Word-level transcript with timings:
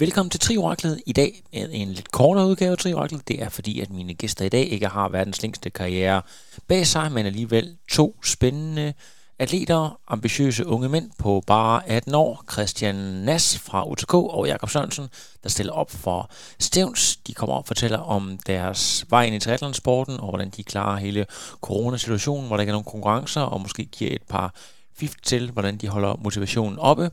Velkommen 0.00 0.30
til 0.30 0.40
Trioraklet. 0.40 1.00
I 1.06 1.12
dag 1.12 1.42
er 1.52 1.66
en 1.70 1.88
lidt 1.88 2.12
kortere 2.12 2.46
udgave 2.46 2.72
af 2.72 2.78
Trioraklet. 2.78 3.28
Det 3.28 3.42
er 3.42 3.48
fordi, 3.48 3.80
at 3.80 3.90
mine 3.90 4.14
gæster 4.14 4.44
i 4.44 4.48
dag 4.48 4.68
ikke 4.68 4.88
har 4.88 5.08
verdens 5.08 5.42
længste 5.42 5.70
karriere 5.70 6.22
bag 6.68 6.86
sig, 6.86 7.12
men 7.12 7.26
alligevel 7.26 7.76
to 7.90 8.16
spændende 8.24 8.94
atleter, 9.38 10.00
ambitiøse 10.08 10.66
unge 10.66 10.88
mænd 10.88 11.10
på 11.18 11.42
bare 11.46 11.88
18 11.88 12.14
år. 12.14 12.44
Christian 12.52 12.94
Nas 12.94 13.58
fra 13.58 13.90
UTK 13.90 14.14
og 14.14 14.46
Jakob 14.46 14.70
Sørensen, 14.70 15.08
der 15.42 15.48
stiller 15.48 15.72
op 15.72 15.90
for 15.90 16.30
Stævns. 16.58 17.16
De 17.16 17.34
kommer 17.34 17.54
op 17.54 17.62
og 17.62 17.66
fortæller 17.66 17.98
om 17.98 18.38
deres 18.46 19.04
vej 19.10 19.24
ind 19.24 19.34
i 19.34 19.40
triathlonsporten, 19.40 20.20
og 20.20 20.28
hvordan 20.28 20.50
de 20.50 20.62
klarer 20.62 20.96
hele 20.96 21.26
coronasituationen, 21.60 22.46
hvor 22.46 22.56
der 22.56 22.60
ikke 22.60 22.70
er 22.70 22.74
nogen 22.74 22.84
konkurrencer, 22.84 23.40
og 23.40 23.60
måske 23.60 23.84
giver 23.84 24.10
et 24.10 24.22
par 24.22 24.54
fif 24.96 25.14
til, 25.22 25.50
hvordan 25.50 25.76
de 25.76 25.88
holder 25.88 26.16
motivationen 26.22 26.78
oppe. 26.78 27.10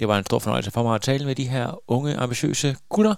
Det 0.00 0.08
var 0.08 0.18
en 0.18 0.24
stor 0.24 0.38
fornøjelse 0.38 0.70
for 0.70 0.82
mig 0.82 0.94
at 0.94 1.02
tale 1.02 1.24
med 1.24 1.34
de 1.34 1.48
her 1.48 1.80
unge, 1.88 2.16
ambitiøse 2.16 2.76
gutter. 2.88 3.14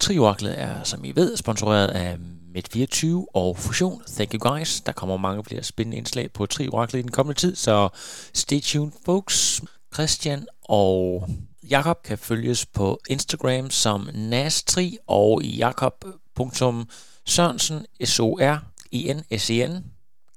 Trioraklet 0.00 0.60
er, 0.60 0.82
som 0.84 1.04
I 1.04 1.12
ved, 1.14 1.36
sponsoreret 1.36 1.88
af 1.88 2.16
Med24 2.56 3.06
og 3.34 3.58
Fusion. 3.58 4.02
Thank 4.06 4.34
you 4.34 4.50
guys. 4.50 4.80
Der 4.80 4.92
kommer 4.92 5.16
mange 5.16 5.44
flere 5.44 5.62
spændende 5.62 5.96
indslag 5.96 6.32
på 6.32 6.46
Trioraklet 6.46 6.98
i 6.98 7.02
den 7.02 7.10
kommende 7.10 7.40
tid, 7.40 7.56
så 7.56 7.88
stay 8.34 8.60
tuned 8.60 8.92
folks. 9.04 9.62
Christian 9.94 10.46
og 10.64 11.28
Jakob 11.70 12.02
kan 12.02 12.18
følges 12.18 12.66
på 12.66 13.00
Instagram 13.08 13.70
som 13.70 14.08
nastri 14.14 14.98
og 15.06 15.42
jakob.sørensen, 15.42 17.86
S-O-R-I-N-S-E-N. 18.04 19.84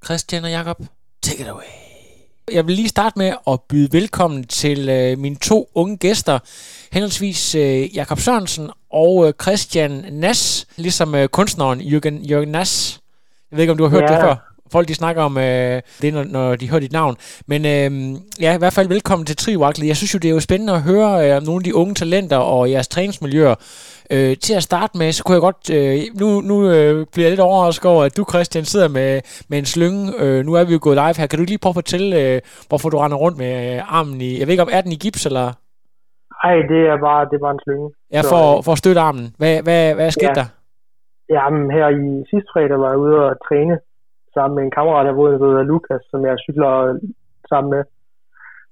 Christian 0.04 0.44
og 0.44 0.50
Jakob, 0.50 0.82
take 1.22 1.42
it 1.42 1.48
away. 1.48 1.89
Jeg 2.52 2.66
vil 2.66 2.74
lige 2.74 2.88
starte 2.88 3.18
med 3.18 3.32
at 3.46 3.60
byde 3.68 3.92
velkommen 3.92 4.44
til 4.44 4.88
øh, 4.88 5.18
mine 5.18 5.36
to 5.36 5.70
unge 5.74 5.96
gæster, 5.96 6.38
henholdsvis 6.92 7.54
øh, 7.54 7.96
Jakob 7.96 8.20
Sørensen 8.20 8.70
og 8.92 9.26
øh, 9.26 9.32
Christian 9.42 10.04
Nas, 10.12 10.66
ligesom 10.76 11.14
øh, 11.14 11.28
kunstneren 11.28 11.80
Jørgen, 11.80 12.24
Jørgen 12.24 12.48
Nas. 12.48 13.00
Jeg 13.50 13.56
ved 13.56 13.62
ikke, 13.62 13.70
om 13.70 13.78
du 13.78 13.84
har 13.84 13.90
hørt 13.90 14.10
ja. 14.10 14.14
det 14.14 14.22
før. 14.22 14.36
Folk 14.72 14.88
de 14.88 14.94
snakker 14.94 15.22
om 15.22 15.38
øh, 15.38 15.82
det, 16.02 16.14
når, 16.14 16.24
når 16.24 16.56
de 16.56 16.70
hører 16.70 16.80
dit 16.80 16.92
navn. 16.92 17.16
Men 17.46 17.64
øh, 17.66 18.20
ja, 18.40 18.54
i 18.54 18.58
hvert 18.58 18.72
fald 18.72 18.88
velkommen 18.88 19.26
til 19.26 19.36
Trivaklet. 19.36 19.86
Jeg 19.86 19.96
synes 19.96 20.14
jo, 20.14 20.18
det 20.18 20.28
er 20.28 20.32
jo 20.32 20.40
spændende 20.40 20.72
at 20.72 20.82
høre 20.82 21.36
øh, 21.36 21.42
nogle 21.42 21.60
af 21.60 21.64
de 21.64 21.74
unge 21.74 21.94
talenter 21.94 22.36
og 22.36 22.70
jeres 22.70 22.88
træningsmiljøer. 22.88 23.54
Øh, 24.14 24.32
til 24.44 24.54
at 24.60 24.66
starte 24.70 24.94
med, 25.00 25.08
så 25.12 25.20
kunne 25.24 25.36
jeg 25.38 25.46
godt... 25.48 25.62
Øh, 25.76 25.96
nu 26.22 26.28
nu 26.50 26.56
øh, 26.74 26.94
bliver 27.12 27.26
jeg 27.26 27.32
lidt 27.34 27.46
overrasket 27.50 27.86
over, 27.92 28.02
at 28.08 28.16
du, 28.16 28.22
Christian, 28.32 28.64
sidder 28.72 28.88
med, 28.98 29.10
med 29.50 29.58
en 29.62 29.68
slynge. 29.74 30.02
Øh, 30.22 30.38
nu 30.46 30.52
er 30.58 30.64
vi 30.66 30.72
jo 30.76 30.80
gået 30.86 30.96
live 31.02 31.18
her. 31.20 31.26
Kan 31.30 31.38
du 31.38 31.44
lige 31.48 31.62
prøve 31.62 31.74
at 31.76 31.80
fortælle, 31.82 32.10
øh, 32.22 32.36
hvorfor 32.68 32.88
du 32.92 32.96
render 32.98 33.18
rundt 33.24 33.38
med 33.42 33.52
øh, 33.66 33.96
armen 33.98 34.18
i... 34.28 34.30
Jeg 34.38 34.44
ved 34.46 34.52
ikke, 34.54 34.66
om 34.66 34.74
er 34.76 34.82
den 34.86 34.92
i 34.96 35.02
gips, 35.04 35.22
eller... 35.30 35.46
Nej, 36.42 36.56
det 36.72 36.80
er 36.92 36.98
bare, 37.08 37.22
det 37.28 37.34
er 37.36 37.44
bare 37.46 37.56
en 37.58 37.64
slynge. 37.66 37.88
Ja, 38.16 38.20
for, 38.32 38.44
for 38.66 38.72
at 38.76 38.80
støtte 38.82 39.00
armen. 39.08 39.26
Hvad, 39.40 39.54
hvad, 39.66 39.82
hvad 39.96 40.06
er 40.06 40.14
sket 40.18 40.32
Ja. 40.36 40.40
der? 40.40 40.48
Jamen, 41.36 41.64
her 41.76 41.86
i 42.02 42.06
sidste 42.30 42.50
fredag 42.52 42.78
var 42.82 42.90
jeg 42.92 42.98
ude 43.04 43.16
og 43.28 43.32
træne 43.46 43.76
sammen 44.34 44.54
med 44.56 44.62
en 44.64 44.74
kammerat, 44.76 45.06
der 45.06 45.14
boede 45.20 45.40
ved 45.44 45.64
Lukas, 45.70 46.02
som 46.10 46.20
jeg 46.28 46.34
cykler 46.44 46.72
sammen 47.50 47.70
med. 47.74 47.82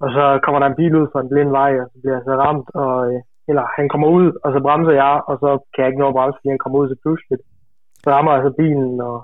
Og 0.02 0.08
så 0.16 0.24
kommer 0.44 0.58
der 0.60 0.68
en 0.68 0.80
bil 0.80 0.92
ud 1.00 1.06
fra 1.12 1.20
en 1.20 1.30
blind 1.32 1.50
vej, 1.60 1.72
og 1.82 1.86
så 1.92 1.96
bliver 2.02 2.16
jeg 2.18 2.24
så 2.28 2.34
ramt, 2.44 2.68
og, 2.84 2.94
øh, 3.08 3.20
eller 3.48 3.64
han 3.78 3.86
kommer 3.92 4.08
ud, 4.18 4.26
og 4.44 4.48
så 4.54 4.58
bremser 4.66 4.94
jeg, 5.04 5.14
og 5.30 5.34
så 5.42 5.48
kan 5.72 5.80
jeg 5.82 5.88
ikke 5.90 6.02
nå 6.02 6.08
at 6.08 6.16
bremse, 6.16 6.38
fordi 6.38 6.54
han 6.54 6.62
kommer 6.62 6.78
ud 6.78 6.88
så 6.88 6.96
pludselig. 7.04 7.38
Så 8.02 8.08
rammer 8.14 8.32
jeg 8.34 8.42
så 8.44 8.52
bilen, 8.60 9.00
og 9.08 9.16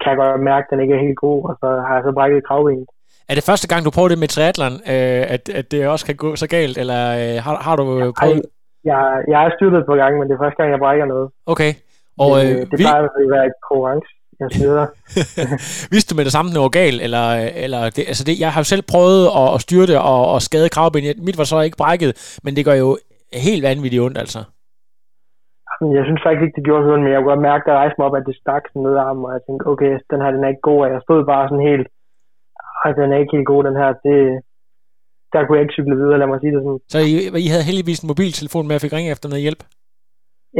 kan 0.00 0.10
jeg 0.10 0.18
godt 0.20 0.48
mærke, 0.50 0.64
at 0.66 0.70
den 0.70 0.80
ikke 0.82 0.94
er 0.94 1.06
helt 1.06 1.20
god, 1.26 1.38
og 1.48 1.54
så 1.60 1.68
har 1.86 1.94
jeg 1.96 2.04
så 2.06 2.12
brækket 2.18 2.46
kravbenet. 2.48 2.88
Er 3.30 3.34
det 3.34 3.48
første 3.50 3.68
gang, 3.70 3.80
du 3.84 3.90
prøver 3.96 4.10
det 4.12 4.18
med 4.22 4.28
triathlon, 4.28 4.76
øh, 4.92 5.22
at, 5.34 5.42
at 5.58 5.66
det 5.72 5.88
også 5.94 6.06
kan 6.06 6.16
gå 6.24 6.28
så 6.42 6.46
galt, 6.56 6.76
eller 6.82 7.00
øh, 7.20 7.36
har, 7.44 7.54
har 7.66 7.76
du 7.80 7.84
øh, 8.00 8.12
prøvet... 8.20 8.42
Jeg, 8.84 9.24
jeg 9.32 9.38
er 9.46 9.50
styrtet 9.56 9.82
på 9.86 9.94
gang, 9.94 10.12
men 10.18 10.24
det 10.28 10.34
er 10.34 10.42
første 10.44 10.58
gang, 10.60 10.70
jeg 10.70 10.78
brækker 10.78 11.06
noget. 11.14 11.30
Okay. 11.46 11.72
Og 12.18 12.30
det, 12.40 12.50
øh, 12.50 12.60
det 12.70 12.78
vi, 12.78 12.84
plejer 12.84 13.02
at 13.02 13.30
være 13.34 13.46
et 13.46 13.58
konkurrence, 13.68 14.10
jeg 14.40 14.88
vidste 15.94 16.10
du 16.10 16.16
med 16.16 16.24
det 16.24 16.32
samme, 16.32 16.52
det 16.52 16.60
var 16.60 16.68
galt? 16.68 17.02
Eller, 17.02 17.32
eller 17.64 17.90
det, 17.90 18.04
altså 18.08 18.24
det, 18.24 18.40
jeg 18.40 18.52
har 18.52 18.60
jo 18.60 18.64
selv 18.64 18.82
prøvet 18.82 19.26
at, 19.36 19.54
at 19.54 19.60
styrte 19.60 20.00
og, 20.00 20.32
og 20.32 20.42
skade 20.42 20.68
kravben. 20.68 21.04
Mit 21.18 21.38
var 21.38 21.44
så 21.44 21.60
ikke 21.60 21.76
brækket, 21.76 22.38
men 22.42 22.56
det 22.56 22.64
gør 22.64 22.74
jo 22.74 22.98
helt 23.48 23.62
vanvittigt 23.68 24.02
ondt, 24.06 24.18
altså. 24.24 24.40
Jeg 25.96 26.04
synes 26.04 26.22
faktisk 26.24 26.44
ikke, 26.44 26.58
det 26.58 26.68
gjorde 26.68 26.84
sådan, 26.84 27.04
men 27.04 27.12
jeg 27.12 27.18
kunne 27.18 27.32
godt 27.32 27.48
mærke, 27.50 27.66
der 27.68 27.80
rejste 27.82 27.98
mig 27.98 28.06
op, 28.08 28.16
at 28.20 28.28
det 28.28 28.40
stak 28.42 28.64
sådan 28.66 28.82
ned 28.86 28.96
armen, 29.06 29.24
og 29.28 29.32
jeg 29.36 29.42
tænkte, 29.42 29.64
okay, 29.72 29.92
den 30.12 30.20
her, 30.22 30.30
den 30.30 30.44
er 30.44 30.52
ikke 30.52 30.68
god, 30.70 30.80
og 30.84 30.90
jeg 30.94 31.00
stod 31.06 31.20
bare 31.32 31.48
sådan 31.48 31.68
helt, 31.70 31.86
ej, 32.84 32.90
den 33.00 33.12
er 33.12 33.18
ikke 33.20 33.36
helt 33.36 33.50
god, 33.52 33.62
den 33.68 33.76
her, 33.80 33.90
det, 34.06 34.18
der 35.32 35.40
kunne 35.40 35.56
jeg 35.56 35.64
ikke 35.64 35.76
cykle 35.78 35.96
videre, 36.00 36.18
lad 36.18 36.28
mig 36.30 36.40
sige 36.40 36.54
det 36.54 36.62
sådan. 36.64 36.80
Så 36.92 36.98
I, 37.10 37.12
I 37.46 37.48
havde 37.52 37.68
heldigvis 37.68 38.00
en 38.00 38.10
mobiltelefon 38.12 38.66
med, 38.66 38.74
at 38.74 38.76
jeg 38.76 38.84
fik 38.84 38.96
ringe 38.96 39.10
efter 39.14 39.28
noget 39.28 39.46
hjælp? 39.46 39.62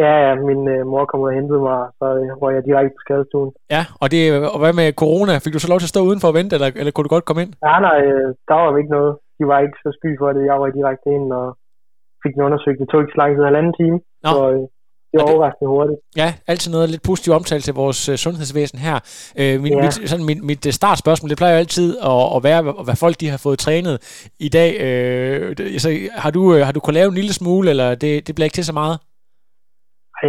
Ja, 0.03 0.13
ja, 0.25 0.33
min 0.51 0.63
øh, 0.75 0.87
mor 0.93 1.05
kom 1.05 1.21
ud 1.21 1.33
og 1.33 1.39
hentede 1.41 1.61
mig, 1.69 1.81
så 1.99 2.07
øh, 2.21 2.31
røg 2.43 2.55
jeg 2.57 2.65
direkte 2.69 2.95
på 2.97 3.03
skadestuen. 3.05 3.51
Ja, 3.77 3.83
og, 4.03 4.07
det, 4.13 4.21
og 4.55 4.59
hvad 4.63 4.75
med 4.81 4.99
corona? 5.03 5.33
Fik 5.45 5.55
du 5.55 5.63
så 5.63 5.71
lov 5.71 5.79
til 5.79 5.91
at 5.91 5.95
stå 5.95 6.03
udenfor 6.09 6.29
og 6.31 6.39
vente, 6.41 6.53
eller, 6.57 6.71
eller 6.81 6.93
kunne 6.93 7.07
du 7.07 7.15
godt 7.17 7.29
komme 7.29 7.43
ind? 7.45 7.53
Ja, 7.67 7.75
nej, 7.89 7.99
øh, 8.11 8.29
der 8.49 8.55
var 8.55 8.69
ikke 8.83 8.97
noget. 8.99 9.13
De 9.39 9.45
var 9.51 9.59
ikke 9.65 9.79
så 9.85 9.91
sky 9.99 10.11
for 10.21 10.29
det. 10.37 10.43
Jeg 10.51 10.57
var 10.61 10.77
direkte 10.79 11.09
ind 11.17 11.27
og 11.41 11.47
fik 12.25 12.33
den 12.37 12.43
undersøgt. 12.49 12.79
Det 12.81 12.87
tog 12.89 13.01
ikke 13.03 13.13
så 13.15 13.21
lang 13.23 13.31
tid, 13.37 13.45
halvanden 13.51 13.75
time. 13.81 13.97
Nå. 14.27 14.31
Så 14.35 14.41
øh, 14.53 14.61
det 15.13 15.19
det- 15.21 15.29
overraskende 15.31 15.69
hurtigt. 15.75 15.99
Ja, 16.23 16.29
altid 16.53 16.69
noget 16.73 16.91
lidt 16.91 17.03
positiv 17.11 17.31
omtale 17.39 17.63
til 17.67 17.75
vores 17.83 18.01
øh, 18.09 18.17
sundhedsvæsen 18.25 18.79
her. 18.87 18.97
Øh, 19.41 19.55
min, 19.65 19.73
Ja. 19.73 19.83
mit, 19.85 19.95
sådan, 20.11 20.27
mit, 20.31 20.41
mit 20.51 20.63
øh, 20.69 20.73
startspørgsmål, 20.81 21.31
det 21.31 21.39
plejer 21.41 21.53
jo 21.55 21.59
altid 21.65 21.89
at, 22.13 22.23
at 22.37 22.41
være, 22.49 22.61
hvad, 22.87 22.97
folk 23.05 23.17
de 23.21 23.29
har 23.35 23.41
fået 23.47 23.59
trænet 23.59 23.97
i 24.47 24.49
dag. 24.59 24.71
Øh, 24.87 25.57
så 25.85 25.89
har, 26.23 26.31
du, 26.37 26.43
øh, 26.55 26.61
har 26.67 26.73
du 26.73 26.81
kunnet 26.81 26.95
lave 27.01 27.09
en 27.09 27.15
lille 27.21 27.33
smule, 27.41 27.71
eller 27.73 27.89
det, 28.03 28.13
det 28.27 28.33
bliver 28.35 28.45
ikke 28.49 28.55
til 28.61 28.65
så 28.73 28.77
meget? 28.83 28.97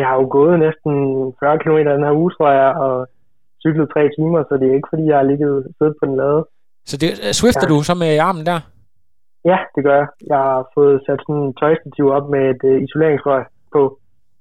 Jeg 0.02 0.08
har 0.10 0.16
jo 0.22 0.28
gået 0.38 0.54
næsten 0.66 0.92
40 1.40 1.60
km 1.64 1.78
den 1.96 2.04
her 2.08 2.14
uge, 2.22 2.32
tror 2.36 2.52
jeg, 2.62 2.70
og 2.86 2.96
cyklet 3.64 3.88
tre 3.94 4.04
timer, 4.18 4.40
så 4.50 4.54
det 4.60 4.68
er 4.70 4.76
ikke 4.80 4.92
fordi, 4.94 5.04
jeg 5.12 5.18
har 5.22 5.28
ligget 5.32 5.54
siddet 5.78 5.96
på 6.00 6.06
den 6.10 6.16
lade. 6.22 6.42
Så 6.90 6.96
det, 7.02 7.10
øh, 7.26 7.32
swifter 7.40 7.66
Ja. 7.68 7.72
du 7.74 7.78
så 7.90 7.94
med 8.04 8.12
armen 8.30 8.46
der? 8.46 8.60
Ja, 9.50 9.58
det 9.76 9.82
gør 9.88 9.96
jeg. 10.02 10.08
Jeg 10.32 10.40
har 10.50 10.62
fået 10.76 10.96
sat 11.06 11.20
sådan 11.26 11.42
en 11.46 11.54
tøjstativ 11.62 12.06
op 12.18 12.26
med 12.34 12.44
et 12.54 12.62
uh, 12.72 12.78
isoleringsrør 12.86 13.42
på. 13.76 13.82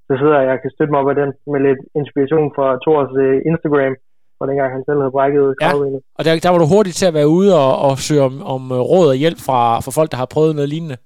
Så 0.07 0.13
sidder 0.21 0.37
jeg, 0.41 0.49
jeg 0.53 0.59
kan 0.63 0.71
støtte 0.75 0.93
mig 0.93 1.01
op 1.03 1.09
af 1.13 1.19
den 1.23 1.31
med 1.53 1.61
lidt 1.69 1.81
inspiration 2.01 2.49
fra 2.57 2.67
Thors 2.85 3.11
uh, 3.25 3.37
Instagram, 3.51 3.95
hvor 4.37 4.47
dengang 4.51 4.71
han 4.77 4.83
selv 4.89 5.01
havde 5.03 5.17
brækket 5.19 5.47
Ja. 5.65 5.71
Og 6.19 6.23
der, 6.25 6.31
der 6.45 6.51
var 6.53 6.61
du 6.63 6.69
hurtig 6.75 6.95
til 6.97 7.07
at 7.11 7.17
være 7.21 7.29
ude 7.39 7.51
og, 7.65 7.73
og 7.87 7.93
søge 8.07 8.23
om, 8.29 8.35
om 8.55 8.63
øh, 8.77 8.81
råd 8.93 9.09
og 9.15 9.19
hjælp 9.23 9.41
fra, 9.49 9.61
fra 9.85 9.93
folk, 9.99 10.11
der 10.13 10.19
har 10.23 10.29
prøvet 10.35 10.55
noget 10.59 10.73
lignende. 10.75 10.99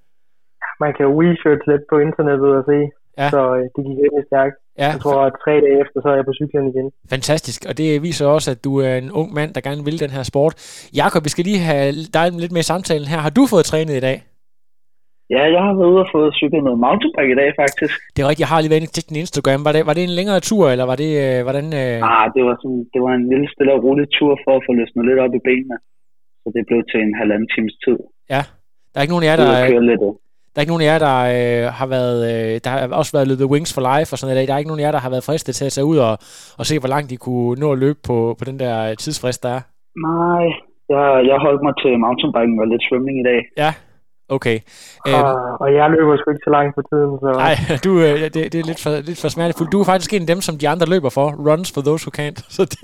Man 0.85 0.93
kan 0.95 1.03
jo 1.09 1.13
research 1.25 1.63
lidt 1.73 1.85
på 1.93 1.97
internettet 2.07 2.51
og 2.61 2.65
se, 2.73 2.79
Ja. 3.23 3.29
så 3.35 3.41
uh, 3.53 3.59
det 3.75 3.81
gik 3.87 3.97
rimelig 4.03 4.27
stærkt. 4.31 4.57
Ja, 4.83 4.91
Jeg 4.95 5.01
tror, 5.05 5.21
at 5.29 5.33
tre 5.45 5.55
dage 5.65 5.79
efter, 5.83 5.97
så 6.03 6.09
er 6.13 6.17
jeg 6.21 6.27
på 6.31 6.35
cyklen 6.41 6.67
igen. 6.73 6.87
fantastisk. 7.15 7.61
Og 7.69 7.79
det 7.81 8.03
viser 8.07 8.27
også, 8.37 8.49
at 8.55 8.61
du 8.67 8.73
er 8.87 8.95
en 9.03 9.11
ung 9.21 9.29
mand, 9.39 9.51
der 9.55 9.61
gerne 9.69 9.85
vil 9.89 10.01
den 10.05 10.11
her 10.17 10.23
sport. 10.33 10.53
Jakob, 11.03 11.21
vi 11.27 11.31
skal 11.35 11.45
lige 11.51 11.63
have 11.71 11.93
dig 12.17 12.27
lidt 12.43 12.53
med 12.57 12.63
i 12.65 12.71
samtalen 12.73 13.09
her. 13.13 13.19
Har 13.27 13.33
du 13.39 13.43
fået 13.53 13.65
trænet 13.71 13.95
i 13.97 14.05
dag? 14.09 14.17
Ja, 15.35 15.43
jeg 15.57 15.63
har 15.67 15.75
været 15.79 15.91
ude 15.93 16.05
og 16.07 16.11
fået 16.17 16.31
cyklet 16.41 16.63
noget 16.67 16.79
mountainbike 16.87 17.33
i 17.35 17.39
dag, 17.43 17.51
faktisk. 17.63 17.95
Det 18.15 18.21
er 18.23 18.29
rigtigt, 18.31 18.45
jeg 18.47 18.53
har 18.53 18.61
lige 18.61 18.73
været 18.73 18.83
inde 18.83 18.95
til 18.97 19.09
din 19.09 19.23
Instagram. 19.25 19.61
Var 19.67 19.73
det, 19.77 19.83
var 19.89 19.95
det 19.97 20.03
en 20.05 20.17
længere 20.21 20.41
tur, 20.51 20.65
eller 20.73 20.87
var 20.93 20.99
det, 21.03 21.11
øh, 21.25 21.39
hvordan... 21.47 21.67
Øh... 21.83 21.97
Ah, 22.13 22.27
det 22.35 22.43
var, 22.49 22.55
sådan, 22.63 22.83
det 22.93 23.01
var 23.07 23.13
en 23.21 23.27
lille 23.33 23.47
stille 23.55 23.73
og 23.77 23.81
rolig 23.87 24.07
tur 24.19 24.33
for 24.45 24.53
at 24.59 24.63
få 24.67 24.71
løsnet 24.79 25.05
lidt 25.09 25.21
op 25.25 25.33
i 25.39 25.41
benene. 25.49 25.77
Så 26.43 26.49
det 26.55 26.63
blev 26.69 26.81
til 26.91 27.01
en 27.07 27.15
halvanden 27.21 27.49
times 27.55 27.75
tid. 27.85 27.99
Ja, 28.35 28.43
der 28.91 28.97
er 28.99 29.03
ikke 29.05 29.15
nogen 29.15 29.27
af 29.27 29.31
jer, 29.31 29.37
der, 29.41 29.49
og 29.55 29.69
køre 29.73 29.87
lidt. 29.91 30.03
Der, 30.55 30.59
er 30.59 30.65
ikke 30.65 30.75
nogen 30.75 30.87
af 30.87 30.91
jer, 30.93 30.99
der 31.09 31.19
øh, 31.37 31.65
har 31.79 31.89
været... 31.97 32.19
Øh, 32.31 32.61
der 32.65 32.71
har 32.71 32.81
også 33.01 33.13
været 33.17 33.29
løbet 33.29 33.53
Wings 33.53 33.75
for 33.75 33.83
Life 33.91 34.09
og 34.13 34.19
sådan 34.19 34.35
noget. 34.35 34.49
Der 34.49 34.55
er 34.55 34.59
ikke 34.59 34.73
nogen 34.73 34.83
af 34.83 34.87
jer, 34.87 34.97
der 34.97 35.05
har 35.07 35.11
været 35.15 35.29
fristet 35.29 35.55
til 35.55 35.65
at 35.69 35.73
tage 35.77 35.91
ud 35.93 35.99
og, 36.09 36.15
og 36.59 36.65
se, 36.69 36.75
hvor 36.79 36.93
langt 36.95 37.11
de 37.11 37.17
kunne 37.17 37.61
nå 37.63 37.69
at 37.73 37.79
løbe 37.85 38.01
på, 38.09 38.17
på 38.39 38.45
den 38.49 38.59
der 38.63 38.95
tidsfrist, 38.95 39.43
der 39.43 39.53
er. 39.59 39.63
Nej, 40.09 40.45
jeg, 40.93 41.05
jeg 41.31 41.37
holdt 41.47 41.63
mig 41.67 41.75
til 41.83 41.93
mountainbiken 42.05 42.61
og 42.63 42.67
lidt 42.73 42.85
svømning 42.89 43.17
i 43.23 43.27
dag. 43.31 43.41
Ja, 43.63 43.71
Okay. 44.29 44.61
Øhm. 45.09 45.15
Og, 45.15 45.35
og 45.61 45.75
jeg 45.75 45.91
løber 45.91 46.17
sgu 46.17 46.31
ikke 46.31 46.45
så 46.45 46.51
langt 46.51 46.75
på 46.75 46.83
tiden. 46.91 47.19
Så... 47.23 47.29
Nej, 47.33 47.57
du, 47.85 48.01
øh, 48.01 48.21
det, 48.21 48.53
det 48.53 48.55
er 48.55 48.65
lidt 48.65 48.83
for, 48.83 48.91
lidt 48.91 49.21
for 49.21 49.29
smertefuldt. 49.29 49.73
Du 49.73 49.81
er 49.81 49.85
faktisk 49.85 50.13
en 50.13 50.21
af 50.21 50.27
dem, 50.27 50.41
som 50.41 50.59
de 50.59 50.69
andre 50.69 50.87
løber 50.87 51.11
for. 51.11 51.27
Runs 51.49 51.73
for 51.73 51.81
those 51.81 52.03
who 52.05 52.13
can't. 52.19 52.39
Så 52.57 52.65
det, 52.65 52.81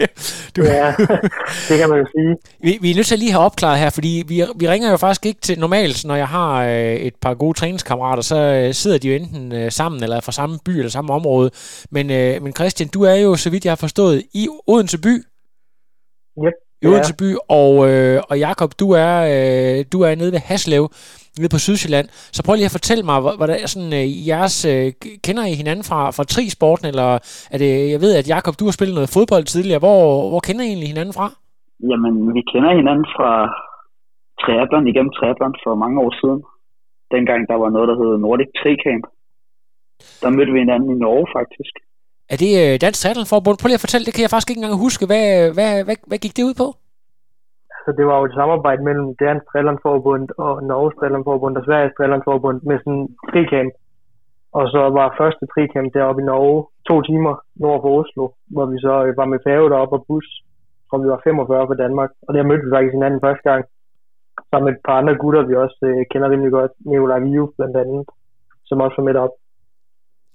du... 0.56 0.62
Ja, 0.62 0.94
det 1.68 1.78
kan 1.78 1.88
man 1.88 1.98
jo 1.98 2.06
sige. 2.16 2.36
Vi, 2.62 2.78
vi 2.82 2.90
er 2.90 2.94
nødt 2.94 3.06
til 3.06 3.14
at 3.14 3.18
lige 3.18 3.32
have 3.32 3.44
opklaret 3.44 3.78
her, 3.78 3.90
fordi 3.90 4.24
vi, 4.28 4.42
vi 4.56 4.68
ringer 4.68 4.90
jo 4.90 4.96
faktisk 4.96 5.26
ikke 5.26 5.40
til 5.40 5.58
normalt, 5.58 6.04
når 6.04 6.14
jeg 6.14 6.28
har 6.28 6.64
øh, 6.64 6.94
et 6.94 7.14
par 7.22 7.34
gode 7.34 7.58
træningskammerater, 7.58 8.22
så 8.22 8.36
øh, 8.36 8.74
sidder 8.74 8.98
de 8.98 9.08
jo 9.08 9.14
enten 9.14 9.52
øh, 9.52 9.70
sammen, 9.70 10.02
eller 10.02 10.20
fra 10.20 10.32
samme 10.32 10.58
by, 10.64 10.70
eller 10.70 10.90
samme 10.90 11.12
område. 11.12 11.50
Men, 11.90 12.10
øh, 12.10 12.42
men 12.42 12.52
Christian, 12.52 12.88
du 12.88 13.02
er 13.02 13.14
jo, 13.14 13.36
så 13.36 13.50
vidt 13.50 13.64
jeg 13.64 13.70
har 13.70 13.76
forstået, 13.86 14.22
i 14.34 14.48
Odense 14.66 14.98
by. 15.00 15.14
Yep 16.44 16.69
i 16.82 16.86
Odense 16.86 17.14
by, 17.22 17.30
og, 17.60 17.72
øh, 17.90 18.16
og 18.30 18.38
Jakob, 18.46 18.70
du 18.82 18.86
er, 19.06 19.14
øh, 19.32 19.78
du 19.92 19.98
er 20.06 20.12
nede 20.20 20.32
ved 20.34 20.42
Haslev, 20.50 20.84
nede 21.38 21.54
på 21.54 21.60
Sydsjælland. 21.66 22.06
Så 22.36 22.40
prøv 22.44 22.54
lige 22.54 22.70
at 22.70 22.78
fortælle 22.78 23.04
mig, 23.10 23.16
hvordan 23.40 23.58
er 23.62 23.70
sådan, 23.74 23.94
øh, 24.00 24.08
jeres, 24.30 24.56
øh, 24.72 24.86
kender 25.26 25.44
I 25.52 25.54
hinanden 25.60 25.84
fra, 25.90 26.00
fra 26.16 26.24
tri-sporten, 26.32 26.86
eller 26.92 27.08
er 27.54 27.58
det, 27.62 27.70
jeg 27.94 28.00
ved, 28.04 28.12
at 28.20 28.28
Jakob, 28.34 28.54
du 28.60 28.64
har 28.68 28.74
spillet 28.76 28.98
noget 28.98 29.14
fodbold 29.16 29.44
tidligere. 29.44 29.84
Hvor, 29.84 30.00
hvor 30.32 30.42
kender 30.46 30.64
I 30.64 30.68
egentlig 30.70 30.90
hinanden 30.94 31.14
fra? 31.18 31.26
Jamen, 31.90 32.14
vi 32.36 32.42
kender 32.52 32.70
hinanden 32.80 33.06
fra 33.16 33.30
triathlon, 34.42 34.90
igennem 34.90 35.12
triathlon 35.16 35.54
for 35.64 35.72
mange 35.82 35.96
år 36.04 36.12
siden. 36.20 36.40
Dengang 37.14 37.40
der 37.50 37.56
var 37.62 37.70
noget, 37.74 37.88
der 37.90 37.96
hed 38.00 38.12
Nordic 38.24 38.50
Tricamp. 38.60 39.04
Der 40.22 40.30
mødte 40.36 40.52
vi 40.52 40.58
hinanden 40.64 40.90
i 40.94 40.98
Norge, 41.04 41.26
faktisk. 41.38 41.74
Er 42.32 42.36
det 42.44 42.52
øh, 42.62 42.72
Dansk 42.82 42.98
Triathlon-forbund? 43.00 43.56
Prøv 43.58 43.68
lige 43.68 43.80
at 43.80 43.86
fortælle, 43.86 44.06
det 44.06 44.14
kan 44.14 44.24
jeg 44.24 44.32
faktisk 44.32 44.50
ikke 44.50 44.60
engang 44.60 44.84
huske. 44.86 45.04
Hvad, 45.10 45.26
hvad, 45.56 45.72
hvad, 45.86 45.96
hvad 46.10 46.20
gik 46.24 46.34
det 46.36 46.48
ud 46.48 46.54
på? 46.62 46.66
Altså, 47.76 47.90
det 47.98 48.04
var 48.08 48.16
jo 48.18 48.24
et 48.28 48.38
samarbejde 48.40 48.82
mellem 48.88 49.08
Dansk 49.22 49.44
Triathlon-forbund 49.50 50.26
og 50.44 50.52
Norges 50.70 50.94
Triathlon-forbund 50.98 51.54
og 51.58 51.62
Sveriges 51.66 51.94
Triathlon-forbund 51.96 52.58
med 52.68 52.76
sådan 52.78 52.98
en 53.00 53.06
tricamp. 53.30 53.72
Og 54.58 54.64
så 54.74 54.80
var 54.98 55.16
første 55.20 55.44
tricamp 55.52 55.88
deroppe 55.96 56.20
i 56.22 56.28
Norge 56.32 56.58
to 56.88 56.96
timer 57.08 57.34
nord 57.62 57.78
for 57.82 57.90
Oslo, 58.00 58.24
hvor 58.54 58.66
vi 58.72 58.76
så 58.86 58.94
øh, 59.06 59.12
var 59.20 59.26
med 59.32 59.38
færge 59.46 59.70
deroppe 59.72 59.94
og 59.96 60.04
bus, 60.08 60.28
hvor 60.88 60.98
vi 61.02 61.08
var 61.12 61.20
45 61.24 61.66
for 61.70 61.78
Danmark. 61.84 62.10
Og 62.26 62.30
der 62.34 62.48
mødte 62.48 62.64
vi 62.66 62.74
faktisk 62.74 62.94
hinanden 62.98 63.20
første 63.26 63.44
gang. 63.50 63.62
Sammen 64.50 64.66
med 64.66 64.72
et 64.74 64.82
par 64.86 64.96
andre 65.00 65.14
gutter, 65.22 65.42
vi 65.50 65.54
også 65.64 65.78
øh, 65.90 66.00
kender 66.10 66.28
rimelig 66.30 66.52
godt. 66.58 66.72
Nikolaj 66.90 67.20
Viu 67.24 67.44
blandt 67.58 67.76
andet, 67.82 68.02
som 68.68 68.80
også 68.84 68.96
var 68.98 69.06
med 69.08 69.16
op. 69.24 69.34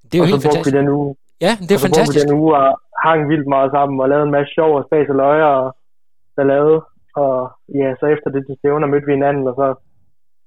Det 0.07 0.15
er 0.15 0.19
jo 0.21 0.23
og 0.23 0.29
helt 0.31 0.43
fantastisk. 0.43 0.75
vi 0.75 0.79
den 0.79 0.89
uge 0.97 1.15
Ja, 1.41 1.51
det 1.61 1.71
er 1.71 1.79
og 1.79 1.85
fantastisk. 1.87 2.27
den 2.27 2.37
uge 2.39 2.51
og 2.61 2.67
hang 3.05 3.29
vildt 3.29 3.47
meget 3.55 3.71
sammen 3.75 3.99
og 3.99 4.09
lavede 4.09 4.25
en 4.25 4.35
masse 4.37 4.51
sjov 4.57 4.71
og 4.77 4.85
spas 4.87 5.09
og 5.09 5.15
løjer 5.15 5.49
og 5.61 5.75
ballade. 6.35 6.77
Og 7.23 7.35
ja, 7.79 7.89
så 7.99 8.05
efter 8.15 8.29
det 8.35 8.41
til 8.45 8.55
stævner 8.59 8.87
mødte 8.87 9.05
vi 9.05 9.13
hinanden, 9.17 9.47
og 9.47 9.55
så 9.61 9.67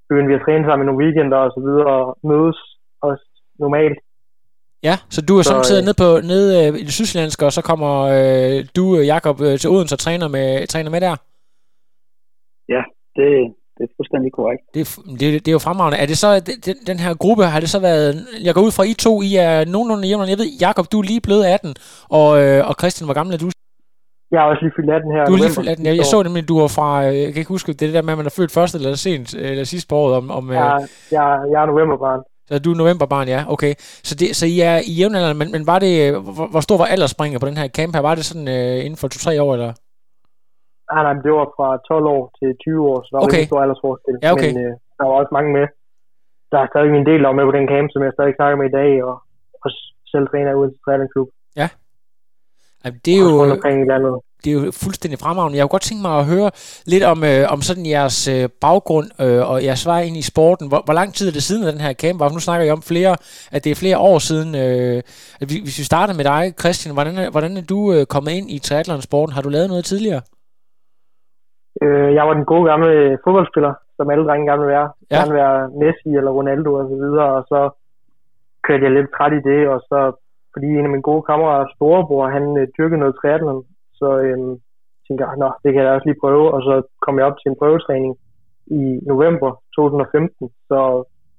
begyndte 0.09 0.29
vi 0.31 0.39
at 0.39 0.45
træne 0.45 0.65
sammen 0.65 0.85
i 0.85 0.89
nogle 0.89 1.03
weekender 1.05 1.39
og 1.47 1.51
så 1.57 1.61
videre 1.67 1.87
og 1.97 2.19
mødes 2.31 2.59
også 3.09 3.25
normalt. 3.59 3.99
Ja, 4.83 4.95
så 5.15 5.21
du 5.29 5.39
er 5.39 5.43
Så, 5.43 5.49
samtidig 5.49 5.83
øh, 5.83 5.87
nede, 5.87 5.99
på, 6.03 6.09
nede 6.33 6.49
øh, 6.59 6.69
i 6.81 6.85
det 6.89 6.93
sydsjællandske, 6.99 7.47
og 7.49 7.53
så 7.53 7.63
kommer 7.71 7.93
øh, 8.17 8.59
du, 8.77 8.85
øh, 8.99 9.07
Jakob, 9.07 9.37
øh, 9.41 9.59
til 9.59 9.71
Odense 9.71 9.95
og 9.95 9.99
træner 9.99 10.29
med, 10.29 10.67
træner 10.67 10.91
med 10.91 11.01
der? 11.01 11.17
Ja, 12.75 12.83
det, 13.17 13.55
det 13.79 13.85
er 13.85 13.93
fuldstændig 13.99 14.31
korrekt. 14.39 14.63
Det, 14.75 14.81
er 14.81 15.33
det, 15.33 15.33
det 15.47 15.49
er 15.49 15.53
jo 15.53 15.59
fremragende. 15.59 15.99
Er 15.99 16.07
det 16.07 16.19
så, 16.19 16.41
det- 16.41 16.67
den, 16.67 16.77
den 16.87 16.99
her 17.05 17.15
gruppe, 17.15 17.45
har 17.45 17.61
det 17.61 17.71
så 17.71 17.79
været, 17.79 18.27
jeg 18.47 18.55
går 18.55 18.63
ud 18.63 18.71
fra 18.71 18.83
I 18.83 18.95
to, 18.95 19.23
I 19.23 19.35
er 19.37 19.65
nogenlunde 19.65 20.09
jævnere. 20.09 20.29
Jeg 20.29 20.39
ved, 20.39 20.47
Jakob, 20.61 20.87
du 20.93 20.99
er 20.99 21.03
lige 21.03 21.21
blevet 21.21 21.45
18, 21.45 21.75
og, 22.11 22.43
øh, 22.43 22.69
og 22.69 22.75
Christian, 22.81 23.05
hvor 23.07 23.15
gammel 23.15 23.35
er 23.35 23.39
du? 23.39 23.51
Jeg 24.31 24.41
har 24.41 24.47
også 24.49 24.63
lige 24.65 24.73
fyldt 24.77 24.91
18 24.91 25.13
her. 25.15 25.25
Du 25.25 25.33
er 25.33 25.37
lige 25.37 25.51
fyldt 25.59 25.69
18. 25.69 25.87
Jeg, 25.87 25.93
sidste 25.93 26.01
jeg 26.01 26.07
så 26.07 26.23
nemlig, 26.23 26.49
du 26.49 26.61
var 26.61 26.67
fra, 26.69 27.07
øh, 27.07 27.17
jeg 27.23 27.33
kan 27.33 27.41
ikke 27.41 27.49
huske, 27.57 27.73
det 27.73 27.83
er 27.83 27.87
det 27.87 27.95
der 27.95 28.03
med, 28.03 28.13
at 28.13 28.17
man 28.19 28.27
er 28.27 28.31
født 28.31 28.53
først 28.53 28.75
eller 28.75 28.95
sent, 28.95 29.35
eller 29.35 29.65
sidst 29.65 29.89
på 29.89 29.95
året, 29.97 30.15
om, 30.17 30.31
om 30.31 30.51
øh, 30.51 30.55
Jeg, 30.57 30.89
jeg, 31.13 31.63
er 31.63 31.67
novemberbarn. 31.67 32.21
så 32.49 32.59
du 32.59 32.71
er 32.73 32.77
novemberbarn, 32.77 33.29
ja, 33.29 33.45
okay. 33.49 33.75
Så, 34.05 34.15
det, 34.15 34.37
så 34.37 34.47
I 34.47 34.61
er 34.61 34.77
i 34.87 34.93
jævnaldrende, 34.93 35.39
men, 35.39 35.53
men 35.53 35.67
var 35.67 35.79
det, 35.79 35.93
øh, 36.15 36.19
hvor, 36.23 36.47
hvor 36.47 36.61
stor 36.61 36.77
var 36.77 36.85
aldersspringer 36.85 37.39
på 37.39 37.47
den 37.47 37.57
her 37.57 37.69
camp 37.69 37.95
her? 37.95 38.03
Var 38.03 38.15
det 38.15 38.25
sådan 38.25 38.49
øh, 38.49 38.85
inden 38.85 38.97
for 38.97 39.09
2-3 39.37 39.41
år, 39.41 39.55
eller? 39.55 39.73
Nej, 40.93 41.03
nej, 41.07 41.13
men 41.17 41.23
det 41.27 41.33
var 41.39 41.47
fra 41.57 41.69
12 41.93 42.07
år 42.17 42.23
til 42.39 42.49
20 42.65 42.89
år, 42.91 42.99
så 43.05 43.09
der 43.13 43.19
var 43.19 43.27
Okay. 43.27 43.41
ikke 43.41 43.51
stor 43.53 43.61
aldersforskel. 43.65 44.15
Ja, 44.25 44.31
okay. 44.37 44.51
Men 44.55 44.63
øh, 44.67 44.73
der 44.99 45.05
var 45.09 45.15
også 45.21 45.33
mange 45.39 45.51
med. 45.59 45.67
Der 46.53 46.59
er 46.63 46.69
stadig 46.73 46.91
en 47.03 47.07
del, 47.11 47.21
var 47.29 47.39
med 47.39 47.47
på 47.51 47.55
den 47.59 47.67
camp, 47.73 47.89
som 47.93 48.01
jeg 48.07 48.13
stadig 48.17 48.35
snakker 48.39 48.57
med 48.61 48.67
i 48.73 48.77
dag, 48.81 48.91
og 49.09 49.15
også 49.65 49.79
selv 50.13 50.25
træner 50.31 50.59
ude 50.61 50.71
til 50.73 50.81
træningsklub. 50.87 51.29
Jamen, 52.85 53.01
det 53.05 53.15
er 53.15 53.19
jo... 53.19 53.45
landet. 53.93 54.13
det 54.45 54.49
er 54.51 54.55
jo 54.55 54.71
fuldstændig 54.85 55.19
fremragende. 55.19 55.57
Jeg 55.59 55.63
kunne 55.65 55.77
godt 55.77 55.83
tænke 55.83 56.03
mig 56.03 56.19
at 56.19 56.27
høre 56.27 56.51
lidt 56.87 57.05
om, 57.05 57.25
øh, 57.25 57.53
om 57.53 57.63
sådan 57.63 57.87
jeres 57.87 58.29
øh, 58.29 58.49
baggrund 58.61 59.09
øh, 59.25 59.51
og 59.51 59.65
jeres 59.65 59.87
vej 59.87 60.01
ind 60.03 60.17
i 60.17 60.23
sporten. 60.23 60.69
Hvor, 60.69 60.83
hvor 60.85 60.95
lang 60.95 61.15
tid 61.15 61.29
er 61.29 61.33
det 61.33 61.43
siden, 61.43 61.65
at 61.67 61.73
den 61.75 61.81
her 61.81 61.93
camp 61.93 62.21
var? 62.21 62.29
Nu 62.29 62.39
snakker 62.39 62.65
jeg 62.65 62.73
om 62.73 62.83
flere, 62.83 63.17
at 63.53 63.65
det 63.65 63.71
er 63.71 63.75
flere 63.75 63.99
år 63.99 64.19
siden. 64.19 64.55
Øh, 64.55 65.03
at 65.41 65.51
vi- 65.51 65.63
hvis 65.63 65.79
vi 65.79 65.85
starter 65.85 66.15
med 66.15 66.25
dig, 66.25 66.55
Christian, 66.61 66.95
hvordan 66.95 67.19
er, 67.19 67.31
hvordan 67.31 67.57
er 67.57 67.63
du 67.63 67.93
øh, 67.93 68.07
kommet 68.07 68.31
ind 68.33 68.51
i 68.51 68.59
triathlon-sporten? 68.59 69.33
Har 69.35 69.43
du 69.43 69.49
lavet 69.49 69.69
noget 69.69 69.85
tidligere? 69.85 70.21
Øh, 71.83 72.15
jeg 72.17 72.25
var 72.27 72.35
den 72.35 72.45
gode 72.53 72.65
gamle 72.71 73.19
fodboldspiller, 73.25 73.75
som 73.97 74.11
alle 74.11 74.25
drenge 74.27 74.47
gerne 74.47 74.63
vil 74.63 74.75
være. 74.77 74.89
Ja. 75.11 75.17
Gerne 75.17 75.35
være 75.41 75.57
Messi 75.81 76.11
eller 76.19 76.31
Ronaldo 76.39 76.71
og 76.81 76.85
så 76.91 76.97
videre, 77.05 77.29
og 77.39 77.43
så 77.53 77.61
kørte 78.67 78.85
jeg 78.85 78.93
lidt 78.93 79.11
træt 79.17 79.33
i 79.39 79.47
det, 79.51 79.61
og 79.69 79.81
så 79.89 79.99
fordi 80.53 80.67
en 80.67 80.89
af 80.89 80.93
mine 80.95 81.09
gode 81.11 81.23
kammerater, 81.29 81.67
storebror, 81.75 82.29
han 82.37 82.45
øh, 82.61 82.69
dyrkede 82.77 83.01
noget 83.01 83.17
triathlon, 83.21 83.65
så 84.01 84.09
øh, 84.25 84.39
tænkte 85.05 85.23
jeg, 85.25 85.37
nå, 85.43 85.49
det 85.63 85.71
kan 85.73 85.83
jeg 85.83 85.93
også 85.93 86.09
lige 86.09 86.23
prøve, 86.23 86.47
og 86.55 86.61
så 86.67 86.75
kom 87.05 87.19
jeg 87.19 87.27
op 87.29 87.39
til 87.39 87.49
en 87.51 87.59
prøvetræning 87.61 88.13
i 88.67 88.83
november 89.13 89.51
2015, 89.77 90.51
så 90.69 90.79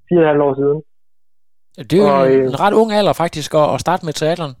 fire 0.08 0.22
og 0.24 0.28
halvt 0.30 0.42
år 0.48 0.54
siden. 0.60 0.78
Det 1.90 1.96
er 1.98 2.02
jo 2.02 2.08
Og, 2.16 2.32
en, 2.32 2.40
øh, 2.40 2.46
en 2.48 2.60
ret 2.64 2.74
ung 2.80 2.92
alder 2.92 3.14
faktisk 3.22 3.50
at, 3.54 3.66
at 3.74 3.80
starte 3.84 4.02
med 4.06 4.12
triathlon. 4.12 4.54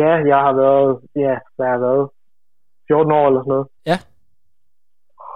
Ja, 0.00 0.12
jeg 0.32 0.38
har 0.46 0.54
været, 0.62 0.90
ja, 1.24 1.34
hvad 1.56 1.66
har 1.66 1.74
jeg 1.76 1.80
været, 1.88 2.04
14 2.88 3.12
år 3.12 3.26
eller 3.28 3.40
sådan 3.40 3.54
noget. 3.56 3.66
Ja. 3.90 3.98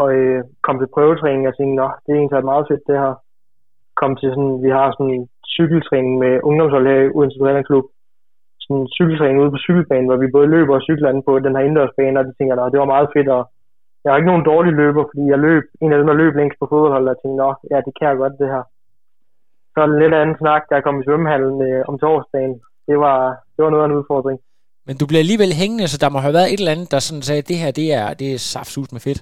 Og 0.02 0.08
øh, 0.18 0.40
kom 0.66 0.76
til 0.78 0.92
prøvetræning 0.94 1.44
og 1.48 1.54
tænkte, 1.54 1.76
nå, 1.80 1.88
det 2.02 2.10
er 2.10 2.18
egentlig 2.18 2.52
meget 2.52 2.68
fedt 2.70 2.88
det 2.88 2.96
her. 3.02 3.14
Kom 4.00 4.12
til 4.16 4.28
sådan, 4.34 4.54
vi 4.64 4.70
har 4.78 4.86
sådan 4.90 5.12
en 5.16 5.24
cykeltræning 5.56 6.14
med 6.22 6.32
ungdomshold 6.48 6.86
her 6.90 7.00
i 7.04 7.12
Odense 7.16 7.38
Træningsklub. 7.38 7.86
Sådan 8.62 8.80
en 8.82 8.92
cykeltræning 8.98 9.38
ude 9.42 9.54
på 9.54 9.64
cykelbanen, 9.66 10.08
hvor 10.08 10.18
vi 10.22 10.34
både 10.36 10.52
løber 10.54 10.74
og 10.76 10.84
cykler 10.88 11.08
inde 11.10 11.26
på 11.28 11.32
den 11.44 11.54
her 11.56 11.64
indendørsbane, 11.64 12.18
og 12.20 12.24
det 12.26 12.34
tænker 12.34 12.54
jeg, 12.54 12.72
det 12.72 12.82
var 12.82 12.94
meget 12.94 13.08
fedt. 13.14 13.28
Og 13.36 13.42
jeg 14.02 14.08
har 14.10 14.18
ikke 14.18 14.32
nogen 14.32 14.48
dårlig 14.52 14.72
løber, 14.82 15.02
fordi 15.10 15.24
jeg 15.32 15.38
løb, 15.48 15.64
en 15.82 15.92
af 15.92 15.98
dem, 15.98 16.08
der 16.10 16.20
løb 16.22 16.34
længst 16.36 16.58
på 16.58 16.66
fodboldholdet, 16.70 17.12
og 17.14 17.18
tænkte, 17.18 17.38
nå, 17.42 17.50
ja, 17.72 17.78
det 17.86 17.92
kan 17.98 18.08
jeg 18.08 18.16
godt 18.22 18.40
det 18.40 18.48
her. 18.54 18.62
Så 19.72 19.76
er 19.80 19.86
det 19.86 19.94
en 19.94 20.02
lidt 20.02 20.14
anden 20.14 20.40
snak, 20.42 20.62
der 20.68 20.76
jeg 20.76 20.84
kom 20.84 21.00
i 21.00 21.04
svømmehallen 21.06 21.56
øh, 21.68 21.80
om 21.88 21.94
torsdagen. 22.02 22.54
Det 22.88 22.96
var, 23.04 23.18
det 23.54 23.60
var 23.64 23.70
noget 23.70 23.84
af 23.84 23.88
en 23.88 23.98
udfordring. 24.00 24.38
Men 24.86 24.96
du 25.00 25.04
bliver 25.06 25.24
alligevel 25.24 25.52
hængende, 25.60 25.88
så 25.88 25.98
der 26.02 26.10
må 26.14 26.18
have 26.26 26.36
været 26.38 26.52
et 26.52 26.60
eller 26.60 26.74
andet, 26.74 26.90
der 26.94 26.98
sådan 26.98 27.22
sagde, 27.28 27.42
det 27.50 27.58
her, 27.62 27.70
det 27.80 27.86
er, 28.00 28.06
det 28.20 28.28
er 28.34 28.38
saftsus 28.38 28.92
med 28.92 29.00
fedt. 29.00 29.20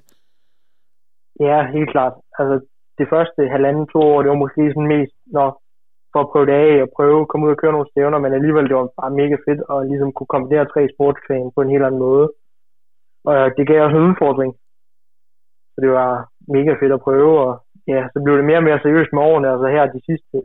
Ja, 1.47 1.59
helt 1.77 1.91
klart. 1.95 2.15
Altså, 2.39 2.55
det 2.99 3.07
første 3.13 3.41
halvanden, 3.55 3.87
to 3.87 3.99
år, 4.13 4.23
det 4.23 4.31
var 4.31 4.45
måske 4.45 4.63
sådan 4.73 4.93
mest, 4.97 5.15
når, 5.37 5.49
for 6.13 6.21
at 6.21 6.31
prøve 6.33 6.47
det 6.47 6.57
af 6.67 6.83
og 6.85 6.89
prøve 6.97 7.21
at 7.21 7.29
komme 7.29 7.47
ud 7.47 7.55
og 7.55 7.61
køre 7.63 7.73
nogle 7.73 7.91
stævner, 7.91 8.19
men 8.19 8.33
alligevel 8.35 8.69
det 8.69 8.77
var 8.77 8.89
bare 9.01 9.19
mega 9.21 9.37
fedt 9.47 9.61
at 9.73 9.87
ligesom 9.91 10.11
kunne 10.13 10.33
kombinere 10.35 10.71
tre 10.73 10.83
sportsgrene 10.95 11.51
på 11.55 11.61
en 11.63 11.73
helt 11.75 11.85
anden 11.87 12.05
måde. 12.09 12.27
Og 13.29 13.35
øh, 13.41 13.51
det 13.57 13.67
gav 13.67 13.85
også 13.85 13.97
en 13.97 14.09
udfordring. 14.11 14.53
Så 15.73 15.79
det 15.85 15.91
var 15.99 16.13
mega 16.57 16.73
fedt 16.81 16.93
at 16.97 17.05
prøve, 17.07 17.33
og 17.47 17.53
ja, 17.93 18.01
så 18.13 18.19
blev 18.25 18.35
det 18.37 18.45
mere 18.49 18.61
og 18.63 18.67
mere 18.69 18.83
seriøst 18.83 19.13
med 19.13 19.23
årene. 19.23 19.53
Altså 19.53 19.67
her 19.75 19.95
de 19.97 20.03
sidste 20.09 20.37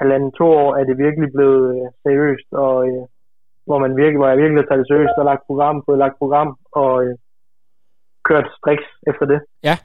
halvanden, 0.00 0.30
to 0.32 0.46
år 0.62 0.70
er 0.78 0.84
det 0.84 1.02
virkelig 1.06 1.28
blevet 1.36 1.64
øh, 1.76 1.86
seriøst, 2.02 2.48
og 2.64 2.76
øh, 2.88 3.04
hvor, 3.66 3.78
man 3.84 3.96
virkelig, 3.96 4.18
hvor 4.18 4.28
jeg 4.28 4.38
virkelig 4.38 4.60
har 4.62 4.68
taget 4.68 4.82
det 4.82 4.88
seriøst 4.88 5.20
og 5.20 5.24
lagt 5.24 5.46
program 5.48 5.76
på 5.86 5.90
lagt 6.04 6.16
program, 6.22 6.50
og 6.72 7.04
øh, 7.04 7.14
kørt 8.28 8.46
striks 8.58 8.88
efter 9.10 9.26
det. 9.32 9.40
Ja, 9.68 9.76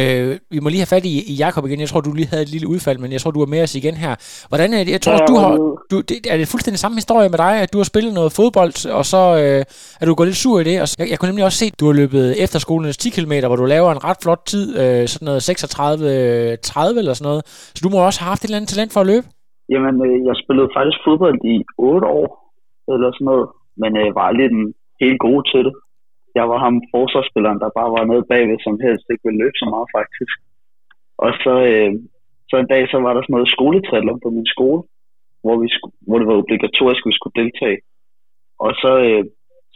Øh, 0.00 0.38
vi 0.54 0.58
må 0.62 0.68
lige 0.68 0.82
have 0.84 0.94
fat 0.96 1.04
i, 1.04 1.14
i 1.32 1.34
Jakob 1.44 1.62
igen. 1.66 1.80
Jeg 1.80 1.88
tror, 1.88 2.00
du 2.00 2.12
lige 2.12 2.30
havde 2.32 2.42
et 2.42 2.52
lille 2.56 2.68
udfald, 2.68 2.98
men 2.98 3.12
jeg 3.12 3.20
tror, 3.20 3.30
du 3.30 3.42
er 3.42 3.50
med 3.54 3.62
os 3.62 3.74
igen 3.74 3.94
her. 4.04 4.12
Hvordan 4.50 4.68
er 4.72 4.84
det? 4.84 4.92
Jeg 4.92 5.00
tror, 5.00 5.12
Ja, 5.12 5.26
du 5.30 5.34
har, 5.42 5.50
du, 5.90 5.96
det, 6.10 6.18
er 6.32 6.36
det 6.40 6.48
fuldstændig 6.54 6.78
samme 6.78 6.96
historie 7.02 7.28
med 7.28 7.38
dig, 7.38 7.52
at 7.64 7.72
du 7.72 7.78
har 7.78 7.88
spillet 7.92 8.12
noget 8.14 8.32
fodbold, 8.38 8.74
og 8.98 9.04
så 9.12 9.22
øh, 9.42 9.60
er 10.00 10.04
du 10.06 10.14
gået 10.14 10.28
lidt 10.28 10.42
sur 10.44 10.56
i 10.60 10.64
det. 10.70 10.76
Og 10.82 10.88
så, 10.88 10.96
jeg, 10.98 11.06
jeg 11.10 11.18
kunne 11.18 11.30
nemlig 11.32 11.44
også 11.48 11.58
se, 11.62 11.66
at 11.72 11.80
du 11.80 11.86
har 11.86 11.96
løbet 12.02 12.24
efterskolenes 12.44 12.96
10 12.96 13.10
km, 13.16 13.32
hvor 13.50 13.60
du 13.62 13.66
laver 13.74 13.90
en 13.92 14.04
ret 14.08 14.20
flot 14.22 14.42
tid, 14.52 14.66
øh, 14.82 15.02
sådan 15.12 15.26
noget 15.28 15.40
36-30 15.50 16.98
eller 17.02 17.14
sådan 17.18 17.28
noget. 17.30 17.42
Så 17.76 17.80
du 17.84 17.88
må 17.92 17.98
også 18.08 18.20
have 18.20 18.30
haft 18.32 18.42
et 18.42 18.48
eller 18.48 18.58
andet 18.58 18.72
talent 18.74 18.92
for 18.94 19.00
at 19.04 19.10
løbe. 19.12 19.26
Jamen, 19.72 19.94
øh, 20.06 20.16
jeg 20.28 20.34
spillede 20.42 20.68
faktisk 20.76 20.98
fodbold 21.06 21.38
i 21.54 21.56
8 21.78 22.06
år, 22.20 22.28
eller 22.92 23.08
sådan 23.16 23.28
noget, 23.30 23.46
men 23.82 23.90
øh, 24.02 24.08
var 24.16 24.24
aldrig 24.30 24.48
den 24.56 24.64
helt 25.02 25.20
gode 25.26 25.42
til 25.52 25.62
det. 25.66 25.74
Jeg 26.38 26.46
var 26.52 26.58
ham 26.64 26.76
forsvarsspilleren, 26.94 27.60
der 27.62 27.76
bare 27.78 27.90
var 27.96 28.04
nede 28.04 28.24
bagved, 28.30 28.58
som 28.66 28.74
helst 28.84 29.04
ikke 29.12 29.24
ville 29.26 29.42
løbe 29.42 29.56
så 29.62 29.66
meget 29.74 29.88
faktisk. 29.98 30.36
Og 31.24 31.30
så, 31.42 31.54
øh, 31.70 31.92
så 32.50 32.54
en 32.56 32.72
dag, 32.74 32.82
så 32.92 32.96
var 33.04 33.12
der 33.12 33.22
sådan 33.22 33.34
noget 33.36 33.54
skoletrætler 33.56 34.14
på 34.24 34.28
min 34.36 34.48
skole, 34.54 34.80
hvor, 35.42 35.56
vi 35.62 35.68
skulle, 35.76 35.94
hvor 36.06 36.18
det 36.18 36.28
var 36.30 36.42
obligatorisk, 36.42 37.00
at 37.02 37.10
vi 37.10 37.18
skulle 37.18 37.38
deltage. 37.42 37.78
Og 38.64 38.70
så, 38.82 38.92
øh, 39.08 39.24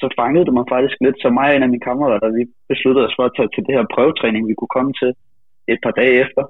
så 0.01 0.07
fangede 0.21 0.45
det 0.47 0.55
mig 0.59 0.67
faktisk 0.75 0.97
lidt, 1.05 1.19
så 1.23 1.29
mig 1.39 1.49
og 1.51 1.57
en 1.57 1.67
af 1.67 1.73
mine 1.73 1.87
kammerater, 1.89 2.37
vi 2.39 2.43
besluttede 2.71 3.07
os 3.07 3.17
for 3.19 3.25
at 3.27 3.35
tage 3.37 3.51
til 3.55 3.65
det 3.67 3.77
her 3.77 3.93
prøvetræning, 3.95 4.43
vi 4.51 4.59
kunne 4.59 4.77
komme 4.77 4.93
til 5.01 5.11
et 5.73 5.79
par 5.85 5.95
dage 6.01 6.15
efter. 6.25 6.43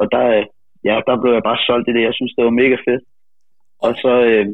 Og 0.00 0.04
der, 0.14 0.24
øh, 0.36 0.44
ja, 0.88 0.94
der 1.06 1.14
blev 1.22 1.32
jeg 1.34 1.48
bare 1.48 1.64
solgt 1.66 1.88
i 1.88 1.94
det. 1.96 2.02
Jeg 2.08 2.14
synes, 2.18 2.32
det 2.36 2.44
var 2.44 2.60
mega 2.62 2.76
fedt. 2.86 3.02
Og 3.86 3.92
så, 4.02 4.12
øh, 4.30 4.46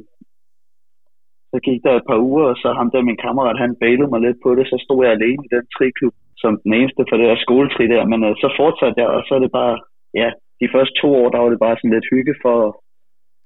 så 1.53 1.59
gik 1.67 1.81
der 1.87 1.95
et 1.97 2.09
par 2.11 2.21
uger, 2.29 2.45
og 2.53 2.57
så 2.63 2.69
ham 2.79 2.91
der, 2.93 3.09
min 3.11 3.23
kammerat, 3.27 3.63
han 3.65 3.73
bailede 3.83 4.11
mig 4.13 4.21
lidt 4.27 4.39
på 4.45 4.51
det. 4.57 4.65
Så 4.71 4.77
stod 4.85 5.01
jeg 5.05 5.13
alene 5.15 5.43
i 5.45 5.53
den 5.57 5.65
triklub 5.77 6.15
som 6.43 6.53
den 6.65 6.73
eneste 6.79 7.03
for 7.09 7.17
det 7.17 7.27
der 7.31 7.45
skoletri 7.47 7.85
der. 7.95 8.03
Men 8.13 8.21
øh, 8.29 8.33
så 8.43 8.49
fortsatte 8.61 8.99
jeg, 9.03 9.09
og 9.17 9.21
så 9.27 9.33
er 9.39 9.43
det 9.45 9.53
bare, 9.61 9.75
ja, 10.21 10.29
de 10.63 10.73
første 10.75 10.95
to 11.03 11.09
år, 11.21 11.29
der 11.31 11.41
var 11.43 11.51
det 11.53 11.65
bare 11.67 11.77
sådan 11.79 11.95
lidt 11.97 12.11
hygge 12.15 12.35
for 12.45 12.55
at 12.67 12.73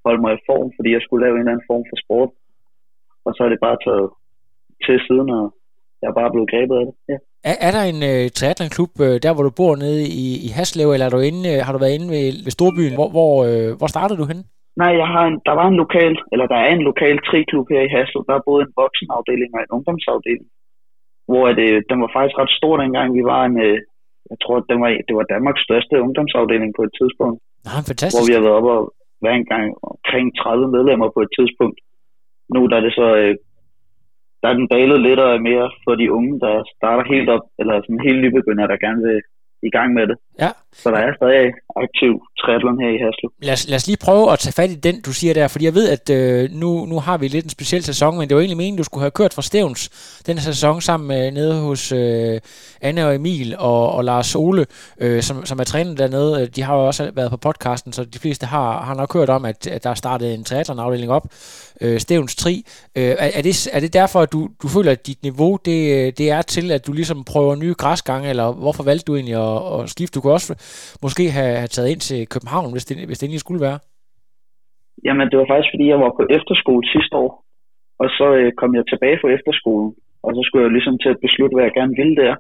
holde 0.07 0.23
mig 0.25 0.33
i 0.35 0.45
form, 0.49 0.69
fordi 0.77 0.89
jeg 0.97 1.03
skulle 1.03 1.23
lave 1.25 1.35
en 1.35 1.43
eller 1.43 1.55
anden 1.55 1.71
form 1.71 1.85
for 1.91 1.99
sport. 2.05 2.31
Og 3.27 3.31
så 3.35 3.41
er 3.47 3.51
det 3.51 3.67
bare 3.67 3.79
taget 3.87 4.09
til 4.87 4.97
siden, 5.07 5.29
og 5.39 5.45
jeg 6.01 6.09
er 6.11 6.19
bare 6.21 6.33
blevet 6.35 6.51
grebet 6.53 6.77
af 6.81 6.85
det. 6.89 6.95
Ja. 7.13 7.19
Er, 7.51 7.57
er 7.67 7.73
der 7.77 7.85
en 7.93 8.01
øh, 8.11 8.25
triathlonklub, 8.39 8.93
øh, 9.07 9.17
der 9.25 9.35
hvor 9.35 9.45
du 9.49 9.53
bor 9.61 9.73
nede 9.85 10.03
i, 10.25 10.27
i 10.47 10.49
Haslev, 10.57 10.89
eller 10.91 11.07
er 11.07 11.15
du 11.17 11.21
inde, 11.31 11.43
øh, 11.53 11.59
har 11.65 11.73
du 11.73 11.79
været 11.85 11.97
inde 11.99 12.09
ved, 12.15 12.25
ved 12.45 12.53
Storbyen? 12.57 12.95
Hvor, 12.99 13.09
hvor, 13.17 13.33
øh, 13.49 13.69
hvor 13.79 13.89
startede 13.95 14.19
du 14.23 14.27
henne? 14.31 14.45
Nej, 14.81 14.93
jeg 15.03 15.09
har 15.15 15.25
en, 15.31 15.39
der 15.49 15.55
var 15.61 15.67
en 15.69 15.81
lokal, 15.85 16.15
eller 16.33 16.47
der 16.53 16.61
er 16.67 16.71
en 16.73 16.87
lokal 16.91 17.17
triklub 17.27 17.67
her 17.75 17.83
i 17.85 17.93
Haslev. 17.95 18.25
Der 18.29 18.35
er 18.37 18.49
både 18.51 18.63
en 18.67 18.73
voksenafdeling 18.83 19.51
og 19.55 19.61
en 19.61 19.75
ungdomsafdeling. 19.77 20.49
Hvor 21.31 21.47
det, 21.59 21.69
den 21.91 21.99
var 22.03 22.11
faktisk 22.17 22.37
ret 22.41 22.59
stor 22.61 22.75
dengang. 22.83 23.09
Vi 23.19 23.25
var 23.33 23.41
en, 23.49 23.57
jeg 24.31 24.39
tror, 24.43 24.57
det 24.69 24.77
var, 24.83 24.91
det 25.09 25.15
var 25.19 25.27
Danmarks 25.35 25.63
største 25.67 25.95
ungdomsafdeling 26.07 26.71
på 26.79 26.83
et 26.89 26.95
tidspunkt. 27.01 27.39
Nå, 27.67 27.75
fantastisk. 27.91 28.17
Hvor 28.17 28.29
vi 28.29 28.35
har 28.37 28.45
været 28.47 28.59
oppe 28.59 28.71
og 28.77 28.83
været 29.25 29.39
engang 29.43 29.67
omkring 29.91 30.27
30 30.39 30.69
medlemmer 30.75 31.09
på 31.17 31.21
et 31.27 31.33
tidspunkt. 31.39 31.79
Nu 32.55 32.61
der 32.71 32.77
er 32.77 32.85
det 32.87 32.95
så, 33.01 33.07
der 34.43 34.49
er 34.49 34.57
den 34.61 34.69
dalet 34.75 35.01
lidt 35.07 35.21
og 35.27 35.43
mere 35.51 35.67
for 35.85 35.95
de 36.01 36.13
unge, 36.17 36.35
der 36.45 36.55
starter 36.77 37.05
helt 37.15 37.29
op, 37.35 37.45
eller 37.61 37.75
sådan 37.81 38.07
helt 38.09 38.21
nybegynder, 38.25 38.67
der 38.67 38.85
gerne 38.87 39.03
vil 39.07 39.21
i 39.69 39.71
gang 39.77 39.89
med 39.99 40.05
det. 40.11 40.17
Ja. 40.45 40.51
Så 40.73 40.91
der 40.91 40.97
er 40.97 41.13
stadig 41.17 41.53
aktiv 41.77 42.13
triathlon 42.41 42.81
her 42.81 42.91
i 42.97 42.99
Haslev. 43.05 43.31
Lad 43.43 43.53
os, 43.53 43.69
lad 43.69 43.77
os 43.77 43.87
lige 43.87 43.97
prøve 44.05 44.33
at 44.33 44.39
tage 44.39 44.53
fat 44.53 44.71
i 44.71 44.75
den, 44.75 45.01
du 45.01 45.13
siger 45.13 45.35
der, 45.35 45.49
fordi 45.49 45.65
jeg 45.65 45.75
ved, 45.75 45.89
at 45.89 46.11
øh, 46.11 46.51
nu, 46.51 46.87
nu 46.87 47.01
har 47.01 47.19
vi 47.19 47.29
lidt 47.29 47.45
en 47.45 47.51
speciel 47.51 47.85
sæson, 47.85 48.19
men 48.19 48.29
det 48.29 48.35
var 48.35 48.41
egentlig 48.41 48.57
meningen, 48.57 48.79
du 48.79 48.85
skulle 48.85 49.03
have 49.03 49.11
kørt 49.11 49.35
fra 49.35 49.43
Stævns 49.43 49.89
den 50.27 50.39
sæson 50.39 50.81
sammen 50.81 51.09
med 51.09 51.31
nede 51.31 51.61
hos 51.61 51.93
øh, 51.93 52.41
Anne 52.81 53.07
og 53.07 53.15
Emil 53.15 53.57
og, 53.59 53.93
og 53.93 54.05
Lars 54.05 54.35
Ole, 54.35 54.67
øh, 55.01 55.23
som, 55.23 55.47
som 55.47 55.59
er 55.59 55.65
træner 55.65 55.95
dernede. 55.95 56.43
Øh, 56.43 56.49
de 56.57 56.63
har 56.63 56.75
jo 56.75 56.87
også 56.87 57.11
været 57.15 57.31
på 57.31 57.37
podcasten, 57.37 57.93
så 57.93 58.05
de 58.05 58.19
fleste 58.19 58.47
har, 58.47 58.83
har 58.83 58.95
nok 58.95 59.13
hørt 59.13 59.31
om, 59.31 59.45
at, 59.45 59.67
at 59.67 59.85
der 59.85 59.91
er 59.91 59.95
startet 59.95 60.35
en 60.35 60.45
triathlon-afdeling 60.45 61.13
op, 61.13 61.27
øh, 61.81 62.01
Stævns 62.01 62.37
Tri. 62.37 62.65
Øh, 62.97 63.05
er, 63.05 63.31
er, 63.35 63.43
det, 63.43 63.69
er 63.73 63.81
det 63.81 63.93
derfor, 63.93 64.21
at 64.21 64.33
du, 64.33 64.49
du 64.63 64.69
føler, 64.69 64.93
at 64.93 65.07
dit 65.07 65.23
niveau 65.23 65.59
det, 65.65 66.19
det 66.19 66.31
er 66.31 66.43
til, 66.43 66.71
at 66.71 66.87
du 66.87 66.93
ligesom 66.93 67.25
prøver 67.25 67.55
nye 67.55 67.75
græsgange, 67.75 68.29
eller 68.29 68.53
hvorfor 68.53 68.83
valgte 68.83 69.05
du 69.05 69.17
egentlig 69.17 69.35
at, 69.35 69.81
at 69.81 69.91
skifte? 69.91 70.15
Du 70.15 70.21
kunne 70.21 70.33
også 70.33 70.55
måske 71.05 71.25
have, 71.37 71.55
have 71.63 71.73
taget 71.75 71.93
ind 71.93 72.03
til 72.09 72.21
København, 72.33 72.73
hvis 72.73 72.85
det, 72.89 72.95
hvis 73.09 73.19
det 73.19 73.27
egentlig 73.27 73.45
skulle 73.47 73.67
være? 73.69 73.79
Jamen, 75.07 75.27
det 75.31 75.37
var 75.39 75.51
faktisk, 75.53 75.73
fordi 75.75 75.87
jeg 75.93 76.01
var 76.05 76.13
på 76.19 76.25
efterskole 76.37 76.85
sidste 76.95 77.17
år, 77.25 77.33
og 78.03 78.09
så 78.19 78.27
øh, 78.39 78.53
kom 78.61 78.71
jeg 78.79 78.85
tilbage 78.93 79.19
fra 79.21 79.33
efterskolen, 79.37 79.91
og 80.25 80.31
så 80.37 80.41
skulle 80.45 80.65
jeg 80.65 80.73
ligesom 80.77 80.97
til 80.99 81.11
at 81.15 81.23
beslutte, 81.25 81.55
hvad 81.55 81.65
jeg 81.67 81.79
gerne 81.81 81.99
ville 82.01 82.17
der. 82.23 82.35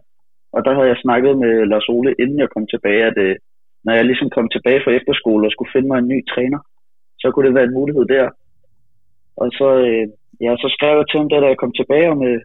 Og 0.55 0.61
der 0.64 0.73
havde 0.76 0.91
jeg 0.93 1.02
snakket 1.05 1.33
med 1.43 1.52
Lars 1.71 1.88
Ole, 1.97 2.11
inden 2.23 2.38
jeg 2.43 2.50
kom 2.55 2.67
tilbage, 2.67 3.02
at 3.11 3.19
øh, 3.26 3.35
når 3.85 3.93
jeg 3.99 4.05
ligesom 4.05 4.31
kom 4.37 4.47
tilbage 4.49 4.81
fra 4.85 4.97
efterskole 4.99 5.47
og 5.47 5.52
skulle 5.52 5.75
finde 5.75 5.88
mig 5.88 5.99
en 5.99 6.12
ny 6.12 6.19
træner, 6.33 6.61
så 7.21 7.26
kunne 7.31 7.47
det 7.47 7.55
være 7.55 7.69
en 7.69 7.79
mulighed 7.81 8.05
der. 8.14 8.26
Og 9.43 9.47
så, 9.59 9.69
øh, 9.88 10.07
ja, 10.45 10.50
så 10.62 10.69
skrev 10.76 10.93
jeg 10.99 11.07
til 11.09 11.19
ham, 11.21 11.29
da 11.29 11.37
jeg 11.52 11.62
kom 11.62 11.73
tilbage, 11.81 12.09
om, 12.14 12.21
øh, 12.31 12.41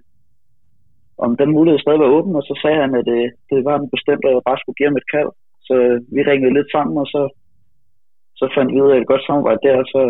om 1.25 1.31
den 1.41 1.49
mulighed 1.57 1.79
stadig 1.79 1.99
var 1.99 2.15
åben, 2.17 2.35
og 2.39 2.43
så 2.49 2.53
sagde 2.61 2.79
han, 2.83 2.91
at 3.01 3.07
øh, 3.17 3.27
det 3.49 3.59
var 3.67 3.75
en 3.77 3.89
bestemt, 3.95 4.23
at 4.25 4.33
jeg 4.33 4.47
bare 4.49 4.59
skulle 4.59 4.77
give 4.77 4.89
ham 4.89 5.01
et 5.01 5.11
kald. 5.13 5.31
Så 5.67 5.75
vi 6.15 6.21
ringede 6.29 6.53
lidt 6.57 6.69
sammen, 6.75 6.95
og 7.03 7.07
så, 7.13 7.21
så 8.39 8.45
fandt 8.55 8.69
vi 8.73 8.81
ud 8.85 8.91
af 8.91 8.99
et 8.99 9.09
godt 9.11 9.23
samarbejde 9.27 9.59
der, 9.65 9.75
og 9.83 9.87
så, 9.93 10.01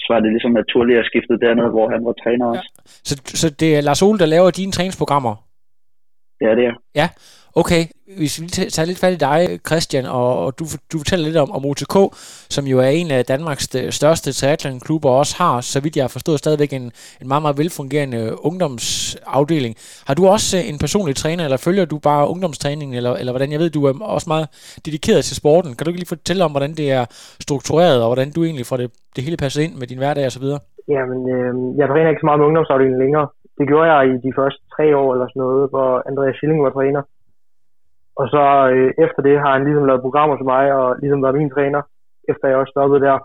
så 0.00 0.06
var 0.12 0.20
det 0.20 0.30
ligesom 0.32 0.52
naturligt 0.60 0.98
at 0.98 1.08
skifte 1.10 1.42
derned, 1.44 1.68
hvor 1.74 1.86
han 1.94 2.04
var 2.06 2.14
træner 2.22 2.46
også. 2.52 2.68
Ja. 2.76 2.82
Så, 3.08 3.14
så 3.40 3.46
det 3.60 3.70
er 3.76 3.80
Lars 3.80 4.02
Ole, 4.06 4.18
der 4.22 4.26
laver 4.34 4.50
dine 4.50 4.72
træningsprogrammer? 4.76 5.34
Ja, 6.44 6.50
det 6.58 6.64
er. 6.70 6.74
Ja, 7.00 7.06
okay. 7.54 7.82
Hvis 8.18 8.40
vi 8.42 8.46
tager 8.46 8.86
lidt 8.86 8.98
fat 8.98 9.12
i 9.12 9.16
dig, 9.16 9.60
Christian, 9.68 10.06
og, 10.06 10.44
og 10.44 10.58
du, 10.58 10.64
du 10.92 10.98
fortæller 10.98 11.26
lidt 11.26 11.36
om, 11.36 11.50
om 11.52 11.64
OTK, 11.64 11.96
som 12.56 12.64
jo 12.72 12.78
er 12.78 12.90
en 13.00 13.10
af 13.10 13.24
Danmarks 13.24 13.74
øh, 13.74 13.90
største 13.90 14.32
triathlonklubber, 14.32 15.10
og 15.10 15.18
også 15.18 15.34
har, 15.42 15.60
så 15.60 15.80
vidt 15.82 15.96
jeg 15.96 16.02
har 16.02 16.14
forstået, 16.16 16.38
stadigvæk 16.38 16.72
en, 16.72 16.82
en 17.20 17.28
meget, 17.28 17.42
meget 17.42 17.58
velfungerende 17.58 18.20
ungdomsafdeling. 18.48 19.74
Har 20.06 20.14
du 20.14 20.26
også 20.26 20.56
øh, 20.58 20.68
en 20.70 20.78
personlig 20.78 21.16
træner, 21.16 21.44
eller 21.44 21.56
følger 21.66 21.84
du 21.84 21.98
bare 21.98 22.28
ungdomstræningen, 22.28 22.94
eller, 22.96 23.12
eller 23.20 23.32
hvordan? 23.32 23.52
Jeg 23.52 23.60
ved, 23.60 23.70
du 23.70 23.84
er 23.84 23.92
også 24.16 24.28
meget 24.34 24.46
dedikeret 24.86 25.24
til 25.24 25.36
sporten. 25.36 25.70
Kan 25.74 25.84
du 25.84 25.90
ikke 25.90 26.02
lige 26.02 26.14
fortælle 26.16 26.44
om, 26.44 26.50
hvordan 26.50 26.72
det 26.80 26.86
er 26.98 27.04
struktureret, 27.46 27.98
og 28.02 28.08
hvordan 28.08 28.30
du 28.36 28.44
egentlig 28.44 28.66
får 28.66 28.76
det, 28.76 28.88
det 29.16 29.24
hele 29.24 29.36
passet 29.36 29.62
ind 29.62 29.74
med 29.80 29.86
din 29.86 29.98
hverdag 29.98 30.26
osv.? 30.26 30.46
Jamen, 30.94 31.20
øh, 31.34 31.52
jeg 31.78 31.86
træner 31.88 32.08
ikke 32.10 32.22
så 32.22 32.28
meget 32.28 32.40
med 32.40 32.46
ungdomsafdelingen 32.46 33.02
længere. 33.04 33.26
Det 33.58 33.66
gjorde 33.70 33.88
jeg 33.92 34.00
i 34.12 34.16
de 34.26 34.32
første 34.38 34.62
tre 34.74 34.86
år 35.00 35.08
eller 35.14 35.26
sådan 35.28 35.42
noget, 35.46 35.70
hvor 35.72 35.88
Andreas 36.10 36.36
Schilling 36.36 36.62
var 36.66 36.74
træner. 36.78 37.02
Og 38.20 38.26
så 38.34 38.44
øh, 38.74 38.90
efter 39.04 39.20
det 39.28 39.36
har 39.42 39.52
han 39.56 39.64
ligesom 39.66 39.84
lavet 39.86 40.06
programmer 40.06 40.36
til 40.36 40.50
mig, 40.54 40.64
og 40.78 40.86
ligesom 41.02 41.22
været 41.22 41.40
min 41.40 41.54
træner, 41.56 41.82
efter 42.30 42.48
jeg 42.48 42.56
også 42.56 42.74
stoppede 42.74 43.04
der. 43.06 43.16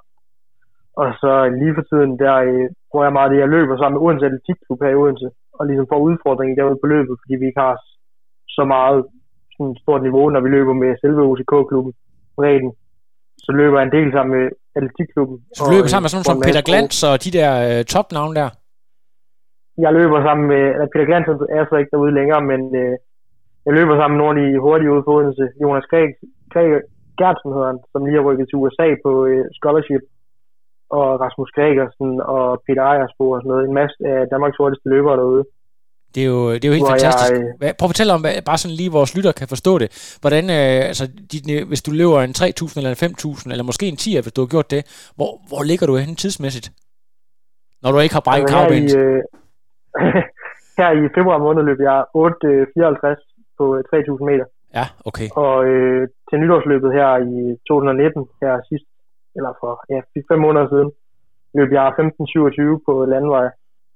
Og 1.02 1.08
så 1.22 1.32
lige 1.62 1.76
for 1.78 1.86
tiden, 1.90 2.12
der 2.24 2.36
øh, 2.50 2.66
bruger 2.90 3.06
jeg 3.06 3.18
meget 3.18 3.32
det, 3.32 3.40
jeg 3.44 3.54
løber 3.56 3.76
sammen 3.78 3.96
med 3.96 4.04
Odense 4.06 4.26
Atletikklub 4.26 4.80
her 4.84 4.94
i 4.94 5.00
Odense, 5.02 5.30
og 5.58 5.64
ligesom 5.70 5.88
får 5.92 6.00
udfordringen 6.08 6.58
derude 6.58 6.82
på 6.84 6.88
løbet, 6.94 7.16
fordi 7.22 7.34
vi 7.42 7.46
ikke 7.50 7.64
har 7.68 7.76
så 8.58 8.64
meget 8.76 9.00
sådan 9.56 9.76
stort 9.84 10.02
niveau, 10.08 10.26
når 10.30 10.42
vi 10.46 10.50
løber 10.58 10.74
med 10.84 10.92
selve 11.04 11.22
OCK-klubben, 11.30 11.94
bredden. 12.38 12.72
Så 13.46 13.52
løber 13.60 13.78
jeg 13.80 13.86
en 13.86 13.96
del 13.98 14.10
sammen 14.16 14.32
med 14.38 14.46
atletikklubben. 14.78 15.38
Så 15.56 15.60
du 15.64 15.72
løber 15.76 15.90
sammen 15.90 16.04
med 16.06 16.12
sådan 16.12 16.20
nogle 16.20 16.32
som 16.32 16.46
Peter 16.48 16.64
Glantz 16.70 16.98
og 17.10 17.16
de 17.26 17.32
der 17.38 17.52
øh, 17.68 17.80
topnavne 17.94 18.36
der? 18.40 18.50
Jeg 19.86 19.92
løber 20.00 20.20
sammen 20.28 20.46
med, 20.54 20.64
Peter 20.92 21.08
Glantz 21.10 21.28
er 21.58 21.64
så 21.70 21.76
ikke 21.82 21.94
derude 21.94 22.14
længere, 22.20 22.42
men 22.52 22.62
øh, 22.82 22.94
jeg 23.68 23.74
løber 23.78 23.96
sammen 23.96 24.16
med 24.16 24.22
nogle 24.24 24.34
af 24.34 24.46
de 24.46 24.60
hurtige 24.66 24.92
ude 24.94 25.04
på 25.06 25.12
Odense. 25.16 25.46
Jonas 25.62 25.88
Greg, 25.92 26.08
Greg 26.54 26.68
Gertsen 27.20 27.54
hedder 27.54 27.70
han, 27.72 27.80
som 27.92 28.06
lige 28.06 28.18
har 28.20 28.28
rykket 28.30 28.46
til 28.48 28.60
USA 28.62 28.88
på 29.06 29.12
øh, 29.30 29.44
scholarship. 29.60 30.04
Og 30.98 31.08
Rasmus 31.24 31.52
Gregersen 31.58 32.12
og 32.36 32.46
Peter 32.66 32.84
Ejersbo 32.92 33.26
og 33.32 33.40
sådan 33.40 33.52
noget. 33.52 33.64
En 33.70 33.78
masse 33.82 33.98
af 34.12 34.20
Danmarks 34.34 34.58
hurtigste 34.60 34.90
løbere 34.90 35.18
derude. 35.22 35.44
Det 36.16 36.22
er 36.26 36.30
jo, 36.36 36.42
det 36.54 36.64
er 36.66 36.70
jo 36.72 36.78
helt 36.78 36.88
Hvor 36.88 36.96
fantastisk. 36.96 37.32
Jeg, 37.62 37.76
Prøv 37.78 37.88
at 37.88 37.94
fortælle 37.94 38.14
om, 38.14 38.22
bare 38.50 38.62
sådan 38.62 38.78
lige 38.80 38.96
vores 38.98 39.16
lytter 39.18 39.32
kan 39.40 39.48
forstå 39.54 39.74
det. 39.84 39.90
Hvordan, 40.22 40.44
øh, 40.58 40.80
altså, 40.92 41.06
de, 41.32 41.38
hvis 41.72 41.82
du 41.86 41.92
løber 41.92 42.20
en 42.22 42.36
3.000 42.38 42.78
eller 42.80 42.92
en 42.94 43.04
5.000, 43.04 43.52
eller 43.52 43.66
måske 43.70 43.86
en 43.88 43.98
10, 43.98 44.22
hvis 44.26 44.36
du 44.38 44.42
har 44.42 44.52
gjort 44.56 44.72
det, 44.76 44.82
hvor, 45.18 45.32
hvor 45.50 45.62
ligger 45.70 45.86
du 45.88 45.96
hen 45.96 46.16
tidsmæssigt? 46.16 46.68
Når 47.82 47.92
du 47.92 48.00
ikke 48.00 48.16
har 48.18 48.26
brækket 48.28 48.50
kravbenet? 48.50 48.92
Øh, 49.02 49.22
her 50.80 50.90
i 51.02 51.04
februar 51.18 51.40
måned 51.46 51.64
løb 51.70 51.80
jeg 51.90 51.98
8.54 52.16 53.37
på 53.58 53.66
3000 53.90 54.30
øh, 54.30 54.32
meter. 54.32 54.48
Ja, 54.78 54.86
okay. 55.10 55.28
Og 55.44 55.56
øh, 55.70 56.08
til 56.30 56.40
nytårsløbet 56.40 56.92
her 56.98 57.10
i 57.34 57.36
2019, 57.68 58.28
her 58.42 58.54
sidst, 58.70 58.88
eller 59.38 59.52
for 59.62 59.72
ja, 59.94 60.00
fem 60.32 60.40
måneder 60.46 60.68
siden, 60.70 60.90
løb 61.58 61.70
jeg 61.72 61.88
15.27 61.88 62.84
på 62.88 62.94
landvej. 63.14 63.48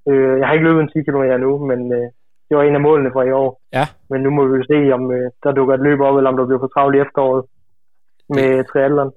Øh, 0.10 0.34
jeg 0.40 0.46
har 0.48 0.54
ikke 0.54 0.68
løbet 0.68 0.82
en 0.82 0.94
10 0.94 1.04
km 1.08 1.26
nu, 1.46 1.52
men 1.70 1.80
øh, 1.98 2.08
det 2.48 2.58
var 2.58 2.64
en 2.64 2.80
af 2.80 2.86
målene 2.88 3.12
for 3.14 3.24
i 3.24 3.32
år. 3.32 3.62
Ja. 3.78 3.86
Men 4.10 4.20
nu 4.26 4.30
må 4.30 4.42
vi 4.46 4.58
jo 4.58 4.64
se, 4.72 4.94
om 4.98 5.04
øh, 5.12 5.32
der 5.44 5.52
dukker 5.52 5.74
et 5.76 5.86
løb 5.88 6.00
op, 6.08 6.18
eller 6.18 6.30
om 6.32 6.38
der 6.38 6.46
bliver 6.46 6.64
for 6.64 6.72
travlt 6.74 6.96
i 6.96 7.04
efteråret 7.06 7.46
med 8.36 8.64
triathlon. 8.70 9.12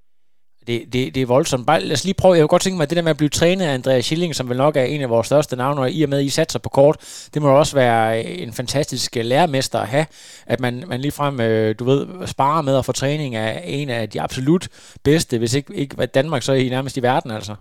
Det, 0.68 0.76
det, 0.92 1.14
det 1.14 1.22
er 1.22 1.26
voldsomt. 1.36 1.66
Bare, 1.66 1.80
lad 1.80 1.96
os 1.98 2.04
lige 2.04 2.20
prøve, 2.22 2.34
jeg 2.34 2.42
kunne 2.42 2.54
godt 2.56 2.62
tænke 2.62 2.76
mig, 2.78 2.84
at 2.86 2.90
det 2.90 2.96
der 2.98 3.08
med 3.08 3.16
at 3.16 3.20
blive 3.22 3.36
trænet 3.40 3.64
af 3.64 3.74
Andreas 3.74 4.04
Schilling, 4.04 4.34
som 4.34 4.48
vel 4.50 4.58
nok 4.64 4.76
er 4.76 4.86
en 4.94 5.02
af 5.06 5.10
vores 5.14 5.26
største 5.26 5.56
navne, 5.56 5.80
og 5.80 5.90
i 5.90 6.02
og 6.02 6.10
med, 6.10 6.18
at 6.18 6.24
I 6.24 6.36
satser 6.38 6.60
på 6.66 6.70
kort, 6.78 6.96
det 7.34 7.42
må 7.42 7.48
også 7.48 7.74
være 7.84 8.04
en 8.44 8.52
fantastisk 8.60 9.10
øh, 9.16 9.24
lærermester 9.24 9.78
at 9.84 9.88
have, 9.94 10.06
at 10.52 10.58
man, 10.64 10.74
man 10.90 11.00
ligefrem, 11.00 11.34
øh, 11.46 11.74
du 11.78 11.84
ved, 11.90 12.00
sparer 12.34 12.62
med 12.68 12.74
at 12.78 12.86
få 12.88 12.92
træning 12.92 13.34
af 13.34 13.50
en 13.78 13.88
af 13.98 14.02
de 14.12 14.18
absolut 14.26 14.64
bedste, 15.08 15.38
hvis 15.38 15.54
ikke, 15.58 15.74
ikke 15.82 16.06
Danmark, 16.18 16.42
så 16.42 16.52
i 16.52 16.68
nærmest 16.76 16.96
i 16.96 17.02
verden, 17.10 17.30
altså. 17.30 17.54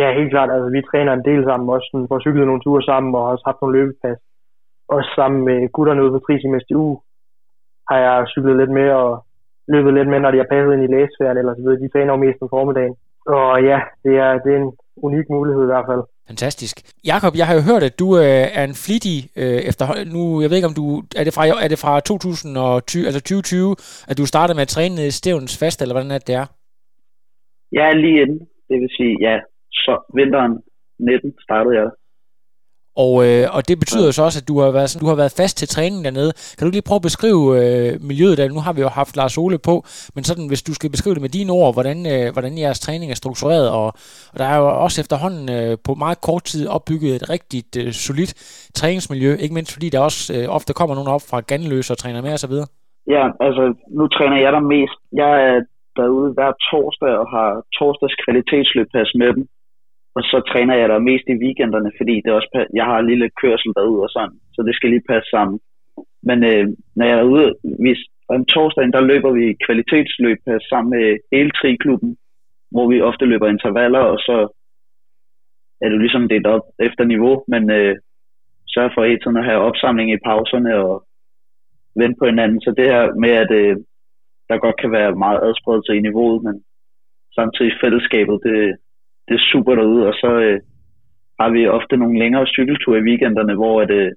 Ja, 0.00 0.06
helt 0.18 0.32
klart. 0.34 0.50
Altså, 0.54 0.68
vi 0.76 0.80
træner 0.90 1.12
en 1.12 1.24
del 1.28 1.42
sammen, 1.44 1.74
også 1.74 1.88
sådan, 1.90 2.08
får 2.10 2.20
cyklet 2.20 2.46
nogle 2.46 2.62
ture 2.64 2.82
sammen, 2.90 3.14
og 3.14 3.20
har 3.22 3.30
også 3.34 3.46
haft 3.50 3.60
nogle 3.60 3.76
løbepas. 3.78 4.18
Også 4.96 5.10
sammen 5.18 5.40
med 5.48 5.58
gutterne 5.76 6.02
ude 6.02 6.14
på 6.14 6.20
Trisi 6.26 6.74
uge, 6.74 6.96
har 7.90 7.98
jeg 8.04 8.28
cyklet 8.32 8.56
lidt 8.56 8.72
med, 8.78 8.88
og 9.02 9.10
løbet 9.72 9.94
lidt 9.94 10.08
med, 10.12 10.20
når 10.20 10.30
de 10.32 10.40
har 10.42 10.52
passet 10.52 10.72
ind 10.74 10.84
i 10.84 10.94
læsefærden 10.94 11.38
eller 11.40 11.54
så 11.54 11.62
videre. 11.62 11.82
De 11.82 11.92
træner 11.92 12.12
jo 12.14 12.24
mest 12.24 12.42
om 12.44 12.52
formiddagen. 12.56 12.94
Og 13.36 13.50
ja, 13.70 13.78
det 14.04 14.14
er, 14.24 14.32
det 14.44 14.50
er 14.54 14.60
en 14.64 14.72
unik 15.06 15.26
mulighed 15.36 15.62
i 15.64 15.72
hvert 15.72 15.88
fald. 15.90 16.02
Fantastisk. 16.30 16.76
Jakob, 17.12 17.32
jeg 17.40 17.46
har 17.48 17.54
jo 17.58 17.62
hørt, 17.70 17.82
at 17.88 17.98
du 18.02 18.08
øh, 18.24 18.46
er 18.58 18.64
en 18.70 18.76
flittig 18.86 19.18
øh, 19.42 19.60
efter 19.70 19.84
nu, 20.14 20.22
jeg 20.42 20.48
ved 20.48 20.56
ikke 20.58 20.70
om 20.72 20.78
du, 20.82 20.86
er 21.20 21.24
det 21.26 21.34
fra, 21.36 21.42
er 21.64 21.70
det 21.72 21.80
fra 21.84 21.92
2020, 22.00 23.06
altså 23.08 23.20
2020, 23.20 23.76
at 24.10 24.18
du 24.18 24.24
startede 24.26 24.56
med 24.56 24.66
at 24.68 24.74
træne 24.76 25.10
stævnens 25.20 25.54
fast, 25.62 25.78
eller 25.82 25.94
hvordan 25.94 26.10
er 26.14 26.18
det, 26.18 26.26
det 26.30 26.34
er? 26.42 26.46
Ja, 27.78 27.86
lige 28.02 28.20
inden. 28.22 28.40
Det 28.68 28.76
vil 28.82 28.90
sige, 28.98 29.14
ja, 29.26 29.34
så 29.84 29.92
vinteren 30.18 30.52
19 30.98 31.34
startede 31.46 31.74
jeg. 31.80 31.88
Og, 33.04 33.12
øh, 33.26 33.44
og 33.56 33.60
det 33.68 33.76
betyder 33.82 34.06
jo 34.08 34.12
så 34.12 34.22
også, 34.28 34.38
at 34.42 34.48
du 34.50 34.54
har, 34.62 34.70
været, 34.78 34.90
du 35.02 35.06
har 35.10 35.18
været 35.22 35.34
fast 35.40 35.54
til 35.58 35.68
træningen 35.74 36.04
dernede. 36.06 36.32
Kan 36.56 36.64
du 36.64 36.72
lige 36.72 36.88
prøve 36.88 37.00
at 37.02 37.08
beskrive 37.10 37.42
øh, 37.60 37.92
miljøet 38.10 38.38
der? 38.38 38.54
Nu 38.58 38.62
har 38.66 38.74
vi 38.76 38.80
jo 38.86 38.90
haft 39.00 39.16
Lars 39.20 39.38
Ole 39.42 39.58
på, 39.68 39.74
men 40.14 40.22
sådan, 40.28 40.46
hvis 40.50 40.62
du 40.68 40.72
skal 40.74 40.90
beskrive 40.94 41.14
det 41.16 41.24
med 41.26 41.32
dine 41.38 41.52
ord, 41.60 41.70
hvordan, 41.76 41.98
øh, 42.14 42.26
hvordan 42.34 42.52
jeres 42.64 42.80
træning 42.86 43.08
er 43.10 43.18
struktureret, 43.22 43.66
og, 43.78 43.86
og 44.32 44.36
der 44.40 44.46
er 44.52 44.56
jo 44.62 44.66
også 44.84 44.96
efterhånden 45.02 45.44
øh, 45.56 45.72
på 45.86 45.92
meget 46.04 46.18
kort 46.28 46.44
tid 46.50 46.62
opbygget 46.76 47.12
et 47.18 47.24
rigtigt 47.34 47.72
øh, 47.80 47.90
solidt 48.06 48.32
træningsmiljø, 48.78 49.30
ikke 49.42 49.56
mindst 49.56 49.72
fordi 49.76 49.88
der 49.94 50.00
også 50.08 50.20
øh, 50.36 50.44
ofte 50.56 50.72
kommer 50.78 50.94
nogen 50.94 51.14
op 51.16 51.24
fra 51.30 51.38
Ganløs 51.48 51.90
og 51.92 51.98
træner 51.98 52.20
med 52.26 52.32
osv. 52.36 52.54
Ja, 53.14 53.24
altså 53.46 53.64
nu 53.98 54.04
træner 54.16 54.38
jeg 54.44 54.52
der 54.56 54.62
mest. 54.74 54.98
Jeg 55.22 55.32
er 55.48 55.56
derude 55.98 56.30
hver 56.36 56.52
torsdag 56.70 57.12
og 57.22 57.26
har 57.36 57.50
torsdags 57.78 58.16
kvalitetsløbpas 58.24 59.10
med 59.20 59.30
dem. 59.36 59.44
Og 60.18 60.22
så 60.30 60.38
træner 60.50 60.74
jeg 60.74 60.88
der 60.88 61.06
mest 61.10 61.26
i 61.28 61.40
weekenderne, 61.44 61.90
fordi 61.98 62.14
det 62.22 62.28
er 62.30 62.38
også, 62.40 62.66
jeg 62.74 62.84
har 62.90 62.98
en 62.98 63.10
lille 63.12 63.28
kørsel 63.40 63.70
derude 63.76 64.02
og 64.06 64.10
sådan, 64.16 64.36
så 64.54 64.60
det 64.66 64.74
skal 64.74 64.90
lige 64.90 65.08
passe 65.10 65.28
sammen. 65.30 65.56
Men 66.28 66.38
øh, 66.50 66.64
når 66.96 67.06
jeg 67.06 67.18
er 67.18 67.30
ude, 67.34 67.46
hvis, 67.82 68.00
om 68.28 68.44
torsdagen, 68.44 68.92
der 68.92 69.08
løber 69.10 69.32
vi 69.38 69.56
kvalitetsløb 69.66 70.40
øh, 70.48 70.60
sammen 70.70 70.90
med 70.96 71.06
hele 71.32 71.50
triklubben, 71.50 72.16
hvor 72.72 72.86
vi 72.90 73.06
ofte 73.10 73.24
løber 73.24 73.48
intervaller, 73.48 74.02
og 74.12 74.18
så 74.18 74.36
er 75.82 75.88
det 75.88 76.00
ligesom 76.00 76.28
delt 76.28 76.46
op 76.46 76.64
efter 76.78 77.04
niveau, 77.04 77.44
men 77.52 77.70
øh, 77.70 77.96
sørger 78.72 78.90
for 78.94 79.04
hele 79.04 79.20
tiden 79.20 79.36
at 79.36 79.48
have 79.50 79.60
opsamling 79.68 80.08
i 80.12 80.24
pauserne 80.28 80.72
og 80.84 81.04
vente 82.00 82.18
på 82.18 82.26
hinanden. 82.26 82.60
Så 82.60 82.70
det 82.78 82.86
her 82.92 83.02
med, 83.24 83.32
at 83.44 83.50
øh, 83.60 83.76
der 84.48 84.64
godt 84.64 84.80
kan 84.80 84.92
være 84.92 85.22
meget 85.24 85.40
adspredelse 85.46 85.92
i 85.96 86.00
niveauet, 86.00 86.42
men 86.42 86.56
samtidig 87.38 87.72
fællesskabet, 87.82 88.40
det, 88.44 88.76
det 89.28 89.34
er 89.34 89.48
super 89.52 89.74
derude, 89.74 90.06
og 90.10 90.14
så 90.22 90.30
øh, 90.46 90.60
har 91.40 91.50
vi 91.54 91.66
ofte 91.78 91.96
nogle 91.96 92.18
længere 92.18 92.46
cykelture 92.46 92.98
i 92.98 93.06
weekenderne, 93.08 93.54
hvor 93.54 93.82
at, 93.82 93.90
øh, 93.90 94.10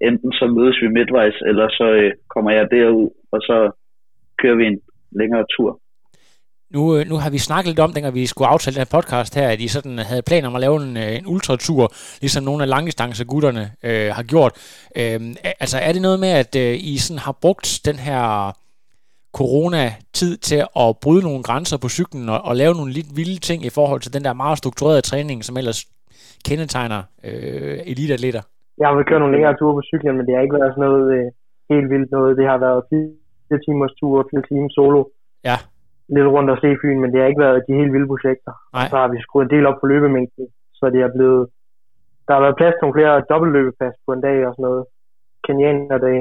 enten 0.00 0.32
så 0.32 0.46
mødes 0.46 0.76
vi 0.82 0.88
midtvejs, 0.88 1.36
eller 1.50 1.68
så 1.68 1.86
øh, 2.00 2.12
kommer 2.34 2.50
jeg 2.50 2.66
derud, 2.70 3.08
og 3.32 3.40
så 3.48 3.56
kører 4.40 4.56
vi 4.56 4.66
en 4.66 4.80
længere 5.20 5.44
tur. 5.56 5.80
Nu, 6.74 6.96
øh, 6.96 7.06
nu 7.10 7.16
har 7.16 7.30
vi 7.30 7.38
snakket 7.38 7.68
lidt 7.68 7.78
om, 7.78 7.92
dengang 7.92 8.14
vi 8.14 8.26
skulle 8.26 8.48
aftale 8.48 8.74
den 8.74 8.86
her 8.86 8.98
podcast 8.98 9.34
her, 9.34 9.48
at 9.48 9.60
I 9.60 9.68
sådan 9.68 9.98
havde 9.98 10.22
planer 10.26 10.48
om 10.48 10.54
at 10.54 10.60
lave 10.60 10.76
en, 10.82 10.96
øh, 10.96 11.18
en 11.18 11.26
ultratur, 11.26 11.92
ligesom 12.20 12.44
nogle 12.44 12.62
af 12.62 12.68
langdistancegutterne 12.68 13.64
øh, 13.84 14.08
har 14.16 14.22
gjort. 14.22 14.52
Øh, 14.96 15.20
altså 15.60 15.78
er 15.78 15.92
det 15.92 16.02
noget 16.02 16.20
med, 16.20 16.28
at 16.28 16.56
øh, 16.56 16.74
I 16.92 16.96
sådan 16.98 17.18
har 17.18 17.38
brugt 17.42 17.80
den 17.84 17.96
her 17.96 18.52
corona-tid 19.40 20.32
til 20.48 20.60
at 20.84 20.88
bryde 21.04 21.22
nogle 21.28 21.42
grænser 21.48 21.78
på 21.84 21.88
cyklen 21.96 22.26
og, 22.34 22.40
og 22.48 22.54
lave 22.62 22.74
nogle 22.78 22.92
lidt 22.98 23.10
vilde 23.18 23.40
ting 23.48 23.60
i 23.68 23.72
forhold 23.78 24.00
til 24.02 24.14
den 24.16 24.24
der 24.26 24.40
meget 24.42 24.58
strukturerede 24.62 25.08
træning, 25.10 25.38
som 25.44 25.54
ellers 25.60 25.80
kendetegner 26.46 27.00
øh, 27.28 27.76
eliteatleter? 27.92 28.42
Jeg 28.80 28.86
har 28.88 28.94
kørt 29.08 29.22
nogle 29.22 29.36
længere 29.36 29.56
ture 29.58 29.74
på 29.78 29.82
cyklen, 29.90 30.16
men 30.16 30.24
det 30.26 30.34
har 30.34 30.42
ikke 30.42 30.58
været 30.60 30.72
sådan 30.74 30.86
noget 30.88 31.04
øh, 31.16 31.26
helt 31.72 31.88
vildt 31.92 32.10
noget. 32.16 32.32
Det 32.40 32.46
har 32.52 32.58
været 32.66 32.80
fire 32.90 33.58
timers 33.64 33.94
tur, 34.00 34.16
fire 34.30 34.44
timer 34.48 34.70
solo. 34.76 35.02
Ja. 35.48 35.56
Lidt 36.14 36.28
rundt 36.34 36.50
og 36.54 36.58
se 36.62 36.68
Fyn, 36.80 37.00
men 37.02 37.10
det 37.12 37.18
har 37.20 37.28
ikke 37.30 37.44
været 37.46 37.64
de 37.68 37.80
helt 37.80 37.92
vilde 37.94 38.10
projekter. 38.12 38.52
Nej. 38.76 38.88
Så 38.90 38.96
har 39.00 39.08
vi 39.12 39.18
skruet 39.24 39.44
en 39.44 39.52
del 39.54 39.64
op 39.70 39.78
på 39.80 39.86
løbemængden, 39.92 40.46
så 40.78 40.84
det 40.94 41.00
er 41.06 41.10
blevet... 41.16 41.42
Der 42.26 42.32
har 42.34 42.42
været 42.44 42.58
plads 42.60 42.74
til 42.74 42.82
nogle 42.84 42.96
flere 42.98 43.14
dobbeltløbepas 43.30 43.94
på 44.06 44.10
en 44.16 44.22
dag 44.26 44.38
og 44.46 44.52
sådan 44.54 44.66
noget. 44.68 44.84
Kenianer-dag. 45.44 46.18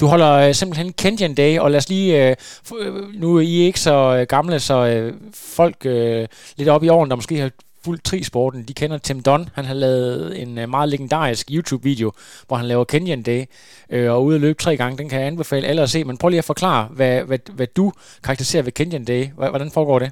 Du 0.00 0.06
holder 0.06 0.32
øh, 0.32 0.54
simpelthen 0.54 0.92
Kenyan 0.92 1.34
Day, 1.34 1.58
og 1.58 1.70
lad 1.70 1.78
os 1.78 1.88
lige, 1.88 2.28
øh, 2.28 2.36
øh, 2.80 3.20
nu 3.20 3.36
er 3.36 3.40
I 3.40 3.54
ikke 3.68 3.80
så 3.80 4.16
øh, 4.18 4.26
gamle, 4.28 4.58
så 4.60 4.76
øh, 4.86 5.14
folk 5.56 5.86
øh, 5.86 6.26
lidt 6.56 6.68
op 6.68 6.82
i 6.82 6.88
åren, 6.88 7.10
der 7.10 7.16
måske 7.16 7.38
har 7.38 7.50
fuldt 7.84 8.04
tri-sporten, 8.04 8.64
de 8.68 8.74
kender 8.74 8.98
Tim 8.98 9.20
Don. 9.20 9.48
Han 9.54 9.64
har 9.64 9.74
lavet 9.74 10.42
en 10.42 10.58
øh, 10.58 10.68
meget 10.68 10.88
legendarisk 10.88 11.46
YouTube-video, 11.54 12.08
hvor 12.46 12.56
han 12.56 12.66
laver 12.66 12.84
Kenyan 12.84 13.22
Day, 13.22 13.42
øh, 13.90 14.12
og 14.12 14.24
ude 14.24 14.34
at 14.34 14.40
løbe 14.40 14.58
tre 14.58 14.76
gange. 14.76 14.98
Den 14.98 15.08
kan 15.08 15.18
jeg 15.20 15.26
anbefale 15.26 15.66
alle 15.66 15.82
at 15.82 15.88
se, 15.88 16.04
men 16.04 16.18
prøv 16.18 16.28
lige 16.28 16.38
at 16.38 16.52
forklare, 16.52 16.88
hvad, 16.96 17.24
hvad, 17.24 17.38
hvad 17.56 17.66
du 17.66 17.92
karakteriserer 18.24 18.62
ved 18.62 18.72
Kenyan 18.72 19.04
Day. 19.04 19.22
Hvordan 19.34 19.70
foregår 19.70 19.98
det? 19.98 20.10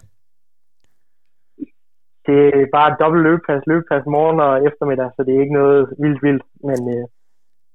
Det 2.26 2.38
er 2.60 2.74
bare 2.76 2.88
et 2.92 3.00
dobbelt 3.02 3.22
løbepas, 3.28 3.62
løbepas 3.66 4.04
morgen 4.16 4.40
og 4.46 4.52
eftermiddag, 4.68 5.08
så 5.16 5.20
det 5.26 5.32
er 5.34 5.40
ikke 5.44 5.58
noget 5.60 5.80
vildt 6.02 6.20
vildt, 6.26 6.44
men 6.68 6.80
øh, 6.94 7.04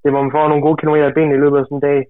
det 0.06 0.14
hvor 0.14 0.24
man 0.26 0.36
får 0.36 0.48
nogle 0.48 0.66
gode 0.66 0.80
kilometer 0.80 1.06
i 1.08 1.16
benene 1.16 1.36
i 1.36 1.42
løbet 1.44 1.58
af 1.58 1.64
sådan 1.66 1.78
en 1.78 1.86
dag. 1.90 2.00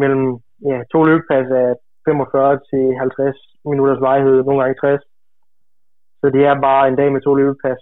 Mellem 0.00 0.24
ja, 0.70 0.78
to 0.92 0.98
løbepas 1.08 1.46
af 1.62 1.68
45 2.08 2.60
til 2.70 2.84
50 2.98 3.36
minutters 3.70 4.00
vejhed, 4.08 4.36
nogle 4.44 4.60
gange 4.60 4.76
60. 4.80 5.02
Så 6.20 6.26
det 6.34 6.42
er 6.50 6.64
bare 6.68 6.82
en 6.88 6.96
dag 7.00 7.08
med 7.12 7.20
to 7.26 7.32
løbepas. 7.40 7.80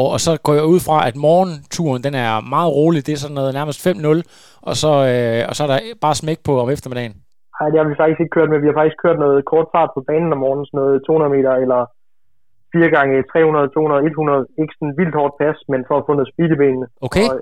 Og, 0.00 0.06
og 0.14 0.18
så 0.26 0.32
går 0.46 0.54
jeg 0.58 0.66
ud 0.74 0.80
fra, 0.86 0.96
at 1.08 1.16
morgenturen 1.26 2.00
den 2.06 2.14
er 2.24 2.32
meget 2.54 2.70
rolig. 2.78 3.00
Det 3.06 3.12
er 3.12 3.22
sådan 3.24 3.38
noget 3.40 3.52
nærmest 3.58 3.78
5-0, 3.86 4.68
og 4.68 4.74
så, 4.82 4.92
øh, 5.12 5.40
og 5.48 5.52
så 5.56 5.60
er 5.64 5.70
der 5.72 5.78
bare 6.04 6.20
smæk 6.22 6.40
på 6.48 6.52
om 6.62 6.68
eftermiddagen. 6.74 7.14
Nej, 7.56 7.68
det 7.70 7.78
har 7.80 7.88
vi 7.90 8.00
faktisk 8.00 8.20
ikke 8.20 8.36
kørt 8.36 8.50
med. 8.50 8.62
Vi 8.64 8.70
har 8.70 8.78
faktisk 8.80 9.00
kørt 9.04 9.18
noget 9.24 9.38
kort 9.52 9.68
fart 9.74 9.90
på 9.96 10.00
banen 10.10 10.34
om 10.34 10.40
morgenen, 10.44 10.66
sådan 10.66 10.78
noget 10.80 11.04
200 11.06 11.34
meter 11.36 11.52
eller 11.64 11.80
4 12.72 12.90
gange 12.96 13.14
300, 13.32 13.68
200, 13.68 14.06
100. 14.06 14.46
Ikke 14.62 14.74
sådan 14.76 14.94
vildt 15.00 15.16
hårdt 15.20 15.34
pas, 15.40 15.58
men 15.72 15.80
for 15.88 15.96
at 15.98 16.06
få 16.06 16.12
noget 16.14 16.30
speed 16.32 16.50
i 16.56 16.60
benene. 16.62 16.86
Okay. 17.06 17.26
Og, 17.30 17.34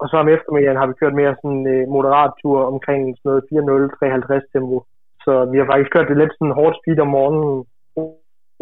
og 0.00 0.06
så 0.10 0.16
om 0.22 0.28
eftermiddagen 0.36 0.80
har 0.80 0.88
vi 0.88 1.00
kørt 1.00 1.20
mere 1.20 1.36
sådan 1.40 1.56
en 1.58 1.66
øh, 1.74 1.82
moderat 1.94 2.32
tur 2.42 2.58
omkring 2.72 3.02
sådan 3.18 3.28
noget 3.30 3.88
4-0, 3.90 3.98
350 3.98 4.52
tempo. 4.52 4.76
Så 5.24 5.32
vi 5.52 5.56
har 5.58 5.66
faktisk 5.70 5.92
kørt 5.94 6.10
det 6.10 6.20
lidt 6.20 6.34
sådan 6.34 6.58
hårdt 6.60 6.76
speed 6.80 6.98
om 7.04 7.10
morgenen. 7.16 7.50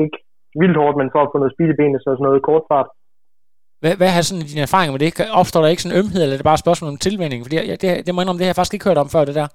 Ikke 0.05 0.19
vildt 0.61 0.81
hårdt, 0.83 0.97
men 1.01 1.13
for 1.15 1.21
at 1.23 1.31
få 1.33 1.39
noget 1.39 1.55
speed 1.55 1.71
i 1.73 1.79
benene, 1.81 2.01
så 2.01 2.09
sådan 2.09 2.27
noget 2.29 2.47
kort 2.49 2.65
fart. 2.71 2.89
Hvad, 3.83 3.95
hvad 4.01 4.11
har 4.15 4.23
sådan 4.25 4.47
dine 4.51 4.67
erfaringer 4.69 4.93
med 4.95 5.03
det? 5.05 5.11
Opstår 5.41 5.61
der 5.63 5.73
ikke 5.73 5.85
sådan 5.85 5.95
en 5.95 6.01
ømhed, 6.03 6.21
eller 6.21 6.35
er 6.35 6.41
det 6.41 6.51
bare 6.51 6.59
et 6.61 6.67
spørgsmål 6.67 6.93
om 6.93 7.03
tilvænning? 7.07 7.41
Fordi 7.45 7.57
jeg, 7.71 7.77
det, 7.83 7.91
det 8.07 8.13
må 8.13 8.19
indrømme, 8.21 8.41
det 8.41 8.47
har 8.47 8.53
jeg 8.53 8.61
faktisk 8.61 8.77
ikke 8.77 8.89
hørt 8.89 9.03
om 9.05 9.13
før, 9.15 9.25
det 9.29 9.39
der. 9.41 9.49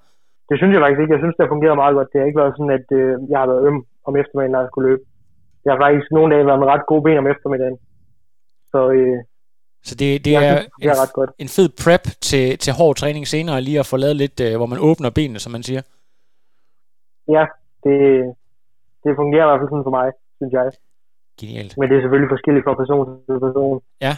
Det 0.48 0.56
synes 0.56 0.72
jeg 0.72 0.82
faktisk 0.84 1.02
ikke. 1.02 1.14
Jeg 1.14 1.22
synes, 1.22 1.36
det 1.36 1.44
har 1.44 1.54
fungeret 1.54 1.80
meget 1.82 1.96
godt. 1.98 2.10
Det 2.10 2.18
har 2.18 2.28
ikke 2.28 2.42
været 2.42 2.56
sådan, 2.56 2.74
at 2.78 2.86
øh, 3.00 3.12
jeg 3.32 3.38
har 3.42 3.48
været 3.52 3.64
øm 3.68 3.80
om 4.08 4.14
eftermiddagen, 4.20 4.52
når 4.54 4.62
jeg 4.62 4.70
skulle 4.70 4.88
løbe. 4.90 5.04
Jeg 5.64 5.70
har 5.72 5.80
faktisk 5.84 6.08
nogle 6.16 6.30
dage 6.32 6.48
været 6.48 6.60
med 6.62 6.70
ret 6.72 6.84
gode 6.90 7.04
ben 7.04 7.22
om 7.22 7.32
eftermiddagen. 7.34 7.78
Så, 8.72 8.80
øh, 8.98 9.18
så 9.82 9.94
det, 9.94 10.24
det, 10.24 10.34
er, 10.36 10.56
synes, 10.56 10.70
det 10.80 10.86
er 10.86 10.92
en, 10.92 11.00
ret 11.00 11.12
godt. 11.12 11.30
en 11.38 11.48
fed 11.48 11.68
prep 11.84 12.04
til, 12.20 12.58
til 12.58 12.72
hård 12.72 12.96
træning 12.96 13.26
senere, 13.26 13.60
lige 13.60 13.78
at 13.78 13.86
få 13.86 13.96
lavet 13.96 14.16
lidt, 14.16 14.40
øh, 14.40 14.56
hvor 14.56 14.66
man 14.66 14.78
åbner 14.78 15.10
benene, 15.10 15.38
som 15.38 15.52
man 15.52 15.62
siger. 15.62 15.82
Ja, 17.28 17.44
det, 17.84 17.96
det 19.04 19.10
fungerer 19.20 19.44
i 19.44 19.48
hvert 19.48 19.60
fald 19.60 19.70
sådan 19.72 19.88
for 19.88 19.96
mig, 20.00 20.08
synes 20.38 20.52
jeg. 20.52 20.66
Genialt. 21.40 21.78
Men 21.78 21.88
det 21.88 21.96
er 21.96 22.02
selvfølgelig 22.02 22.32
forskelligt 22.36 22.64
fra 22.66 22.74
person 22.74 23.04
til 23.26 23.40
person. 23.46 23.80
Ja. 24.00 24.14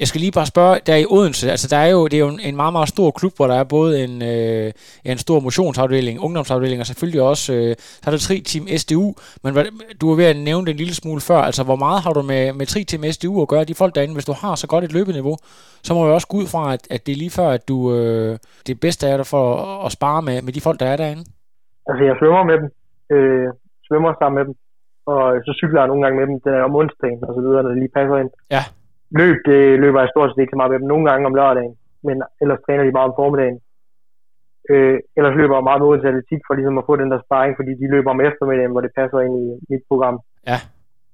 Jeg 0.00 0.08
skal 0.08 0.20
lige 0.20 0.32
bare 0.32 0.46
spørge, 0.46 0.80
der 0.86 0.96
i 0.96 1.06
Odense, 1.10 1.50
altså 1.50 1.68
der 1.74 1.76
er 1.76 1.90
jo, 1.96 2.04
det 2.04 2.14
er 2.14 2.24
jo 2.26 2.30
en 2.48 2.56
meget, 2.56 2.72
meget 2.72 2.88
stor 2.88 3.10
klub, 3.10 3.32
hvor 3.36 3.46
der 3.46 3.54
er 3.54 3.64
både 3.64 4.04
en, 4.04 4.14
øh, 4.32 4.72
en 5.04 5.18
stor 5.18 5.40
motionsafdeling, 5.40 6.20
ungdomsafdeling, 6.26 6.80
og 6.80 6.86
selvfølgelig 6.86 7.22
også, 7.22 7.52
øh, 7.54 7.74
så 7.78 8.04
er 8.06 8.10
der 8.10 8.18
tri 8.18 8.36
team 8.50 8.64
SDU, 8.82 9.06
men 9.44 9.52
hvad, 9.54 9.64
du 10.00 10.04
er 10.12 10.16
ved 10.16 10.24
at 10.24 10.36
nævne 10.36 10.64
det 10.66 10.72
en 10.72 10.82
lille 10.82 10.94
smule 10.94 11.20
før, 11.20 11.40
altså 11.48 11.62
hvor 11.68 11.78
meget 11.84 12.00
har 12.04 12.12
du 12.12 12.22
med, 12.22 12.52
med 12.52 12.66
tri 12.66 12.84
team 12.84 13.02
SDU 13.12 13.42
at 13.42 13.48
gøre, 13.48 13.64
de 13.64 13.80
folk 13.82 13.94
derinde, 13.94 14.14
hvis 14.14 14.30
du 14.30 14.34
har 14.42 14.54
så 14.54 14.66
godt 14.72 14.84
et 14.84 14.92
løbeniveau, 14.92 15.36
så 15.86 15.90
må 15.94 16.00
jeg 16.06 16.14
også 16.14 16.28
gå 16.30 16.36
ud 16.42 16.48
fra, 16.54 16.62
at, 16.74 16.82
at 16.94 17.00
det 17.06 17.12
er 17.12 17.20
lige 17.24 17.36
før, 17.38 17.48
at 17.56 17.68
du, 17.70 17.76
øh, 17.96 18.38
det 18.66 18.80
bedste 18.84 19.04
er 19.12 19.16
der 19.16 19.28
for 19.34 19.44
at, 19.62 19.86
at 19.86 19.92
spare 19.92 20.22
med, 20.28 20.36
med 20.46 20.52
de 20.56 20.60
folk, 20.66 20.78
der 20.80 20.86
er 20.92 20.96
derinde. 20.96 21.24
Altså 21.88 22.02
jeg 22.08 22.14
svømmer 22.20 22.44
med 22.50 22.56
dem, 22.60 22.68
øh, 23.14 23.48
svømmer 23.86 24.12
sammen 24.20 24.36
med 24.38 24.44
dem, 24.48 24.54
og 25.12 25.20
så 25.46 25.52
cykler 25.60 25.80
jeg 25.80 25.88
nogle 25.88 26.02
gange 26.04 26.18
med 26.20 26.26
dem, 26.28 26.36
det 26.44 26.52
er 26.58 26.62
om 26.68 26.76
onsdagen 26.80 27.20
og 27.28 27.32
så 27.36 27.40
videre, 27.44 27.62
når 27.62 27.70
det 27.70 27.78
lige 27.82 27.96
passer 27.98 28.16
ind. 28.22 28.30
Ja. 28.56 28.64
Løb, 29.18 29.36
det 29.48 29.60
løber 29.82 30.00
jeg 30.00 30.12
stort 30.12 30.30
set 30.30 30.42
ikke 30.42 30.54
så 30.54 30.60
meget 30.60 30.72
med 30.72 30.80
dem, 30.80 30.88
nogle 30.92 31.04
gange 31.10 31.26
om 31.28 31.34
lørdagen, 31.40 31.74
men 32.06 32.16
ellers 32.42 32.60
træner 32.66 32.84
de 32.84 32.96
meget 32.96 33.10
om 33.10 33.18
formiddagen. 33.20 33.58
Øh, 34.72 34.98
ellers 35.16 35.36
løber 35.40 35.54
jeg 35.56 35.66
meget 35.68 35.80
med 35.80 35.88
Odense 35.88 36.08
Atletik 36.08 36.42
for 36.46 36.54
ligesom 36.54 36.78
at 36.78 36.86
få 36.88 36.94
den 36.96 37.10
der 37.12 37.20
sparring, 37.26 37.52
fordi 37.58 37.72
de 37.80 37.92
løber 37.94 38.10
om 38.10 38.20
eftermiddagen, 38.28 38.72
hvor 38.72 38.84
det 38.84 38.96
passer 38.98 39.18
ind 39.26 39.34
i 39.42 39.46
mit 39.70 39.84
program. 39.90 40.16
Ja. 40.50 40.58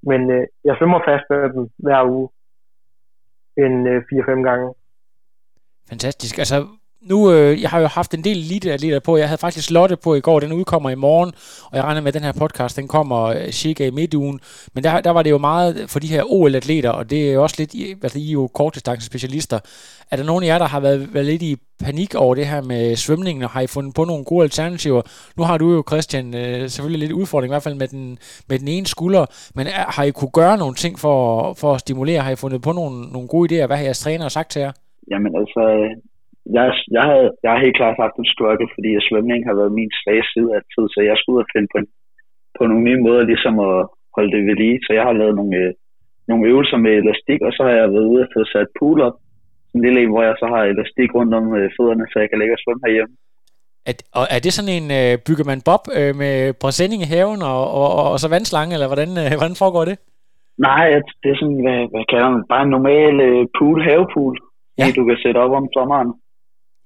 Men 0.09 0.21
øh, 0.35 0.43
jeg 0.67 0.73
svømmer 0.77 0.99
fast 1.09 1.25
med 1.29 1.39
dem 1.55 1.63
hver 1.85 2.01
uge, 2.13 2.29
en 3.65 3.75
øh, 3.91 4.01
4-5 4.13 4.49
gange. 4.49 4.67
Fantastisk. 5.89 6.37
Altså, 6.43 6.57
nu, 7.09 7.31
øh, 7.31 7.61
jeg 7.61 7.69
har 7.69 7.79
jo 7.79 7.87
haft 7.87 8.13
en 8.13 8.23
del 8.23 8.37
eliteatleter 8.37 8.99
på. 8.99 9.17
Jeg 9.17 9.27
havde 9.27 9.37
faktisk 9.37 9.71
Lotte 9.71 9.95
på 10.03 10.15
i 10.15 10.19
går. 10.19 10.39
Den 10.39 10.51
udkommer 10.51 10.89
i 10.89 10.95
morgen, 10.95 11.31
og 11.71 11.77
jeg 11.77 11.83
regner 11.83 12.01
med, 12.01 12.07
at 12.07 12.13
den 12.13 12.23
her 12.23 12.33
podcast, 12.39 12.77
den 12.77 12.87
kommer 12.87 13.21
øh, 13.25 13.49
cirka 13.51 13.87
i 13.87 13.91
midtugen. 13.91 14.39
Men 14.73 14.83
der, 14.83 15.01
der 15.01 15.11
var 15.11 15.23
det 15.23 15.29
jo 15.29 15.37
meget 15.37 15.85
for 15.87 15.99
de 15.99 16.07
her 16.07 16.23
OL-atleter, 16.23 16.89
og 16.89 17.09
det 17.09 17.29
er 17.29 17.33
jo 17.33 17.43
også 17.43 17.55
lidt, 17.59 18.03
altså 18.03 18.19
I 18.19 18.27
er 18.27 18.31
jo 18.31 18.49
kortdistance-specialister. 18.53 19.59
Er 20.11 20.15
der 20.15 20.23
nogen 20.23 20.43
af 20.43 20.47
jer, 20.47 20.57
der 20.57 20.65
har 20.65 20.79
været, 20.79 21.13
været 21.13 21.25
lidt 21.25 21.41
i 21.41 21.55
panik 21.83 22.15
over 22.15 22.35
det 22.35 22.47
her 22.47 22.61
med 22.61 22.95
svømningen, 22.95 23.43
og 23.43 23.49
har 23.49 23.61
I 23.61 23.67
fundet 23.67 23.95
på 23.95 24.03
nogle 24.03 24.25
gode 24.25 24.43
alternativer? 24.43 25.01
Nu 25.37 25.43
har 25.43 25.57
du 25.57 25.73
jo, 25.73 25.83
Christian, 25.87 26.35
øh, 26.35 26.69
selvfølgelig 26.69 26.99
lidt 26.99 27.11
udfordring, 27.11 27.51
i 27.51 27.53
hvert 27.53 27.63
fald 27.63 27.75
med 27.75 27.87
den, 27.87 28.17
med 28.49 28.59
den 28.59 28.67
ene 28.67 28.85
skulder, 28.85 29.25
men 29.55 29.67
er, 29.67 29.85
har 29.95 30.03
I 30.03 30.11
kunne 30.11 30.31
gøre 30.31 30.57
nogle 30.57 30.75
ting 30.75 30.99
for, 30.99 31.53
for 31.53 31.73
at 31.73 31.79
stimulere? 31.79 32.21
Har 32.21 32.31
I 32.31 32.35
fundet 32.35 32.61
på 32.61 32.71
nogle, 32.71 33.11
nogle 33.11 33.27
gode 33.27 33.45
idéer? 33.47 33.67
Hvad 33.67 33.77
har 33.77 33.83
jeres 33.83 33.99
træner 33.99 34.27
sagt 34.29 34.51
til 34.51 34.59
jer? 34.59 34.71
Jamen 35.11 35.31
altså, 35.41 35.63
jeg, 36.57 36.65
jeg, 36.97 37.03
havde, 37.09 37.29
jeg 37.43 37.49
har 37.51 37.59
helt 37.65 37.79
klart 37.79 38.01
haft 38.03 38.15
en 38.17 38.31
struggle, 38.33 38.67
fordi 38.75 38.89
svømning 39.07 39.41
har 39.49 39.55
været 39.59 39.77
min 39.79 39.91
svage 39.99 40.25
side 40.33 40.49
af 40.57 40.61
tid, 40.73 40.85
så 40.93 40.99
jeg 41.09 41.15
skulle 41.17 41.35
ud 41.37 41.45
og 41.45 41.51
finde 41.53 41.69
på, 41.73 41.79
på 42.57 42.61
nogle 42.69 42.83
nye 42.87 43.03
måder 43.05 43.23
ligesom 43.31 43.55
at 43.69 43.77
holde 44.15 44.31
det 44.35 44.41
ved 44.47 44.55
lige. 44.63 44.77
Så 44.85 44.91
jeg 44.97 45.03
har 45.07 45.19
lavet 45.21 45.35
nogle, 45.39 45.55
øh, 45.63 45.71
nogle 46.29 46.47
øvelser 46.51 46.77
med 46.85 46.93
elastik, 47.01 47.39
og 47.47 47.51
så 47.55 47.61
har 47.67 47.73
jeg 47.79 47.93
været 47.95 48.11
ude 48.13 48.25
og 48.25 48.31
få 48.33 48.41
sat 48.53 48.69
pool 48.79 48.97
op, 49.07 49.17
en 49.75 49.81
lille 49.85 49.99
en, 50.01 50.13
hvor 50.13 50.23
jeg 50.27 50.35
så 50.41 50.47
har 50.53 50.61
elastik 50.63 51.09
rundt 51.17 51.33
om 51.39 51.45
øh, 51.59 51.67
fødderne, 51.75 52.05
så 52.11 52.15
jeg 52.19 52.29
kan 52.29 52.39
ligge 52.39 52.55
og 52.57 52.61
svømme 52.63 52.85
herhjemme. 52.85 53.15
Er, 53.89 53.93
og 54.19 54.25
er 54.35 54.39
det 54.45 54.53
sådan 54.53 54.75
en, 54.77 54.87
øh, 54.99 55.13
bygger 55.27 55.45
man 55.51 55.61
bob 55.67 55.83
øh, 55.99 56.13
med 56.21 56.33
præsending 56.61 57.01
i 57.03 57.11
haven 57.13 57.41
og, 57.51 57.61
og, 57.79 57.89
og, 57.99 58.05
og 58.13 58.17
så 58.23 58.27
vandslange, 58.35 58.73
eller 58.75 58.89
hvordan, 58.91 59.11
øh, 59.21 59.31
hvordan 59.39 59.61
foregår 59.63 59.85
det? 59.89 59.97
Nej, 60.67 60.85
det 61.21 61.29
er 61.31 61.37
sådan, 61.41 61.61
hvad, 61.65 61.81
hvad 61.93 62.05
kalder 62.11 62.29
man 62.35 62.43
Bare 62.53 62.63
en 62.67 62.75
normal 62.77 63.13
øh, 63.27 63.43
pool, 63.57 63.79
havepool, 63.87 64.35
ja. 64.77 64.85
du 64.97 65.03
kan 65.07 65.17
sætte 65.23 65.37
op 65.43 65.53
om 65.59 65.67
sommeren. 65.75 66.11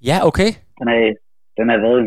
Ja, 0.10 0.17
okay. 0.29 0.49
Den 0.79 0.88
er, 0.95 1.01
den 1.60 1.65
er 1.73 1.77
været 1.88 2.01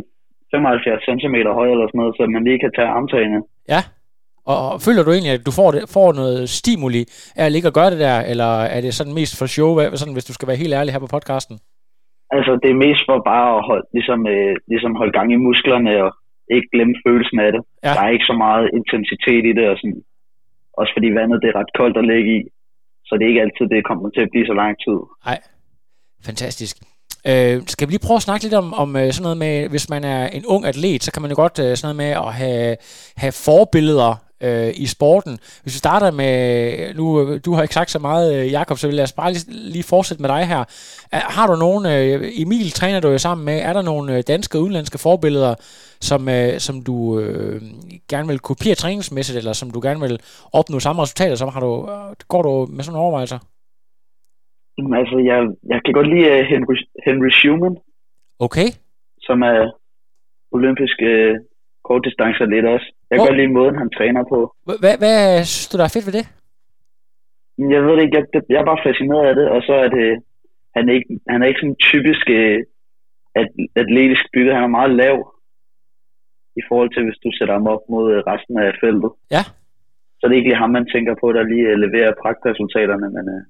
75 0.51 1.03
cm 1.09 1.37
høj 1.59 1.69
eller 1.75 1.87
sådan 1.89 1.99
noget, 2.03 2.15
så 2.17 2.23
man 2.37 2.45
lige 2.49 2.59
kan 2.65 2.73
tage 2.77 2.89
armtagene. 2.97 3.41
Ja. 3.75 3.81
Og, 4.51 4.59
og 4.73 4.77
føler 4.87 5.03
du 5.05 5.11
egentlig, 5.13 5.33
at 5.39 5.47
du 5.49 5.53
får, 5.61 5.69
det, 5.75 5.81
får 5.97 6.09
noget 6.23 6.39
stimuli 6.61 7.03
af 7.41 7.45
at 7.47 7.53
ligge 7.53 7.69
og 7.71 7.77
gøre 7.79 7.91
det 7.95 8.01
der, 8.07 8.17
eller 8.33 8.51
er 8.77 8.81
det 8.85 8.95
sådan 8.95 9.15
mest 9.21 9.33
for 9.39 9.47
show, 9.57 9.71
hvad- 9.75 9.97
sådan, 10.01 10.17
hvis 10.17 10.29
du 10.31 10.33
skal 10.37 10.49
være 10.49 10.63
helt 10.63 10.75
ærlig 10.79 10.93
her 10.93 11.05
på 11.07 11.13
podcasten? 11.17 11.57
Altså, 12.37 12.53
det 12.63 12.71
er 12.71 12.79
mest 12.87 13.03
for 13.09 13.17
bare 13.33 13.49
at 13.59 13.63
holde, 13.69 13.87
ligesom, 13.97 14.21
øh, 14.35 14.55
ligesom 14.73 14.93
holde 15.01 15.13
gang 15.19 15.29
i 15.33 15.43
musklerne 15.49 15.93
og 16.05 16.11
ikke 16.57 16.69
glemme 16.75 16.95
følelsen 17.07 17.39
af 17.47 17.51
det. 17.55 17.63
Ja. 17.85 17.93
Der 17.97 18.01
er 18.07 18.11
ikke 18.17 18.29
så 18.33 18.37
meget 18.47 18.67
intensitet 18.79 19.43
i 19.51 19.53
det, 19.59 19.65
og 19.71 19.77
sådan, 19.81 20.01
også 20.81 20.93
fordi 20.97 21.09
vandet 21.19 21.43
det 21.43 21.49
er 21.51 21.59
ret 21.61 21.73
koldt 21.81 21.97
at 22.03 22.09
ligge 22.13 22.31
i, 22.39 22.41
så 23.07 23.13
det 23.17 23.25
er 23.25 23.29
ikke 23.33 23.45
altid, 23.47 23.65
det 23.75 23.89
kommer 23.91 24.07
til 24.11 24.23
at 24.27 24.31
blive 24.33 24.47
så 24.51 24.55
lang 24.63 24.73
tid. 24.87 24.99
Fantastisk. 26.29 26.77
Øh, 27.29 27.63
skal 27.67 27.89
vi 27.89 27.93
lige 27.93 28.07
prøve 28.07 28.17
at 28.17 28.23
snakke 28.23 28.45
lidt 28.45 28.55
om, 28.55 28.75
om 28.75 28.97
øh, 28.97 29.13
sådan 29.13 29.23
noget 29.23 29.39
med, 29.39 29.69
hvis 29.69 29.89
man 29.89 30.05
er 30.05 30.27
en 30.27 30.47
ung 30.47 30.67
atlet, 30.67 31.05
så 31.05 31.13
kan 31.13 31.23
man 31.23 31.31
jo 31.31 31.37
godt 31.37 31.59
øh, 31.59 31.77
sådan 31.77 31.97
noget 31.97 31.97
med 31.97 32.29
at 32.29 32.35
have, 32.35 32.77
have 33.17 33.33
forbilleder 33.33 34.15
øh, 34.41 34.73
i 34.77 34.87
sporten. 34.87 35.39
Hvis 35.63 35.75
vi 35.75 35.79
starter 35.79 36.11
med, 36.11 36.95
nu 36.95 37.21
øh, 37.21 37.41
du 37.45 37.55
har 37.55 37.63
ikke 37.63 37.75
sagt 37.75 37.91
så 37.91 37.99
meget, 37.99 38.53
Jakob, 38.53 38.79
så 38.79 38.87
vil 38.87 38.97
jeg 38.97 39.09
bare 39.17 39.33
lige, 39.33 39.45
lige 39.49 39.83
fortsætte 39.83 40.23
med 40.23 40.31
dig 40.31 40.47
her. 40.47 40.65
Har 41.13 41.47
du 41.47 41.57
nogen, 41.57 41.87
øh, 41.87 42.33
Emil 42.35 42.71
træner 42.71 43.01
du 43.01 43.09
jo 43.09 43.19
sammen 43.19 43.45
med, 43.45 43.59
er 43.59 43.73
der 43.73 43.83
nogle 43.83 44.23
danske 44.23 44.59
og 44.59 44.63
udenlandske 44.63 44.99
forbilleder, 44.99 45.55
som, 46.01 46.29
øh, 46.29 46.61
som 46.61 46.83
du 46.83 47.19
øh, 47.19 47.63
gerne 48.09 48.29
vil 48.29 48.39
kopiere 48.39 48.75
træningsmæssigt, 48.75 49.39
eller 49.39 49.53
som 49.53 49.71
du 49.71 49.81
gerne 49.81 50.01
vil 50.01 50.21
opnå 50.53 50.81
samme 50.81 51.03
resultater, 51.03 51.37
som 51.37 51.49
har 51.49 51.61
du, 51.61 51.89
går 52.29 52.43
du 52.43 52.67
med 52.71 52.85
sådan 52.85 52.93
nogle 52.93 53.05
overvejelser? 53.05 53.39
Jamen, 54.79 54.95
Altså, 55.01 55.17
jeg, 55.31 55.39
jeg 55.73 55.81
kan 55.85 55.93
godt 55.99 56.09
lide 56.15 56.27
øh, 56.35 56.45
Henry, 56.53 56.77
Henry 57.07 57.31
Schumann, 57.39 57.77
Okay. 58.47 58.69
som 59.27 59.43
er 59.43 59.59
olympisk 60.57 60.97
øh, 61.03 61.35
kortdistanceatlet 61.85 62.65
også. 62.75 62.89
Jeg 63.11 63.15
kan 63.19 63.27
godt 63.27 63.41
lide 63.41 63.57
måden, 63.59 63.77
han 63.83 63.91
træner 63.91 64.23
på. 64.33 64.39
Hvad, 64.65 64.97
hvad, 65.03 65.17
synes 65.45 65.69
du, 65.69 65.75
der 65.79 65.85
er 65.87 65.95
fedt 65.97 66.07
ved 66.09 66.17
det? 66.19 66.27
Jeg 67.75 67.81
ved 67.85 67.93
det 67.97 68.03
ikke, 68.03 68.17
jeg, 68.19 68.43
jeg 68.53 68.61
er 68.61 68.71
bare 68.73 68.87
fascineret 68.89 69.25
af 69.31 69.35
det, 69.41 69.47
og 69.55 69.61
så 69.69 69.75
er 69.85 69.89
det, 69.99 70.09
han 70.77 70.89
er 70.89 70.95
ikke, 70.99 71.09
han 71.33 71.43
er 71.43 71.47
ikke 71.47 71.61
sådan 71.63 71.81
typisk 71.91 72.25
øh, 72.41 72.59
at, 73.41 73.49
atletisk 73.83 74.25
bygget, 74.35 74.55
han 74.55 74.65
er 74.69 74.77
meget 74.79 74.93
lav 75.03 75.17
i 76.61 76.63
forhold 76.69 76.91
til, 76.93 77.03
hvis 77.05 77.23
du 77.25 77.29
sætter 77.39 77.55
ham 77.59 77.67
op 77.75 77.83
mod 77.95 78.07
øh, 78.15 78.19
resten 78.31 78.55
af 78.65 78.71
feltet. 78.83 79.11
Ja. 79.37 79.43
Så 80.19 80.23
det 80.25 80.33
er 80.33 80.41
ikke 80.41 80.51
lige 80.51 80.63
ham, 80.65 80.71
man 80.79 80.87
tænker 80.95 81.15
på, 81.23 81.27
der 81.37 81.43
lige 81.53 81.67
øh, 81.73 81.77
leverer 81.85 82.21
pragtresultaterne, 82.23 83.09
men 83.17 83.25
øh, 83.35 83.43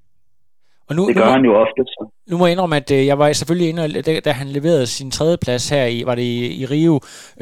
Og 0.88 0.94
nu, 0.96 1.02
det 1.08 1.16
nu, 1.16 1.20
gør 1.20 1.26
må- 1.26 1.32
han 1.32 1.44
jo 1.44 1.54
ofte. 1.64 1.82
Så. 1.94 2.02
nu 2.30 2.34
må 2.38 2.46
jeg 2.46 2.52
indrømme, 2.52 2.76
at 2.76 2.90
øh, 2.98 3.06
jeg 3.06 3.18
var 3.18 3.32
selvfølgelig 3.32 3.68
inde, 3.68 4.02
da, 4.02 4.20
da 4.20 4.30
han 4.40 4.46
leverede 4.56 4.86
sin 4.86 5.10
tredje 5.10 5.36
plads 5.44 5.64
her 5.74 5.84
i, 5.86 6.02
var 6.08 6.14
det 6.14 6.22
i, 6.22 6.62
i 6.62 6.64
Rio, 6.66 6.94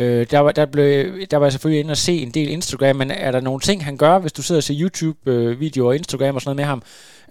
øh, 0.03 0.23
der, 0.33 0.41
var, 0.45 0.53
der, 0.53 0.67
blev, 0.75 0.91
der 1.31 1.37
var 1.37 1.47
jeg 1.47 1.53
selvfølgelig 1.53 1.81
inde 1.81 1.91
og 1.99 2.03
se 2.09 2.13
en 2.27 2.33
del 2.39 2.49
Instagram, 2.57 2.97
men 2.97 3.11
er 3.11 3.31
der 3.33 3.41
nogle 3.41 3.61
ting, 3.61 3.85
han 3.85 3.97
gør, 4.05 4.15
hvis 4.23 4.33
du 4.33 4.43
sidder 4.43 4.59
og 4.63 4.67
ser 4.69 4.81
YouTube-videoer 4.83 5.89
og 5.89 5.97
Instagram 6.01 6.35
og 6.35 6.41
sådan 6.41 6.49
noget 6.51 6.61
med 6.63 6.69
ham? 6.73 6.81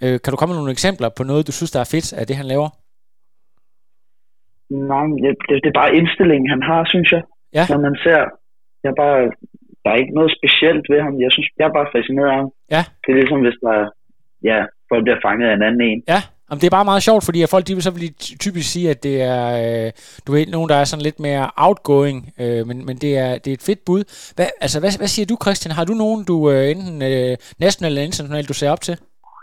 Øh, 0.04 0.16
kan 0.22 0.30
du 0.30 0.36
komme 0.36 0.52
med 0.52 0.60
nogle 0.60 0.72
eksempler 0.78 1.08
på 1.16 1.22
noget, 1.30 1.46
du 1.48 1.52
synes, 1.52 1.70
der 1.70 1.80
er 1.80 1.90
fedt 1.94 2.12
af 2.20 2.26
det, 2.26 2.36
han 2.36 2.46
laver? 2.54 2.68
Nej, 4.92 5.06
det, 5.22 5.30
det, 5.64 5.68
er 5.72 5.80
bare 5.82 5.96
indstillingen, 6.00 6.48
han 6.54 6.62
har, 6.70 6.80
synes 6.92 7.08
jeg. 7.14 7.22
Ja. 7.58 7.64
Når 7.72 7.80
man 7.86 7.96
ser, 8.04 8.20
jeg 8.86 8.92
bare, 9.02 9.18
der 9.82 9.88
er 9.92 9.98
ikke 10.02 10.16
noget 10.18 10.32
specielt 10.38 10.84
ved 10.92 11.00
ham. 11.06 11.14
Jeg 11.24 11.30
synes, 11.34 11.48
jeg 11.58 11.66
er 11.70 11.74
bare 11.78 11.88
fascineret 11.96 12.28
af 12.32 12.36
ham. 12.40 12.48
Ja. 12.74 12.82
Det 13.02 13.08
er 13.12 13.18
ligesom, 13.20 13.40
hvis 13.46 13.58
der 13.64 13.72
er, 13.80 13.86
ja, 14.50 14.60
folk 14.90 15.02
bliver 15.04 15.20
fanget 15.26 15.46
af 15.50 15.54
en 15.54 15.62
anden 15.68 15.80
en. 15.90 16.02
Ja, 16.14 16.20
Jamen, 16.50 16.60
det 16.60 16.66
er 16.68 16.76
bare 16.78 16.90
meget 16.92 17.02
sjovt, 17.08 17.24
fordi 17.24 17.40
at 17.42 17.50
folk 17.54 17.64
de 17.68 17.74
vil 17.74 17.82
så 17.88 17.92
vil 17.96 18.14
typisk 18.44 18.68
sige, 18.74 18.86
at 18.94 19.00
det 19.06 19.16
er, 19.34 19.42
øh, 19.64 19.88
du 20.26 20.28
ved, 20.32 20.46
nogen, 20.46 20.68
der 20.72 20.76
er 20.80 20.84
sådan 20.84 21.06
lidt 21.08 21.20
mere 21.26 21.44
outgoing, 21.66 22.18
øh, 22.42 22.60
men, 22.68 22.76
men 22.88 22.96
det, 23.04 23.12
er, 23.24 23.30
det 23.42 23.48
er 23.50 23.56
et 23.60 23.66
fedt 23.70 23.82
bud. 23.86 24.02
Hvad, 24.36 24.46
altså, 24.64 24.76
hvad, 24.82 24.92
hvad 25.00 25.10
siger 25.14 25.26
du, 25.30 25.36
Christian? 25.44 25.72
Har 25.78 25.84
du 25.90 25.94
nogen, 26.04 26.20
du 26.30 26.36
øh, 26.52 26.64
enten 26.74 26.96
øh, 27.10 27.32
nationalt 27.64 27.92
eller 27.92 28.08
internationalt, 28.10 28.48
du 28.52 28.58
ser 28.60 28.70
op 28.74 28.82
til? 28.86 28.94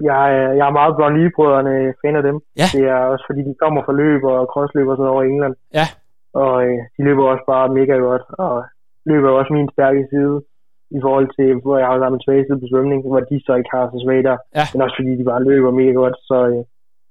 Jeg, 0.10 0.24
er- 0.40 0.54
jeg 0.60 0.66
er 0.70 0.78
meget 0.80 0.94
Blondie-brødrene 0.98 1.76
fan 2.02 2.16
af 2.20 2.24
dem. 2.30 2.38
Ja. 2.62 2.68
Det 2.76 2.84
er 2.94 3.00
også 3.14 3.26
fordi, 3.30 3.42
de 3.50 3.56
kommer 3.64 3.82
fra 3.86 3.94
løb 4.02 4.22
og 4.34 4.40
crossløb 4.54 4.88
og 4.92 4.96
sådan 4.98 5.14
over 5.14 5.24
i 5.24 5.30
England. 5.34 5.56
Ja. 5.80 5.88
Og 6.44 6.54
øh, 6.68 6.78
de 6.96 7.02
løber 7.08 7.24
også 7.34 7.46
bare 7.54 7.66
mega 7.80 7.96
godt. 8.08 8.24
Og 8.46 8.54
løber 9.12 9.30
også 9.40 9.52
min 9.58 9.70
stærke 9.76 10.02
side 10.12 10.36
i 10.98 11.00
forhold 11.06 11.28
til, 11.38 11.50
hvor 11.64 11.76
jeg 11.78 11.88
har 11.88 11.98
sammen 12.00 12.20
en 12.20 12.26
svag 12.26 12.40
side 12.46 12.62
på 12.62 12.68
svømning, 12.72 13.00
hvor 13.12 13.22
de 13.30 13.38
så 13.46 13.54
ikke 13.60 13.74
har 13.76 13.84
så 13.94 13.98
svagt 14.04 14.26
der. 14.30 14.38
Ja. 14.60 14.66
Men 14.74 14.82
også 14.86 14.96
fordi 15.00 15.12
de 15.20 15.30
bare 15.32 15.44
løber 15.50 15.72
mega 15.80 15.94
godt. 16.04 16.16
Så 16.30 16.38
øh, 16.52 16.64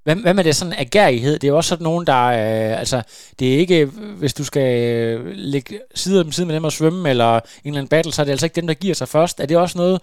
Hvad, 0.05 0.17
hvad 0.25 0.35
med 0.35 0.45
det 0.45 0.55
sådan 0.55 0.79
agerighed? 0.87 1.35
Det 1.39 1.47
er 1.47 1.53
jo 1.53 1.61
også 1.61 1.73
sådan 1.73 1.89
nogen, 1.91 2.05
der 2.13 2.23
øh, 2.41 2.73
altså, 2.83 2.99
det 3.39 3.45
er 3.53 3.57
ikke, 3.65 3.79
hvis 4.21 4.35
du 4.39 4.45
skal 4.51 4.69
øh, 4.91 5.17
ligge 5.53 5.75
side 6.01 6.21
om 6.25 6.31
side 6.35 6.47
med 6.47 6.55
dem 6.57 6.69
og 6.71 6.75
svømme, 6.79 7.03
eller 7.13 7.33
en 7.35 7.43
eller 7.65 7.81
anden 7.81 7.95
battle, 7.95 8.13
så 8.13 8.19
er 8.23 8.25
det 8.27 8.35
altså 8.35 8.47
ikke 8.47 8.61
dem, 8.61 8.69
der 8.71 8.83
giver 8.85 8.97
sig 9.01 9.09
først. 9.17 9.37
Er 9.41 9.47
det 9.47 9.57
også 9.65 9.77
noget, 9.83 9.97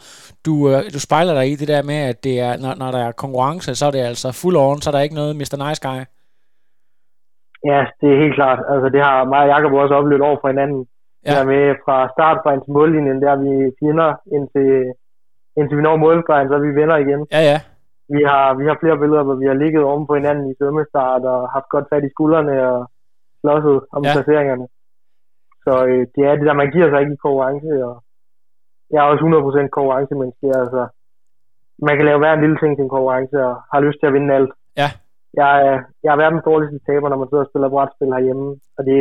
du, 0.48 0.54
øh, 0.72 0.80
du 0.96 1.00
spejler 1.08 1.34
dig 1.40 1.46
i, 1.52 1.54
det 1.62 1.68
der 1.74 1.82
med, 1.92 2.00
at 2.12 2.18
det 2.28 2.36
er, 2.48 2.52
når, 2.64 2.74
når 2.82 2.90
der 2.96 3.02
er 3.08 3.12
konkurrence, 3.24 3.76
så 3.80 3.86
er 3.90 3.94
det 3.96 4.04
altså 4.12 4.28
full 4.42 4.58
on, 4.68 4.82
så 4.82 4.90
er 4.90 4.96
der 4.96 5.08
ikke 5.08 5.20
noget 5.22 5.36
Mr. 5.40 5.58
Nice 5.64 5.82
Guy? 5.88 6.02
ja, 7.66 7.82
det 8.00 8.08
er 8.14 8.22
helt 8.24 8.36
klart. 8.36 8.60
Altså 8.70 8.90
det 8.90 9.02
har 9.04 9.24
mig 9.24 9.40
og 9.40 9.48
Jacob 9.48 9.74
også 9.74 9.96
oplevet 9.96 10.22
over 10.22 10.38
for 10.42 10.48
hinanden. 10.48 10.88
Ja. 11.26 11.32
Der 11.34 11.44
med 11.54 11.64
fra 11.86 11.98
startstregen 12.16 12.62
til 12.64 12.72
mållinjen, 12.78 13.22
der 13.22 13.30
er 13.32 13.40
vi 13.46 13.54
fjender 13.80 14.10
indtil, 14.36 14.70
indtil 15.58 15.78
vi 15.78 15.84
når 15.88 15.96
målstregen, 16.06 16.48
så 16.48 16.54
er 16.56 16.64
vi 16.68 16.80
venner 16.82 16.98
igen. 17.06 17.22
Ja, 17.36 17.42
ja. 17.52 17.58
Vi 18.16 18.22
har, 18.30 18.46
vi 18.60 18.64
har 18.70 18.78
flere 18.82 18.98
billeder, 19.02 19.24
hvor 19.24 19.38
vi 19.42 19.48
har 19.52 19.58
ligget 19.64 19.84
oven 19.84 20.08
på 20.08 20.14
hinanden 20.20 20.46
i 20.52 20.58
svømmestart 20.58 21.24
og 21.34 21.40
haft 21.56 21.70
godt 21.74 21.88
fat 21.92 22.04
i 22.08 22.14
skuldrene 22.16 22.56
og 22.72 22.80
slåsset 23.42 23.78
om 23.96 24.02
Ja. 24.04 24.10
ja. 24.10 24.14
placeringerne. 24.16 24.66
Så 25.66 25.74
øh, 25.90 26.04
det 26.16 26.24
er 26.30 26.34
det 26.36 26.46
der, 26.50 26.62
man 26.62 26.72
giver 26.76 26.88
sig 26.90 27.00
ikke 27.02 27.14
i 27.18 27.24
konkurrence. 27.26 27.70
Og 27.90 27.96
jeg 28.92 29.00
er 29.02 29.08
også 29.12 29.24
100% 29.26 29.68
konkurrencemenneske. 29.78 30.48
Altså, 30.62 30.82
man 31.88 31.96
kan 31.98 32.06
lave 32.06 32.20
hver 32.22 32.34
en 32.34 32.44
lille 32.46 32.58
ting 32.60 32.72
til 32.76 32.84
en 32.84 32.94
konkurrence 32.96 33.38
og 33.48 33.54
har 33.74 33.80
lyst 33.86 33.98
til 34.00 34.08
at 34.10 34.14
vinde 34.14 34.36
alt. 34.40 34.52
Ja. 34.82 34.90
Jeg, 35.42 35.52
er, 35.68 35.78
jeg 36.04 36.12
er 36.14 36.22
verdens 36.24 36.48
dårligste 36.50 36.80
taber, 36.88 37.10
når 37.10 37.20
man 37.22 37.30
sidder 37.30 37.44
og 37.46 37.50
spiller 37.52 37.70
brætspil 37.74 38.14
herhjemme. 38.16 38.48
Og 38.78 38.82
det, 38.90 39.00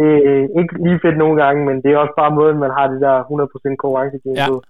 det 0.00 0.10
er 0.30 0.40
ikke 0.60 0.74
lige 0.86 1.00
fedt 1.04 1.18
nogle 1.22 1.36
gange, 1.42 1.60
men 1.68 1.76
det 1.82 1.90
er 1.92 1.98
også 2.04 2.14
bare 2.22 2.34
måden, 2.38 2.58
man 2.64 2.70
har 2.78 2.86
det 2.92 3.00
der 3.06 3.16
100% 3.22 3.76
konkurrencegame 3.82 4.36
Ja. 4.42 4.46
på. 4.48 4.62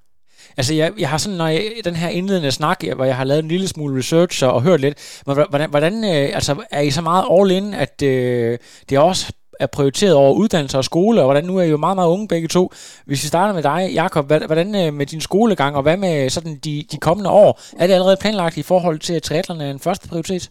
Altså, 0.59 0.75
jeg, 0.75 0.93
jeg 0.99 1.09
har 1.09 1.19
sådan, 1.19 1.39
når 1.39 1.47
jeg, 1.47 1.63
den 1.85 1.95
her 2.03 2.09
indledende 2.09 2.51
snak, 2.51 2.79
hvor 2.97 3.05
jeg 3.05 3.17
har 3.17 3.25
lavet 3.25 3.43
en 3.43 3.49
lille 3.49 3.69
smule 3.69 3.99
research 3.99 4.45
og, 4.47 4.53
og 4.53 4.63
hørt 4.63 4.81
lidt, 4.81 5.23
men 5.27 5.37
hvordan, 5.51 5.71
hvordan, 5.71 5.95
øh, 6.05 6.25
altså, 6.39 6.53
er 6.71 6.81
I 6.81 6.91
så 6.91 7.03
meget 7.03 7.25
all 7.35 7.51
in, 7.51 7.75
at 7.75 7.97
øh, 8.13 8.59
det 8.91 8.99
også 8.99 9.25
er 9.61 9.67
prioriteret 9.67 10.15
over 10.15 10.33
uddannelse 10.35 10.79
og 10.79 10.85
skole, 10.85 11.21
og 11.21 11.25
hvordan 11.27 11.45
nu 11.45 11.57
er 11.59 11.63
I 11.63 11.71
jo 11.71 11.77
meget, 11.77 11.97
meget 11.97 12.09
unge 12.15 12.29
begge 12.29 12.49
to. 12.49 12.65
Hvis 13.07 13.23
vi 13.25 13.29
starter 13.29 13.55
med 13.55 13.63
dig, 13.63 13.81
Jakob, 13.95 14.27
hvordan 14.27 14.69
øh, 14.83 14.93
med 14.95 15.07
din 15.07 15.21
skolegang, 15.21 15.77
og 15.77 15.83
hvad 15.83 15.97
med 15.97 16.29
sådan 16.31 16.55
de, 16.65 16.85
de 16.93 16.97
kommende 17.01 17.31
år? 17.31 17.51
Er 17.81 17.87
det 17.87 17.95
allerede 17.95 18.17
planlagt 18.23 18.57
i 18.57 18.63
forhold 18.63 18.99
til, 18.99 19.15
at 19.15 19.23
triathlon 19.23 19.61
er 19.61 19.71
en 19.71 19.79
første 19.87 20.09
prioritet? 20.09 20.51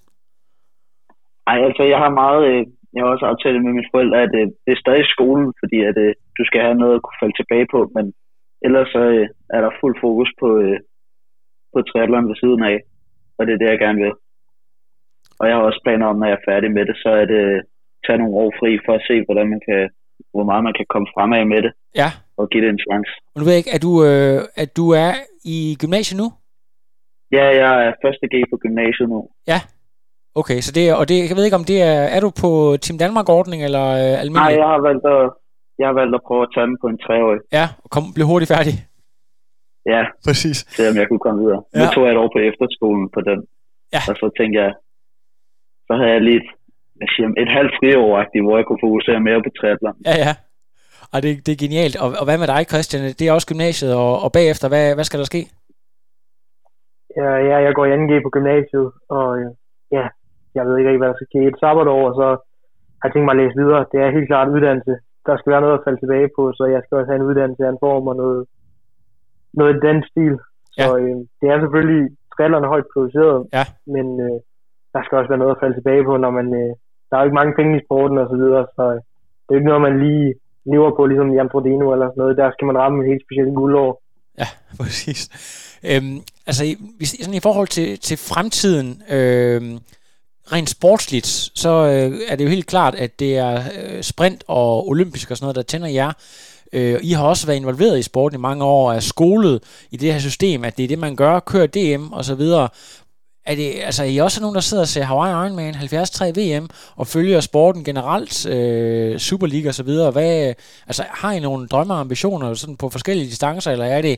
Ej, 1.48 1.58
altså 1.68 1.84
jeg 1.84 1.98
har 2.04 2.10
meget, 2.24 2.42
øh, 2.52 2.66
jeg 2.94 3.02
har 3.04 3.10
også 3.14 3.26
aftalt 3.32 3.64
med 3.66 3.74
mine 3.78 3.92
forældre, 3.94 4.18
at 4.28 4.34
øh, 4.42 4.48
det 4.66 4.72
er 4.74 4.84
stadig 4.86 5.06
skolen, 5.16 5.48
fordi 5.62 5.78
at 5.90 5.98
øh, 6.06 6.12
du 6.38 6.44
skal 6.46 6.62
have 6.66 6.78
noget 6.84 6.96
at 6.96 7.04
kunne 7.04 7.20
falde 7.22 7.38
tilbage 7.40 7.68
på, 7.74 7.80
men 7.96 8.06
ellers 8.66 8.90
så 8.96 9.02
øh, 9.16 9.28
er 9.56 9.62
der 9.66 9.72
fuld 9.82 9.96
fokus 10.06 10.30
på, 10.42 10.48
øh, 10.66 10.78
på 11.74 11.78
triathlon 11.90 12.30
ved 12.30 12.38
siden 12.44 12.62
af, 12.72 12.78
og 13.38 13.42
det 13.46 13.54
er 13.54 13.62
det, 13.62 13.70
jeg 13.72 13.80
gerne 13.86 14.02
vil. 14.06 14.14
Og 15.40 15.44
jeg 15.48 15.56
har 15.56 15.64
også 15.70 15.82
planer 15.86 16.06
om, 16.12 16.18
når 16.20 16.28
jeg 16.28 16.38
er 16.40 16.48
færdig 16.52 16.70
med 16.78 16.84
det, 16.90 16.96
så 17.04 17.10
er 17.22 17.26
det 17.34 17.42
øh, 17.52 17.62
tage 18.06 18.20
nogle 18.22 18.36
år 18.44 18.50
fri 18.60 18.72
for 18.86 18.94
at 19.00 19.06
se, 19.10 19.16
hvordan 19.26 19.48
man 19.54 19.62
kan, 19.68 19.82
hvor 20.34 20.46
meget 20.50 20.64
man 20.68 20.76
kan 20.80 20.86
komme 20.94 21.08
fremad 21.16 21.46
med 21.54 21.62
det, 21.66 21.72
Ja. 22.02 22.10
og 22.40 22.50
give 22.52 22.64
det 22.66 22.70
en 22.72 22.84
chance. 22.88 23.12
Og 23.34 23.38
nu 23.38 23.44
ved 23.46 23.54
jeg 23.54 23.62
ikke, 23.64 23.76
at 23.78 23.82
du, 23.88 23.92
øh, 24.10 24.40
at 24.64 24.70
du 24.80 24.86
er 25.06 25.12
i 25.56 25.58
gymnasiet 25.82 26.18
nu? 26.24 26.28
Ja, 27.38 27.46
jeg 27.62 27.72
er 27.88 27.94
første 28.04 28.26
G 28.34 28.36
på 28.52 28.58
gymnasiet 28.64 29.10
nu. 29.10 29.20
Okay, 30.42 30.60
så 30.66 30.72
det 30.78 30.84
er, 30.90 30.94
og 31.00 31.06
det, 31.10 31.16
jeg 31.30 31.36
ved 31.38 31.46
ikke, 31.48 31.60
om 31.62 31.68
det 31.72 31.80
er, 31.92 32.00
er 32.16 32.20
du 32.26 32.30
på 32.44 32.50
Team 32.84 32.98
Danmark-ordning, 33.04 33.60
eller 33.68 33.86
øh, 34.00 34.10
Nej, 34.12 34.24
almindelig? 34.24 34.58
jeg 34.64 34.70
har 34.74 34.82
valgt 34.90 35.06
at, 35.16 35.22
jeg 35.80 35.86
har 35.90 35.96
valgt 36.02 36.14
at 36.20 36.24
prøve 36.28 36.44
at 36.46 36.52
tage 36.56 36.68
den 36.70 36.78
på 36.82 36.88
en 36.94 37.00
treårig. 37.06 37.40
Ja, 37.58 37.66
og 37.84 37.88
kom, 37.94 38.04
blive 38.18 38.28
hurtigt 38.32 38.52
færdig. 38.56 38.76
Ja, 39.94 40.02
Præcis. 40.28 40.58
se 40.76 40.82
om 40.92 40.96
jeg 41.02 41.08
kunne 41.10 41.24
komme 41.28 41.40
videre. 41.44 41.62
Ja. 41.76 41.80
Nu 41.80 41.86
tog 41.94 42.04
jeg 42.06 42.12
et 42.14 42.22
år 42.24 42.30
på 42.36 42.40
efterskolen 42.50 43.06
på 43.16 43.20
den. 43.30 43.40
Ja. 43.96 44.02
Og 44.10 44.16
så 44.22 44.28
tænkte 44.38 44.56
jeg, 44.64 44.72
så 45.88 45.94
havde 46.00 46.12
jeg 46.16 46.22
lige 46.28 46.40
et, 46.44 46.50
jeg 47.02 47.10
siger, 47.14 47.28
et 47.44 47.52
halvt 47.58 47.74
friår, 47.80 48.06
hvor 48.46 48.58
jeg 48.60 48.66
kunne 48.68 48.84
fokusere 48.88 49.20
mere 49.28 49.40
på 49.46 49.50
triathlon. 49.58 49.98
Ja, 50.10 50.16
ja. 50.26 50.34
Og 51.14 51.18
det, 51.24 51.32
det 51.46 51.52
er 51.54 51.64
genialt. 51.66 51.96
Og, 52.04 52.10
og 52.20 52.26
hvad 52.28 52.38
med 52.42 52.48
dig, 52.54 52.62
Christian? 52.72 53.02
Det 53.20 53.24
er 53.28 53.34
også 53.38 53.48
gymnasiet, 53.52 53.92
og, 54.04 54.12
og 54.26 54.30
bagefter, 54.38 54.68
hvad, 54.74 54.86
hvad 54.98 55.06
skal 55.08 55.20
der 55.22 55.30
ske? 55.34 55.42
Ja, 57.20 57.30
ja, 57.50 57.58
jeg 57.66 57.74
går 57.78 57.86
i 57.86 57.92
2G 57.98 58.12
på 58.26 58.30
gymnasiet, 58.38 58.88
og 59.18 59.28
øh, 59.40 59.50
ja, 59.98 60.06
jeg 60.56 60.64
ved 60.68 60.78
ikke 60.78 60.98
hvad 61.02 61.10
der 61.12 61.18
skal 61.20 61.30
ske. 61.32 61.40
Et 61.52 61.60
sabbatår, 61.62 62.02
og 62.10 62.14
så 62.20 62.28
har 63.00 63.06
jeg 63.08 63.14
tænkt 63.14 63.26
mig 63.28 63.36
at 63.36 63.42
læse 63.42 63.58
videre. 63.62 63.82
Det 63.92 64.00
er 64.02 64.16
helt 64.18 64.30
klart 64.32 64.54
uddannelse. 64.56 64.94
Der 65.28 65.34
skal 65.38 65.52
være 65.54 65.64
noget 65.66 65.78
at 65.78 65.84
falde 65.86 66.00
tilbage 66.02 66.30
på, 66.38 66.44
så 66.58 66.64
jeg 66.74 66.82
skal 66.84 66.98
også 66.98 67.10
have 67.12 67.20
en 67.22 67.28
uddannelse 67.30 67.64
af 67.66 67.72
en 67.72 67.84
form 67.86 68.06
og 68.12 68.16
noget, 68.24 68.42
noget 69.60 69.72
i 69.76 69.80
den 69.88 69.98
stil. 70.12 70.34
Så 70.78 70.88
Ja. 70.88 70.98
øh, 71.02 71.16
det 71.40 71.48
er 71.54 71.58
selvfølgelig 71.64 72.04
trillerne 72.36 72.68
højt 72.74 72.88
prioriteret, 72.94 73.40
Ja. 73.58 73.64
men 73.96 74.06
øh, 74.26 74.38
der 74.94 75.02
skal 75.04 75.18
også 75.18 75.32
være 75.32 75.42
noget 75.44 75.56
at 75.56 75.62
falde 75.62 75.76
tilbage 75.78 76.04
på, 76.10 76.14
når 76.24 76.32
man... 76.40 76.48
Øh, 76.62 76.72
der 77.08 77.14
er 77.16 77.22
jo 77.22 77.28
ikke 77.28 77.40
mange 77.42 77.56
penge 77.60 77.74
i 77.78 77.86
sporten 77.86 78.18
og 78.24 78.28
så 78.32 78.36
videre, 78.44 78.64
så 78.76 78.84
øh, 78.94 79.00
det 79.44 79.50
er 79.52 79.56
jo 79.56 79.60
ikke 79.62 79.72
noget, 79.72 79.86
man 79.90 80.00
lige 80.06 80.28
lever 80.72 80.92
på, 80.96 81.02
ligesom 81.06 81.34
Jan 81.38 81.50
Frodeno 81.52 81.86
eller 81.94 82.08
sådan 82.08 82.22
noget. 82.22 82.38
Der 82.38 82.52
skal 82.52 82.66
man 82.70 82.78
ramme 82.78 82.98
et 83.04 83.10
helt 83.12 83.24
specielt 83.26 83.56
guldår. 83.62 83.92
Ja, 84.42 84.48
præcis. 84.82 85.22
Øhm, 85.92 86.18
altså, 86.50 86.64
i- 87.02 87.06
sådan 87.24 87.40
i 87.42 87.46
forhold 87.48 87.68
til, 87.78 87.88
til 88.08 88.18
fremtiden, 88.32 88.88
øhm, 89.18 89.74
rent 90.54 90.70
sportsligt, 90.70 91.28
så 91.56 91.70
øh, 91.70 92.20
er 92.28 92.36
det 92.36 92.44
jo 92.44 92.50
helt 92.50 92.68
klart, 92.68 92.96
at 92.96 93.20
det 93.20 93.38
er 93.38 93.56
øh, 93.56 94.02
sprint 94.02 94.44
og 94.48 94.88
olympisk 94.88 95.32
og 95.32 95.38
sådan 95.38 95.46
noget, 95.46 95.56
der 95.56 95.62
tænder 95.62 95.88
jer. 95.88 96.12
Øh, 96.74 97.00
I 97.04 97.12
har 97.12 97.24
også 97.24 97.48
været 97.48 97.58
involveret 97.58 98.00
i 98.00 98.02
sporten 98.02 98.40
i 98.40 98.42
mange 98.42 98.64
år, 98.64 98.90
og 98.90 98.96
er 98.96 99.00
skolet 99.00 99.88
i 99.92 99.98
det 99.98 100.14
her 100.14 100.20
system, 100.20 100.64
at 100.64 100.78
det 100.78 100.84
er 100.84 100.88
det, 100.88 101.00
man 101.00 101.16
gør, 101.16 101.40
kører 101.40 101.68
DM 101.68 102.14
og 102.14 102.26
så 102.26 102.36
videre. 102.36 102.70
Er, 103.46 103.56
det, 103.56 103.72
altså, 103.86 104.04
er 104.04 104.08
I 104.08 104.18
også 104.18 104.42
nogen, 104.42 104.56
der 104.56 104.62
sidder 104.62 104.84
og 104.84 104.88
ser 104.88 105.04
Hawaii 105.04 105.32
Ironman 105.32 105.74
73 105.74 106.22
VM 106.38 106.68
og 106.96 107.08
følger 107.08 107.40
sporten 107.40 107.84
generelt, 107.84 108.50
øh, 108.56 109.18
Superliga 109.18 109.68
og 109.68 109.74
så 109.74 109.84
videre? 109.84 110.12
Hvad, 110.12 110.54
altså, 110.88 111.04
har 111.10 111.32
I 111.32 111.40
nogle 111.40 111.68
drømme 111.68 111.94
og 111.94 112.00
ambitioner 112.00 112.54
sådan 112.54 112.78
på 112.78 112.90
forskellige 112.90 113.26
distancer, 113.26 113.72
eller 113.72 113.86
er 113.86 114.02
det 114.02 114.16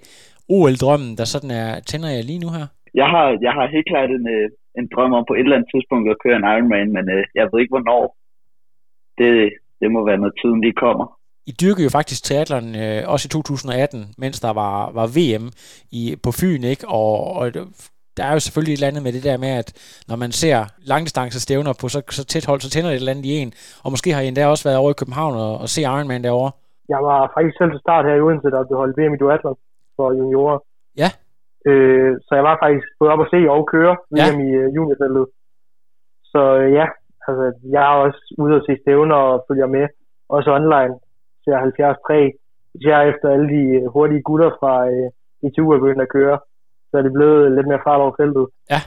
OL-drømmen, 0.49 1.17
der 1.17 1.25
sådan 1.25 1.51
er, 1.51 1.79
tænder 1.79 2.09
jer 2.09 2.21
lige 2.21 2.39
nu 2.39 2.49
her? 2.49 2.65
Jeg 2.93 3.07
har, 3.13 3.27
jeg 3.41 3.51
har 3.57 3.65
helt 3.75 3.87
klart 3.91 4.09
en, 4.09 4.27
øh, 4.35 4.49
en 4.77 4.87
drøm 4.93 5.13
om 5.13 5.25
på 5.27 5.33
et 5.33 5.39
eller 5.39 5.55
andet 5.57 5.71
tidspunkt 5.73 6.05
at 6.09 6.21
køre 6.23 6.35
en 6.37 6.49
Ironman, 6.53 6.91
men 6.97 7.05
øh, 7.15 7.23
jeg 7.35 7.49
ved 7.51 7.59
ikke 7.61 7.75
hvornår. 7.75 8.03
Det, 9.17 9.31
det 9.81 9.91
må 9.91 9.99
være, 10.05 10.17
når 10.17 10.31
tiden 10.41 10.61
lige 10.61 10.81
kommer. 10.85 11.05
I 11.51 11.53
dyrkede 11.61 11.83
jo 11.87 11.89
faktisk 11.89 12.23
triathlon 12.23 12.67
øh, 12.83 13.01
også 13.13 13.25
i 13.27 13.29
2018, 13.29 14.05
mens 14.17 14.39
der 14.39 14.53
var, 14.61 14.91
var 14.99 15.07
VM 15.17 15.45
i, 15.91 16.01
på 16.23 16.31
Fyn, 16.39 16.63
ikke? 16.63 16.87
Og, 16.87 17.33
og 17.39 17.45
der 18.17 18.23
er 18.25 18.33
jo 18.33 18.39
selvfølgelig 18.39 18.73
et 18.73 18.77
eller 18.77 18.91
andet 18.91 19.03
med 19.03 19.13
det 19.13 19.23
der 19.29 19.37
med, 19.45 19.51
at 19.61 19.69
når 20.09 20.17
man 20.23 20.31
ser 20.41 20.57
langdistancestævner 20.91 21.73
på 21.81 21.87
så, 21.93 21.99
så 22.17 22.23
tæt 22.25 22.45
hold, 22.49 22.59
så 22.61 22.69
tænder 22.69 22.89
det 22.89 22.95
et 22.95 22.99
eller 22.99 23.13
andet 23.13 23.25
i 23.25 23.33
en. 23.41 23.51
Og 23.83 23.89
måske 23.93 24.13
har 24.13 24.21
I 24.21 24.27
endda 24.27 24.47
også 24.47 24.65
været 24.69 24.81
over 24.81 24.91
i 24.91 24.99
København 25.01 25.35
og, 25.45 25.53
og 25.63 25.67
se 25.73 25.81
Ironman 25.81 26.23
derovre. 26.23 26.51
Jeg 26.93 27.01
var 27.09 27.19
faktisk 27.35 27.57
selv 27.57 27.71
til 27.71 27.79
start 27.85 28.05
her 28.05 28.15
i 28.15 28.21
Odense, 28.25 28.47
der 28.55 28.67
blev 28.67 28.77
holdt 28.81 28.97
VM 28.99 29.13
i 29.13 29.21
duatlon 29.21 29.57
for 29.95 30.07
juniorer. 30.19 30.59
Ja. 31.01 31.09
Øh, 31.65 32.11
så 32.25 32.31
jeg 32.35 32.43
var 32.43 32.57
faktisk 32.63 32.87
både 32.99 33.11
op 33.11 33.21
at 33.21 33.31
se 33.33 33.39
og 33.49 33.67
køre 33.73 33.97
Ja. 34.17 34.25
VM 34.31 34.39
i 34.47 34.49
øh, 34.61 34.75
juniorfeltet. 34.75 35.25
Så 36.31 36.41
øh, 36.61 36.73
ja, 36.73 36.85
altså 37.27 37.45
jeg 37.73 37.81
er 37.83 37.95
også 38.05 38.21
ude 38.37 38.55
at 38.55 38.65
se 38.67 38.77
stævner 38.81 39.15
og 39.15 39.45
følger 39.47 39.67
med. 39.67 39.87
Også 40.29 40.49
online. 40.59 40.93
Ser 41.43 41.71
73. 41.77 42.33
Især 42.75 42.99
efter 43.01 43.29
alle 43.29 43.49
de 43.55 43.63
øh, 43.77 43.85
hurtige 43.93 44.21
gutter 44.21 44.49
fra 44.59 44.73
øh, 44.91 45.09
ITU 45.47 45.71
er 45.71 45.79
begyndt 45.79 46.01
at 46.01 46.09
køre. 46.17 46.39
Så 46.89 46.97
er 46.97 47.01
det 47.01 47.13
blevet 47.13 47.51
lidt 47.51 47.67
mere 47.67 47.81
fart 47.87 48.01
over 48.01 48.15
feltet. 48.19 48.47
Ja. 48.73 48.81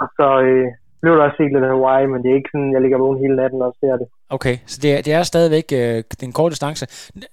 Og 0.00 0.06
så 0.16 0.28
øh, 0.48 0.68
blev 1.02 1.12
der 1.16 1.22
også 1.22 1.36
set 1.40 1.52
lidt 1.54 1.64
af 1.64 1.70
Hawaii, 1.74 2.06
men 2.12 2.18
det 2.22 2.28
er 2.30 2.36
ikke 2.40 2.52
sådan, 2.52 2.72
jeg 2.74 2.82
ligger 2.82 2.98
vågen 2.98 3.18
hele 3.24 3.36
natten 3.36 3.62
og 3.62 3.74
ser 3.80 3.96
det. 4.00 4.06
Okay, 4.36 4.56
så 4.66 4.78
det 4.82 4.90
er, 4.96 5.02
det 5.02 5.12
er 5.12 5.22
stadigvæk 5.22 5.66
øh, 5.72 6.02
den 6.20 6.32
korte 6.32 6.52
distance. 6.52 6.86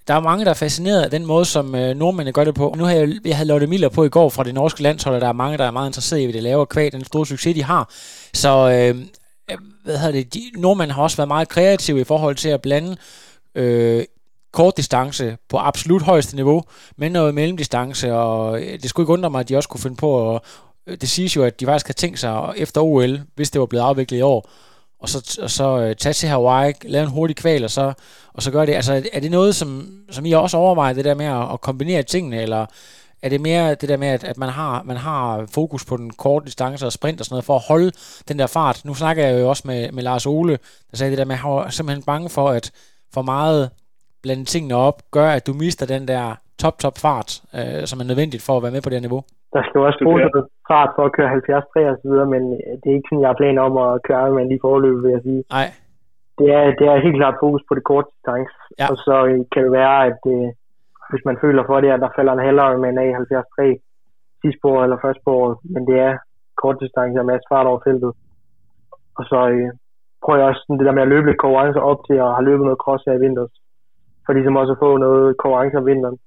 Der 0.08 0.14
er 0.14 0.20
mange, 0.20 0.44
der 0.44 0.50
er 0.50 0.62
fascineret 0.66 1.02
af 1.02 1.10
den 1.10 1.26
måde, 1.26 1.44
som 1.44 1.74
øh, 1.74 1.96
nordmændene 2.00 2.32
gør 2.32 2.44
det 2.44 2.54
på. 2.54 2.74
Nu 2.78 2.84
har 2.84 2.92
jeg, 2.92 3.08
jeg 3.24 3.36
havde 3.36 3.48
Lotte 3.48 3.66
Miller 3.66 3.88
på 3.88 4.04
i 4.04 4.08
går 4.08 4.28
fra 4.28 4.44
det 4.44 4.54
norske 4.54 4.82
landshold, 4.82 5.14
og 5.14 5.20
der 5.20 5.28
er 5.28 5.42
mange, 5.42 5.58
der 5.58 5.64
er 5.64 5.70
meget 5.70 5.88
interesseret 5.88 6.20
i, 6.20 6.24
hvad 6.24 6.32
det 6.32 6.42
laver 6.42 6.64
kvæg, 6.64 6.92
den 6.92 7.04
store 7.04 7.26
succes, 7.26 7.54
de 7.54 7.62
har. 7.62 7.84
Så 8.34 8.48
øh, 8.48 8.94
hvad 9.84 9.98
hedder 9.98 10.12
det, 10.12 10.34
de, 10.34 10.40
nordmænd 10.56 10.90
har 10.90 11.02
også 11.02 11.16
været 11.16 11.28
meget 11.28 11.48
kreative 11.48 12.00
i 12.00 12.04
forhold 12.04 12.36
til 12.36 12.48
at 12.48 12.62
blande 12.62 12.96
øh, 13.54 14.04
kort 14.52 14.76
distance 14.76 15.36
på 15.48 15.56
absolut 15.56 16.02
højeste 16.02 16.36
niveau 16.36 16.62
med 16.96 17.10
noget 17.10 17.34
mellemdistance, 17.34 18.14
og 18.14 18.62
øh, 18.62 18.72
det 18.72 18.90
skulle 18.90 19.04
ikke 19.04 19.12
undre 19.12 19.30
mig, 19.30 19.40
at 19.40 19.48
de 19.48 19.56
også 19.56 19.68
kunne 19.68 19.80
finde 19.80 19.96
på 19.96 20.34
at 20.34 20.40
Øh, 20.86 20.96
det 21.00 21.08
siges 21.08 21.36
jo, 21.36 21.44
at 21.44 21.60
de 21.60 21.66
faktisk 21.66 21.86
har 21.86 21.94
tænkt 21.94 22.18
sig 22.18 22.52
efter 22.56 22.80
OL, 22.80 23.20
hvis 23.34 23.50
det 23.50 23.60
var 23.60 23.66
blevet 23.66 23.84
afviklet 23.84 24.18
i 24.18 24.22
år, 24.22 24.50
og 25.00 25.08
så, 25.08 25.38
og 25.42 25.50
så 25.50 25.78
øh, 25.78 25.96
tage 25.96 26.12
til 26.12 26.28
Hawaii, 26.28 26.72
lave 26.82 27.02
en 27.02 27.10
hurtig 27.10 27.36
kval, 27.36 27.64
og 27.64 27.70
så, 27.70 27.92
og 28.32 28.42
så 28.42 28.50
gøre 28.50 28.66
det. 28.66 28.74
Altså, 28.74 29.08
er 29.12 29.20
det 29.20 29.30
noget, 29.30 29.56
som, 29.56 29.90
som 30.10 30.26
I 30.26 30.32
også 30.32 30.56
overvejer, 30.56 30.92
det 30.92 31.04
der 31.04 31.14
med 31.14 31.26
at, 31.26 31.52
at 31.52 31.60
kombinere 31.60 32.02
tingene, 32.02 32.42
eller 32.42 32.66
er 33.22 33.28
det 33.28 33.40
mere 33.40 33.74
det 33.74 33.88
der 33.88 33.96
med, 33.96 34.08
at, 34.08 34.24
at 34.24 34.38
man, 34.38 34.48
har, 34.48 34.82
man 34.82 34.96
har 34.96 35.46
fokus 35.50 35.84
på 35.84 35.96
den 35.96 36.10
korte 36.10 36.46
distance 36.46 36.86
og 36.86 36.92
sprint 36.92 37.20
og 37.20 37.26
sådan 37.26 37.34
noget, 37.34 37.44
for 37.44 37.56
at 37.56 37.62
holde 37.68 37.92
den 38.28 38.38
der 38.38 38.46
fart? 38.46 38.84
Nu 38.84 38.94
snakker 38.94 39.26
jeg 39.26 39.40
jo 39.40 39.48
også 39.48 39.62
med, 39.66 39.92
med 39.92 40.02
Lars 40.02 40.26
Ole, 40.26 40.58
der 40.90 40.96
sagde 40.96 41.10
det 41.10 41.18
der 41.18 41.24
med, 41.24 41.34
at 41.34 41.40
han 41.40 41.50
var 41.50 41.70
simpelthen 41.70 42.02
bange 42.02 42.30
for, 42.30 42.50
at 42.50 42.70
for 43.12 43.22
meget 43.22 43.70
blande 44.22 44.44
tingene 44.44 44.74
op, 44.74 45.02
gør, 45.10 45.30
at 45.30 45.46
du 45.46 45.52
mister 45.52 45.86
den 45.86 46.08
der 46.08 46.34
top, 46.58 46.78
top 46.78 46.98
fart, 46.98 47.42
øh, 47.54 47.86
som 47.86 48.00
er 48.00 48.04
nødvendigt 48.04 48.42
for 48.42 48.56
at 48.56 48.62
være 48.62 48.72
med 48.72 48.82
på 48.82 48.90
det 48.90 48.96
her 48.96 49.00
niveau. 49.00 49.24
Der 49.52 49.60
skal 49.62 49.78
jo 49.78 49.84
også 49.88 50.00
bruges 50.06 50.22
noget 50.34 50.48
fart 50.70 50.90
for 50.96 51.04
at 51.06 51.12
køre 51.16 51.28
70 51.28 51.64
3 51.72 51.90
og 51.92 51.96
så 52.02 52.06
videre, 52.10 52.28
men 52.34 52.42
øh, 52.56 52.72
det 52.80 52.86
er 52.88 52.96
ikke 52.98 53.08
sådan, 53.10 53.22
jeg 53.24 53.30
har 53.32 53.40
planer 53.42 53.62
om 53.68 53.74
at 53.86 54.02
køre 54.06 54.20
Ironman 54.24 54.48
lige 54.48 54.64
forløb, 54.66 54.96
vil 55.04 55.14
jeg 55.16 55.22
sige. 55.28 55.42
Nej, 55.56 55.68
Det 56.38 56.48
er, 56.58 56.64
det 56.78 56.86
er 56.92 57.04
helt 57.06 57.18
klart 57.20 57.36
fokus 57.44 57.62
på 57.68 57.72
det 57.78 57.84
korte 57.90 58.08
distance, 58.14 58.54
Ja. 58.80 58.86
og 58.90 58.96
så 59.06 59.16
øh, 59.30 59.38
kan 59.52 59.62
det 59.64 59.72
være, 59.80 59.96
at 60.10 60.20
øh, 60.34 60.48
hvis 61.10 61.24
man 61.28 61.36
føler 61.44 61.62
for 61.66 61.76
det, 61.80 61.90
at 61.90 62.00
der 62.04 62.10
falder 62.16 62.32
en 62.32 62.46
halv 62.48 62.58
Ironman 62.66 62.98
af 63.04 63.08
70 63.14 63.46
3 63.56 63.80
sidste 64.42 64.58
spor 64.58 64.76
eller 64.84 64.98
første 65.04 65.20
spor, 65.22 65.60
men 65.74 65.82
det 65.88 65.96
er 66.08 66.12
kort 66.62 66.76
distance 66.82 67.18
og 67.22 67.26
masse 67.30 67.46
fart 67.52 67.66
over 67.70 67.80
feltet. 67.86 68.12
Og 69.18 69.24
så 69.30 69.38
øh, 69.54 69.68
prøver 70.24 70.38
jeg 70.40 70.48
også 70.48 70.62
sådan 70.62 70.78
det 70.78 70.86
der 70.86 70.96
med 70.96 71.02
at 71.06 71.12
løbe 71.12 71.26
lidt 71.26 71.40
konkurrencer 71.44 71.82
op 71.90 72.00
til, 72.06 72.16
og 72.24 72.34
har 72.36 72.42
løbet 72.48 72.64
noget 72.68 72.82
cross 72.84 73.02
her 73.06 73.14
i 73.18 73.24
vinters, 73.26 73.52
for 74.24 74.32
ligesom 74.32 74.56
også 74.60 74.72
at 74.72 74.82
få 74.84 74.90
noget 75.06 75.36
konkurrence 75.42 75.76
om 75.80 75.86
vinteren. 75.92 76.18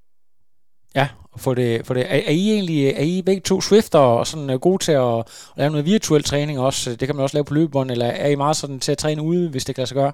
Ja, 0.96 1.08
og 1.34 1.40
få 1.40 1.54
det, 1.54 1.86
få 1.88 1.94
det. 1.94 2.04
Er, 2.14 2.20
er, 2.30 2.36
I 2.44 2.46
egentlig 2.56 2.80
er 2.88 3.06
I 3.14 3.22
begge 3.26 3.42
to 3.42 3.62
swifter 3.62 4.00
og 4.00 4.28
sådan 4.28 4.50
er 4.50 4.58
gode 4.58 4.84
til 4.84 4.92
at, 4.92 5.18
at 5.20 5.58
lave 5.58 5.72
noget 5.72 5.86
virtuel 5.86 6.24
træning 6.24 6.60
også? 6.60 6.96
Det 7.00 7.06
kan 7.08 7.16
man 7.16 7.24
også 7.24 7.38
lave 7.38 7.46
på 7.46 7.54
løbebånd, 7.54 7.92
eller 7.92 8.06
er 8.06 8.30
I 8.30 8.36
meget 8.36 8.56
sådan 8.56 8.80
til 8.80 8.92
at 8.92 8.98
træne 8.98 9.22
ude, 9.22 9.50
hvis 9.52 9.66
det 9.66 9.76
kan 9.76 9.82
lade 9.82 9.90
sig 9.90 9.96
gøre? 9.96 10.14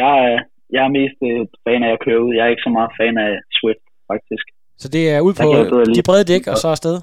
Jeg, 0.00 0.12
er, 0.30 0.38
jeg 0.74 0.82
er 0.84 0.92
mest 0.98 1.18
øh, 1.28 1.46
fan 1.64 1.82
af 1.86 1.92
at 1.92 2.00
køre 2.04 2.20
ud. 2.24 2.34
Jeg 2.34 2.44
er 2.44 2.50
ikke 2.54 2.66
så 2.68 2.72
meget 2.78 2.90
fan 3.00 3.14
af 3.26 3.32
Swift, 3.58 3.84
faktisk. 4.10 4.44
Så 4.82 4.88
det 4.88 5.10
er 5.10 5.20
ud 5.20 5.34
på 5.42 5.48
de 5.96 6.02
brede 6.08 6.24
dæk 6.24 6.46
og 6.46 6.56
så 6.56 6.68
afsted? 6.68 6.96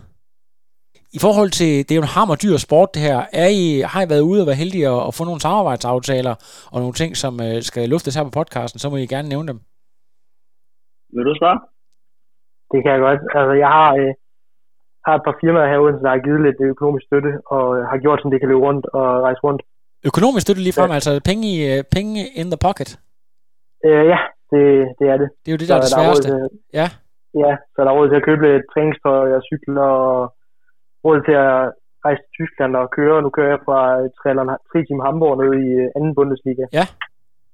I 1.14 1.20
forhold 1.22 1.50
til, 1.50 1.72
det 1.86 1.92
er 1.92 1.96
jo 1.96 2.02
en 2.02 2.16
hammer 2.18 2.36
dyr 2.36 2.58
sport 2.58 2.90
det 2.94 3.02
her, 3.02 3.18
er 3.34 3.48
I, 3.48 3.82
har 3.86 4.02
I 4.06 4.10
været 4.10 4.22
ude 4.22 4.42
og 4.42 4.48
være 4.48 4.56
heldige 4.56 4.88
at, 4.88 5.08
at 5.08 5.14
få 5.14 5.24
nogle 5.24 5.42
samarbejdsaftaler 5.42 6.36
og 6.72 6.80
nogle 6.80 6.94
ting, 6.94 7.18
som 7.18 7.42
øh, 7.42 7.62
skal 7.62 7.90
luftes 7.90 8.16
her 8.16 8.24
på 8.24 8.30
podcasten, 8.30 8.80
så 8.80 8.90
må 8.90 8.98
I 8.98 9.06
gerne 9.06 9.30
nævne 9.30 9.48
dem. 9.48 9.60
Vil 11.16 11.26
du 11.30 11.34
starte? 11.42 11.60
Det 12.72 12.80
kan 12.84 12.92
jeg 12.96 13.02
godt. 13.08 13.22
Altså, 13.38 13.54
jeg 13.64 13.70
har, 13.78 13.90
øh, 14.02 14.12
har 15.06 15.14
et 15.16 15.24
par 15.28 15.36
firmaer 15.42 15.70
herude, 15.74 15.94
der 16.04 16.10
har 16.16 16.26
givet 16.28 16.42
lidt 16.48 16.60
økonomisk 16.74 17.06
støtte, 17.10 17.32
og 17.56 17.66
øh, 17.78 17.82
har 17.92 17.98
gjort, 18.04 18.20
som 18.22 18.32
det 18.32 18.40
kan 18.40 18.50
løbe 18.50 18.66
rundt 18.68 18.86
og 19.00 19.06
rejse 19.28 19.42
rundt. 19.48 19.62
Økonomisk 20.10 20.44
støtte 20.46 20.62
lige 20.64 20.78
frem, 20.80 20.92
ja. 20.92 20.98
altså 21.00 21.12
penge, 21.30 21.44
i, 21.54 21.56
øh, 21.72 21.80
penge 21.98 22.20
in 22.42 22.48
the 22.54 22.60
pocket. 22.68 22.90
Øh, 23.88 24.04
ja, 24.14 24.20
det, 24.52 24.64
det 25.00 25.06
er 25.14 25.18
det. 25.22 25.30
Det 25.42 25.48
er 25.50 25.56
jo 25.56 25.62
det, 25.62 25.68
der 25.70 25.76
er 25.80 25.84
det 25.86 25.94
sværeste. 25.98 26.30
råd 26.30 26.50
til, 26.50 26.58
Ja. 26.80 26.88
ja, 27.44 27.52
så 27.74 27.78
der 27.84 27.90
er 27.92 27.98
råd 28.00 28.08
til 28.10 28.20
at 28.22 28.28
købe 28.30 28.42
lidt 28.48 28.66
træningstøj 28.74 29.28
og 29.38 29.42
cykler, 29.50 29.90
og 30.12 30.20
råd 31.06 31.18
til 31.28 31.36
at 31.48 31.54
rejse 32.06 32.22
til 32.24 32.32
Tyskland 32.40 32.72
og 32.82 32.86
køre. 32.98 33.22
Nu 33.26 33.30
kører 33.38 33.52
jeg 33.56 33.62
fra 33.68 33.80
tre 34.70 34.80
timer 34.88 35.04
Hamburg 35.08 35.36
ned 35.42 35.52
i 35.66 35.70
øh, 35.82 35.96
anden 35.96 36.14
Bundesliga. 36.18 36.66
Ja. 36.80 36.86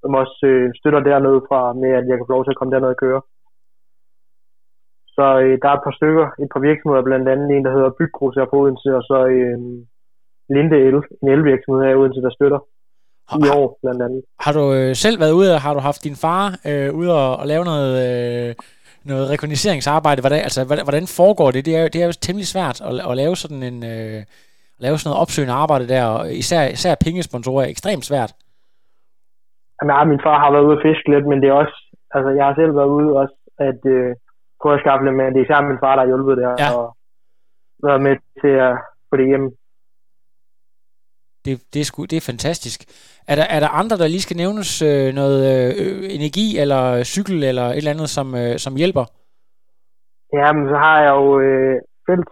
Som 0.02 0.12
også 0.22 0.38
øh, 0.52 0.66
støtter 0.80 1.02
dernede 1.10 1.40
fra, 1.50 1.60
med 1.82 1.92
at 2.00 2.06
jeg 2.10 2.16
kan 2.18 2.26
få 2.28 2.34
lov 2.36 2.44
til 2.44 2.54
at 2.54 2.60
komme 2.60 2.74
derned 2.76 2.92
og 2.96 3.02
køre. 3.06 3.22
Så 5.18 5.26
øh, 5.44 5.54
der 5.62 5.68
er 5.70 5.78
et 5.78 5.86
par 5.88 5.96
stykker, 6.00 6.26
et 6.44 6.50
par 6.54 6.64
virksomheder, 6.70 7.04
blandt 7.10 7.28
andet 7.34 7.48
en, 7.50 7.66
der 7.66 7.72
hedder 7.76 7.98
Byggrus 8.00 8.36
her 8.36 8.46
på 8.50 8.56
Odense, 8.62 8.90
og 9.00 9.04
så 9.10 9.18
øh, 9.36 9.58
Linde 10.56 10.78
El, 10.88 10.98
en 11.22 11.28
elvirksomhed 11.36 11.84
her 11.86 11.94
i 11.94 12.00
Odense, 12.02 12.22
der 12.22 12.34
støtter 12.38 12.60
i 13.42 13.48
Har, 13.48 13.58
år, 13.62 13.68
blandt 13.84 14.02
andet. 14.06 14.22
har 14.46 14.54
du 14.60 14.74
øh, 14.74 14.96
selv 14.96 15.20
været 15.20 15.38
ude, 15.40 15.54
og 15.56 15.62
har 15.66 15.74
du 15.74 15.80
haft 15.80 16.04
din 16.04 16.18
far 16.24 16.44
øh, 16.70 16.90
ude 17.00 17.12
og, 17.22 17.30
og 17.42 17.46
lave 17.48 17.64
noget, 17.72 17.92
øh, 18.06 18.56
noget 19.12 19.30
rekogniseringsarbejde? 19.34 20.22
Hvordan, 20.22 20.42
altså, 20.48 20.60
hvordan, 20.88 21.06
foregår 21.20 21.52
det? 21.52 21.66
Det 21.66 21.74
er, 21.78 21.88
det 21.94 22.00
er 22.02 22.06
jo 22.06 22.12
temmelig 22.26 22.48
svært 22.48 22.78
at, 22.88 22.94
at 23.10 23.18
lave 23.22 23.36
sådan 23.36 23.64
en... 23.70 23.78
Øh, 23.94 24.22
lave 24.86 24.98
sådan 24.98 25.10
noget 25.10 25.22
opsøgende 25.24 25.60
arbejde 25.64 25.88
der, 25.94 26.06
og 26.06 26.22
især, 26.44 26.62
især 26.78 26.94
pengesponsorer 27.06 27.64
er 27.64 27.70
ekstremt 27.70 28.06
svært. 28.06 28.32
Jamen, 29.78 29.96
ja, 29.96 30.04
min 30.04 30.24
far 30.26 30.38
har 30.44 30.52
været 30.52 30.68
ude 30.68 30.78
og 30.78 30.84
fiske 30.88 31.08
lidt, 31.14 31.28
men 31.32 31.42
det 31.42 31.48
er 31.50 31.54
også, 31.64 31.78
altså 32.16 32.30
jeg 32.38 32.46
har 32.46 32.56
selv 32.56 32.76
været 32.80 32.92
ude 32.98 33.10
også, 33.22 33.36
at 33.70 33.82
øh, 33.96 34.16
lidt, 34.74 35.16
men 35.20 35.26
det 35.34 35.40
er 35.40 35.46
især 35.46 35.62
min 35.62 35.82
far, 35.84 35.94
der 35.96 36.02
har 36.04 36.08
hjulpet 36.12 36.38
der, 36.38 36.52
Ja. 36.60 36.70
og 36.78 36.86
været 37.88 38.02
med 38.02 38.16
til 38.42 38.54
at 38.68 38.74
få 39.10 39.14
det 39.18 39.28
hjem. 39.32 39.46
Det, 41.46 41.54
det, 41.74 41.80
er, 41.80 41.86
sgu, 41.86 42.06
det 42.06 42.18
er 42.18 42.22
fantastisk. 42.32 42.80
Er 43.28 43.36
der, 43.36 43.44
er 43.56 43.60
der 43.60 43.68
andre, 43.82 43.98
der 43.98 44.08
lige 44.08 44.22
skal 44.28 44.38
nævnes 44.38 44.82
øh, 44.82 45.14
noget 45.14 45.40
øh, 45.52 45.98
energi, 46.18 46.48
eller 46.62 47.04
cykel, 47.04 47.44
eller 47.44 47.66
et 47.70 47.78
eller 47.78 47.92
andet, 47.92 48.10
som, 48.10 48.28
øh, 48.36 48.58
som 48.58 48.76
hjælper? 48.76 49.06
Ja, 50.40 50.48
men 50.54 50.64
så 50.72 50.78
har 50.86 50.98
jeg 51.06 51.12
jo 51.22 51.40
øh, 51.40 51.76
felt 52.10 52.30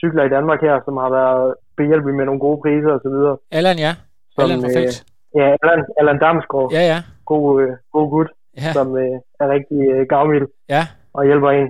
cykler 0.00 0.24
i 0.24 0.28
Danmark 0.36 0.60
her, 0.60 0.80
som 0.84 0.96
har 0.96 1.10
været 1.10 1.54
behjælpelig 1.76 2.14
med 2.16 2.24
nogle 2.24 2.40
gode 2.40 2.60
priser 2.62 2.92
og 2.96 3.00
så 3.04 3.08
videre. 3.08 3.36
Allan, 3.50 3.78
ja. 3.86 3.92
Som, 4.34 4.42
Allan 4.42 4.60
fra 4.62 4.68
Fægt. 4.78 5.04
Ja, 5.40 5.56
Allan, 5.62 5.84
Allan 6.00 6.18
Damsgaard. 6.24 6.72
Ja, 6.72 6.82
ja. 6.92 6.98
God, 7.30 7.62
øh, 7.62 7.72
god 7.92 8.10
gut, 8.10 8.28
Ja, 8.56 8.72
som 8.72 8.96
øh, 8.96 9.16
er 9.40 9.48
rigtig 9.56 9.78
øh, 9.94 10.06
gavmild 10.08 10.46
ja. 10.68 10.82
Og 11.16 11.24
hjælper 11.24 11.50
en. 11.50 11.68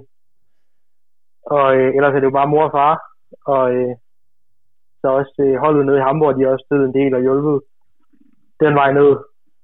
Og 1.56 1.66
øh, 1.76 1.94
ellers 1.96 2.14
er 2.14 2.20
det 2.20 2.30
jo 2.30 2.38
bare 2.38 2.52
mor 2.52 2.64
og 2.68 2.74
far. 2.78 2.94
Og 3.54 3.64
øh, 3.74 3.92
så 5.00 5.06
også 5.18 5.34
øh, 5.46 5.56
holdet 5.64 5.86
nede 5.86 5.98
i 5.98 6.06
Hamburg, 6.06 6.36
de 6.36 6.42
har 6.42 6.52
også 6.52 6.66
støttet 6.66 6.86
en 6.86 6.98
del 7.00 7.14
og 7.14 7.20
hjulpet 7.20 7.56
den 8.62 8.74
vej 8.80 8.90
ned. 8.92 9.10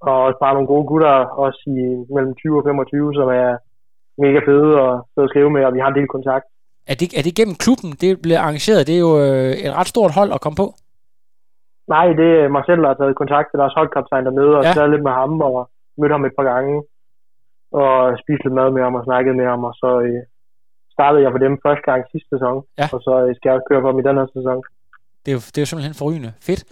Og 0.09 0.17
også 0.27 0.39
bare 0.45 0.55
nogle 0.55 0.71
gode 0.73 0.87
gutter, 0.91 1.15
også 1.45 1.61
i 1.67 1.79
mellem 2.15 2.35
20 2.35 2.59
og 2.59 2.65
25, 2.65 3.15
som 3.19 3.29
er 3.43 3.51
mega 4.25 4.41
fede 4.49 4.71
og 4.85 4.93
sidde 5.11 5.27
og 5.27 5.33
skrive 5.33 5.51
med, 5.51 5.63
og 5.65 5.75
vi 5.75 5.81
har 5.83 5.89
en 5.91 5.99
del 5.99 6.09
kontakt. 6.17 6.47
Er 6.91 6.97
det, 7.01 7.09
er 7.19 7.23
det 7.27 7.35
gennem 7.39 7.57
klubben, 7.65 7.91
det 8.03 8.11
bliver 8.25 8.41
arrangeret? 8.45 8.87
Det 8.89 8.95
er 8.97 9.03
jo 9.09 9.15
øh, 9.25 9.53
et 9.65 9.73
ret 9.79 9.93
stort 9.95 10.13
hold 10.19 10.31
at 10.33 10.41
komme 10.45 10.57
på. 10.63 10.69
Nej, 11.95 12.07
det 12.21 12.31
er 12.43 12.49
mig 12.57 12.65
selv, 12.67 12.81
der 12.83 12.89
har 12.89 12.99
taget 12.99 13.21
kontakt 13.23 13.47
til 13.49 13.59
deres 13.63 13.75
holdkaptajn 13.79 14.27
dernede, 14.27 14.53
og 14.59 14.65
ja. 14.65 14.73
taget 14.73 14.91
lidt 14.91 15.07
med 15.09 15.15
ham, 15.21 15.41
og 15.49 15.71
mødt 15.99 16.13
ham 16.13 16.25
et 16.25 16.37
par 16.39 16.47
gange, 16.53 16.75
og 17.85 18.19
spist 18.23 18.43
lidt 18.45 18.59
mad 18.61 18.69
med 18.77 18.83
ham, 18.87 18.95
og 18.99 19.05
snakket 19.09 19.35
med 19.41 19.47
ham, 19.53 19.63
og 19.69 19.75
så 19.83 19.91
øh, 20.07 20.21
startede 20.97 21.23
jeg 21.25 21.31
for 21.33 21.43
dem 21.45 21.55
første 21.65 21.85
gang 21.91 22.01
sidste 22.13 22.29
sæson, 22.35 22.57
Ja. 22.81 22.87
og 22.95 22.99
så 23.07 23.13
øh, 23.25 23.31
skal 23.35 23.47
jeg 23.49 23.55
også 23.57 23.69
køre 23.71 23.83
for 23.83 23.91
dem 23.93 24.01
i 24.03 24.09
den 24.09 24.17
her 24.21 24.29
sæson. 24.37 24.59
Det 25.23 25.31
er 25.33 25.37
jo, 25.39 25.43
det 25.53 25.59
er 25.59 25.65
jo 25.65 25.71
simpelthen 25.71 26.01
forrygende. 26.03 26.33
Fedt. 26.49 26.63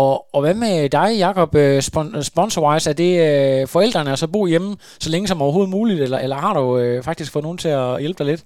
Og, 0.00 0.12
og 0.34 0.40
hvad 0.44 0.56
med 0.64 0.74
dig, 0.98 1.08
Jacob, 1.24 1.50
øh, 1.64 1.78
spon- 1.88 2.16
sponsor-wise? 2.30 2.86
Er 2.92 2.96
det 3.04 3.12
øh, 3.28 3.62
forældrene, 3.74 4.12
altså 4.14 4.26
bo 4.34 4.40
hjemme 4.52 4.70
så 5.04 5.08
længe 5.12 5.26
som 5.28 5.42
overhovedet 5.44 5.74
muligt, 5.78 6.00
eller, 6.06 6.18
eller 6.24 6.38
har 6.44 6.54
du 6.60 6.64
øh, 6.82 6.96
faktisk 7.08 7.30
fået 7.32 7.46
nogen 7.46 7.62
til 7.64 7.72
at 7.82 7.86
hjælpe 8.02 8.18
dig 8.20 8.26
lidt? 8.30 8.42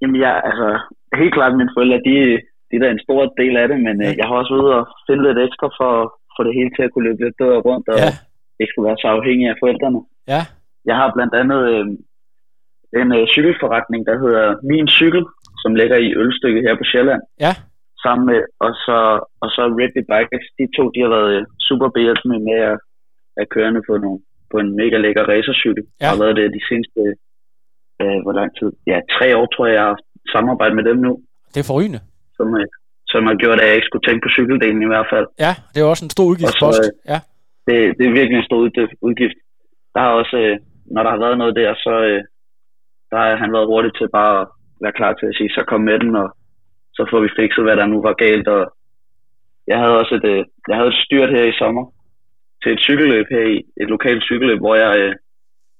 Jamen, 0.00 0.16
jeg, 0.24 0.32
altså, 0.48 0.66
helt 1.20 1.34
klart 1.36 1.52
mine 1.60 1.74
forældre, 1.76 1.98
de, 2.08 2.14
de 2.68 2.74
er 2.76 2.82
da 2.82 2.88
en 2.90 3.04
stor 3.06 3.20
del 3.42 3.54
af 3.62 3.66
det, 3.70 3.78
men 3.86 3.94
ja. 4.02 4.10
jeg 4.18 4.26
har 4.28 4.34
også 4.40 4.52
været 4.52 4.64
ude 4.64 4.74
og 4.80 4.84
finde 5.06 5.22
lidt 5.26 5.38
ekstra 5.46 5.68
for 5.78 5.90
at 6.02 6.06
få 6.36 6.40
det 6.46 6.54
hele 6.58 6.70
til 6.76 6.82
at 6.86 6.90
kunne 6.92 7.06
løbe 7.08 7.20
lidt 7.24 7.36
bedre 7.42 7.60
rundt, 7.68 7.86
og 7.92 7.98
ja. 8.02 8.10
ikke 8.60 8.70
skulle 8.72 8.88
være 8.88 9.00
så 9.02 9.08
afhængig 9.16 9.46
af 9.52 9.56
forældrene. 9.62 10.00
Ja, 10.34 10.42
Jeg 10.90 10.96
har 11.00 11.08
blandt 11.16 11.34
andet 11.40 11.60
øh, 11.74 11.86
en 13.00 13.08
øh, 13.18 13.24
cykelforretning, 13.34 14.00
der 14.08 14.16
hedder 14.22 14.44
Min 14.70 14.88
Cykel, 14.98 15.24
som 15.62 15.70
ligger 15.80 15.96
i 16.06 16.08
Ølstykke 16.22 16.60
her 16.66 16.74
på 16.80 16.84
Sjælland. 16.90 17.22
ja, 17.46 17.52
Sammen 18.04 18.24
med, 18.30 18.40
og 18.66 18.72
så, 18.84 18.96
og 19.42 19.48
så 19.54 19.62
Redby 19.80 20.02
Bikes. 20.12 20.46
De 20.58 20.64
to, 20.76 20.84
de 20.94 21.00
har 21.04 21.10
været 21.16 21.30
øh, 21.36 21.42
super 21.68 21.88
behjælpelige 21.96 22.42
med 22.50 22.58
at, 22.70 22.76
at 23.40 23.46
kørende 23.54 23.80
på, 23.88 23.92
nogle, 24.04 24.20
på 24.50 24.56
en 24.62 24.70
mega 24.80 24.96
lækker 25.04 25.24
racercykel. 25.32 25.84
Ja. 25.86 25.92
Ja. 26.00 26.06
har 26.10 26.18
været 26.22 26.36
det 26.38 26.54
de 26.58 26.62
seneste, 26.68 27.00
øh, 28.02 28.18
hvor 28.24 28.34
lang 28.38 28.50
tid? 28.58 28.70
Ja, 28.92 28.98
tre 29.16 29.26
år 29.38 29.46
tror 29.54 29.64
jeg, 29.66 29.74
jeg 29.76 29.82
har 29.86 29.92
haft 29.94 30.06
samarbejde 30.34 30.74
med 30.78 30.84
dem 30.90 30.96
nu, 31.06 31.12
det 31.54 31.60
er 31.60 31.68
forrygende. 31.72 32.00
som, 32.38 32.46
øh, 32.60 32.66
som 33.12 33.22
har 33.30 33.36
gjort, 33.42 33.58
at 33.60 33.66
jeg 33.68 33.74
ikke 33.78 33.88
skulle 33.90 34.06
tænke 34.08 34.22
på 34.26 34.30
cykeldelen 34.36 34.82
i 34.86 34.90
hvert 34.92 35.08
fald. 35.12 35.26
Ja, 35.44 35.52
det 35.72 35.78
er 35.80 35.86
også 35.92 36.04
en 36.06 36.14
stor 36.16 36.26
udgiftspost. 36.32 36.78
Og 36.80 36.84
så, 36.84 36.90
Ja, 37.12 37.18
det, 37.66 37.76
det 37.98 38.04
er 38.06 38.12
virkelig 38.18 38.36
en 38.38 38.48
stor 38.50 38.60
ud- 38.66 38.96
udgift. 39.08 39.38
Der 39.94 40.00
har 40.06 40.12
også, 40.20 40.36
øh, 40.46 40.56
når 40.94 41.02
der 41.02 41.10
har 41.14 41.20
været 41.24 41.38
noget 41.38 41.54
der, 41.60 41.70
så 41.86 41.94
øh, 42.10 42.20
der 43.10 43.16
har 43.22 43.36
han 43.42 43.52
været 43.56 43.70
hurtig 43.72 43.92
til 43.94 44.08
bare 44.18 44.34
at 44.40 44.46
være 44.84 44.96
klar 44.98 45.12
til 45.14 45.26
at 45.30 45.36
sige, 45.38 45.50
så 45.56 45.62
kom 45.70 45.80
med 45.90 45.98
den, 46.02 46.12
og 46.22 46.28
så 46.96 47.02
får 47.10 47.20
vi 47.24 47.28
fikset, 47.40 47.64
hvad 47.64 47.76
der 47.76 47.86
nu 47.92 47.98
var 48.08 48.14
galt. 48.24 48.48
Og 48.56 48.62
jeg 49.70 49.78
havde 49.82 49.98
også 50.00 50.14
et, 50.20 50.26
øh, 50.34 50.44
jeg 50.68 50.76
havde 50.78 50.92
et 50.94 51.02
styrt 51.06 51.30
her 51.36 51.44
i 51.48 51.58
sommer 51.62 51.84
til 52.62 52.70
et 52.72 52.80
cykelløb 52.86 53.26
her 53.34 53.44
i 53.54 53.56
et 53.82 53.88
lokalt 53.94 54.22
cykelløb, 54.28 54.58
hvor 54.64 54.74
jeg, 54.82 54.90
øh, 55.02 55.12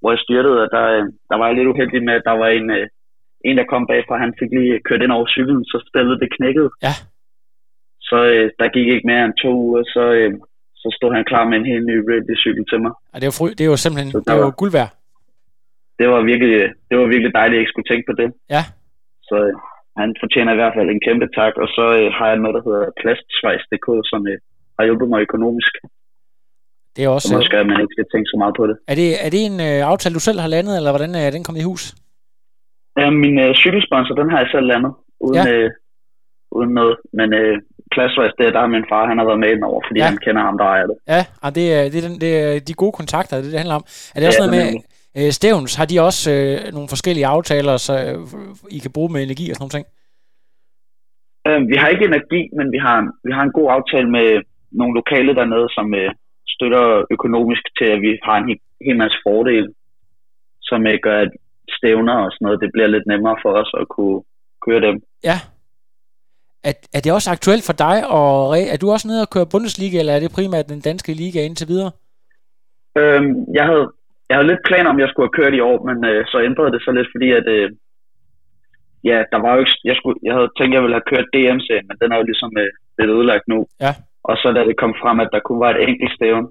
hvor 0.01 0.11
jeg 0.15 0.19
styrtede, 0.27 0.59
og 0.65 0.69
der, 0.77 0.85
øh, 0.97 1.05
der 1.31 1.37
var 1.39 1.47
jeg 1.47 1.57
lidt 1.57 1.69
uheldig 1.73 2.03
med, 2.09 2.15
at 2.19 2.27
der 2.29 2.37
var 2.43 2.49
en, 2.59 2.71
øh, 2.79 2.87
en 3.49 3.57
der 3.59 3.65
kom 3.73 3.87
bagfra, 3.91 4.25
han 4.25 4.35
fik 4.41 4.51
lige 4.59 4.81
kørt 4.89 5.03
ind 5.03 5.13
over 5.17 5.27
cyklen, 5.35 5.65
så 5.71 5.77
stillet 5.89 6.17
det 6.23 6.29
knækket. 6.37 6.69
Ja. 6.87 6.95
Så 8.09 8.17
øh, 8.35 8.47
der 8.61 8.69
gik 8.77 8.87
ikke 8.95 9.07
mere 9.11 9.25
end 9.25 9.35
to 9.43 9.51
uger, 9.67 9.83
så, 9.95 10.03
øh, 10.19 10.33
så 10.83 10.89
stod 10.99 11.11
han 11.17 11.25
klar 11.31 11.45
med 11.49 11.57
en 11.59 11.67
helt 11.73 11.87
ny 11.91 11.97
Ridley 12.09 12.37
cykel 12.45 12.65
til 12.71 12.79
mig. 12.85 12.93
og 13.13 13.17
det 13.21 13.25
er 13.27 13.31
jo, 13.33 13.39
fry- 13.41 13.55
det 13.59 13.65
er 13.67 13.71
jo 13.75 13.81
simpelthen 13.85 14.11
Så 14.13 14.19
det 14.21 14.29
er 14.33 14.37
jo 14.37 14.43
var- 14.51 14.61
guld 14.63 14.73
værd. 14.79 14.91
Det 15.99 16.07
var 16.13 16.21
virkelig, 16.31 16.55
det 16.89 16.97
var 17.01 17.07
virkelig 17.15 17.33
dejligt, 17.39 17.55
at 17.55 17.59
jeg 17.59 17.63
ikke 17.65 17.75
skulle 17.75 17.91
tænke 17.91 18.07
på 18.11 18.15
det. 18.21 18.29
Ja. 18.55 18.63
Så 19.29 19.37
øh, 19.49 19.55
han 20.01 20.09
fortjener 20.23 20.53
i 20.53 20.59
hvert 20.61 20.75
fald 20.77 20.89
en 20.91 21.05
kæmpe 21.07 21.27
tak, 21.39 21.55
og 21.63 21.69
så 21.77 21.85
øh, 21.99 22.07
har 22.19 22.27
jeg 22.33 22.39
noget, 22.43 22.55
der 22.59 22.65
hedder 22.69 22.85
plastsvejs.dk, 23.01 23.89
som 24.11 24.21
øh, 24.33 24.39
har 24.77 24.85
hjulpet 24.89 25.09
mig 25.13 25.21
økonomisk, 25.29 25.73
Det 26.97 27.03
er 27.05 27.09
også, 27.17 27.29
som 27.29 27.37
også 27.39 27.51
gør, 27.55 27.61
at 27.65 27.71
man 27.73 27.81
ikke 27.83 27.95
skal 27.97 28.09
tænke 28.13 28.29
så 28.33 28.37
meget 28.43 28.55
på 28.61 28.65
det. 28.71 28.77
er 28.93 28.97
det, 29.01 29.09
er 29.27 29.31
det 29.35 29.41
en 29.51 29.59
øh, 29.69 29.79
aftale, 29.93 30.15
du 30.19 30.25
selv 30.29 30.39
har 30.45 30.51
landet, 30.57 30.75
eller 30.79 30.91
hvordan 30.95 31.13
er 31.23 31.31
den 31.37 31.45
kommet 31.45 31.63
i 31.63 31.69
hus? 31.71 31.83
Ja, 33.01 33.07
min 33.25 33.37
øh, 33.45 33.51
cykelsponsor, 33.63 34.15
den 34.21 34.29
har 34.33 34.39
jeg 34.43 34.49
selv 34.55 34.67
landet, 34.73 34.93
uden, 35.27 35.37
Ja. 35.49 35.53
øh, 35.55 35.71
uden 36.59 36.71
noget. 36.81 36.97
Men 37.19 37.29
øh, 37.41 37.55
plastsvejs, 37.95 38.33
det 38.39 38.45
er 38.47 38.53
der 38.57 38.63
er 38.67 38.75
min 38.77 38.87
far, 38.91 39.09
han 39.11 39.19
har 39.21 39.27
været 39.31 39.41
med 39.45 39.51
den 39.57 39.65
over, 39.71 39.81
fordi 39.89 39.99
Ja. 40.01 40.07
han 40.11 40.19
kender 40.25 40.43
ham, 40.49 40.57
der 40.61 40.67
ejer 40.75 40.87
det. 40.91 40.97
Ja, 41.15 41.23
og 41.45 41.51
det, 41.57 41.67
er, 41.77 41.83
det, 41.93 41.99
er 42.03 42.07
den, 42.09 42.17
det 42.25 42.33
er 42.43 42.61
de 42.69 42.75
gode 42.83 42.95
kontakter, 43.01 43.37
det, 43.37 43.45
det 43.53 43.59
handler 43.63 43.75
om. 43.81 43.85
Er 44.15 44.17
det 44.19 44.23
Ja, 44.27 44.29
også 44.31 44.43
noget 44.47 44.57
med. 44.59 44.69
Øh, 45.19 45.31
Stævns, 45.39 45.75
har 45.75 45.87
de 45.87 46.01
også 46.09 46.31
øh, 46.37 46.73
nogle 46.73 46.89
forskellige 46.89 47.27
aftaler, 47.27 47.77
så 47.77 47.95
øh, 48.07 48.19
I 48.77 48.79
kan 48.79 48.93
bruge 48.93 49.13
med 49.13 49.23
energi 49.23 49.51
og 49.51 49.55
sådan 49.55 49.63
nogle 49.65 49.77
ting? 49.77 49.87
Øh, 51.49 51.61
vi 51.71 51.77
har 51.81 51.89
ikke 51.89 52.05
energi, 52.05 52.41
men 52.59 52.67
vi 52.75 52.79
har, 52.87 52.99
vi 53.27 53.33
har 53.37 53.43
en 53.45 53.57
god 53.59 53.69
aftale 53.77 54.11
med 54.17 54.29
nogle 54.81 54.95
lokale 54.95 55.35
dernede, 55.35 55.69
som 55.77 55.95
øh, 55.95 56.11
støtter 56.55 56.85
økonomisk 57.11 57.63
til, 57.79 57.89
at 57.95 58.01
vi 58.07 58.13
har 58.27 58.37
en 58.39 58.49
hel, 58.49 58.61
hel 58.87 58.97
masse 59.03 59.19
fordele, 59.27 59.69
som 60.63 60.87
øh, 60.87 60.99
gør, 61.03 61.19
at 61.25 61.31
stævner 61.77 62.17
og 62.25 62.31
sådan 62.33 62.45
noget, 62.47 62.61
det 62.63 62.71
bliver 62.73 62.89
lidt 62.95 63.07
nemmere 63.07 63.37
for 63.43 63.53
os 63.61 63.71
at 63.81 63.89
kunne 63.89 64.23
køre 64.67 64.81
dem. 64.81 64.97
Ja. 65.25 65.39
Er, 66.65 66.73
er 66.97 67.01
det 67.01 67.13
også 67.13 67.31
aktuelt 67.31 67.65
for 67.67 67.77
dig, 67.87 67.97
og 68.19 68.59
er 68.75 68.77
du 68.81 68.91
også 68.91 69.09
nede 69.09 69.23
og 69.23 69.31
køre 69.31 69.51
Bundesliga, 69.53 69.99
eller 69.99 70.13
er 70.13 70.21
det 70.21 70.37
primært 70.39 70.69
den 70.69 70.81
danske 70.81 71.13
liga 71.13 71.45
indtil 71.45 71.69
videre? 71.69 71.91
Øh, 72.99 73.23
jeg, 73.55 73.65
havde, 73.71 73.87
jeg 74.29 74.37
havde 74.37 74.51
lidt 74.51 74.67
planer 74.69 74.91
om, 74.91 74.97
at 74.97 75.03
jeg 75.05 75.11
skulle 75.11 75.27
have 75.29 75.39
kørt 75.39 75.55
i 75.59 75.67
år, 75.71 75.79
men 75.89 75.99
øh, 76.11 76.21
så 76.33 76.37
ændrede 76.49 76.73
det 76.75 76.83
sig 76.83 76.95
lidt, 76.95 77.13
fordi 77.15 77.29
at, 77.41 77.47
øh, 77.57 77.69
ja, 79.11 79.17
der 79.33 79.39
var 79.45 79.53
jo 79.53 79.61
ikke, 79.63 79.77
jeg, 79.91 79.97
skulle, 79.97 80.19
jeg 80.27 80.35
havde 80.37 80.51
tænkt, 80.59 80.73
at 80.73 80.77
jeg 80.77 80.83
ville 80.85 80.99
have 80.99 81.11
kørt 81.13 81.33
DM-serien, 81.35 81.89
men 81.89 81.97
den 82.01 82.13
er 82.13 82.19
jo 82.21 82.29
ligesom 82.31 82.51
øh, 82.63 82.71
lidt 82.99 83.11
ødelagt 83.17 83.47
nu. 83.53 83.59
Ja. 83.85 83.93
Og 84.29 84.35
så 84.41 84.47
da 84.57 84.61
det 84.69 84.77
kom 84.83 84.95
frem, 85.03 85.17
at 85.25 85.33
der 85.33 85.41
kun 85.49 85.61
var 85.65 85.71
et 85.71 85.83
enkelt 85.89 86.13
stævn, 86.19 86.47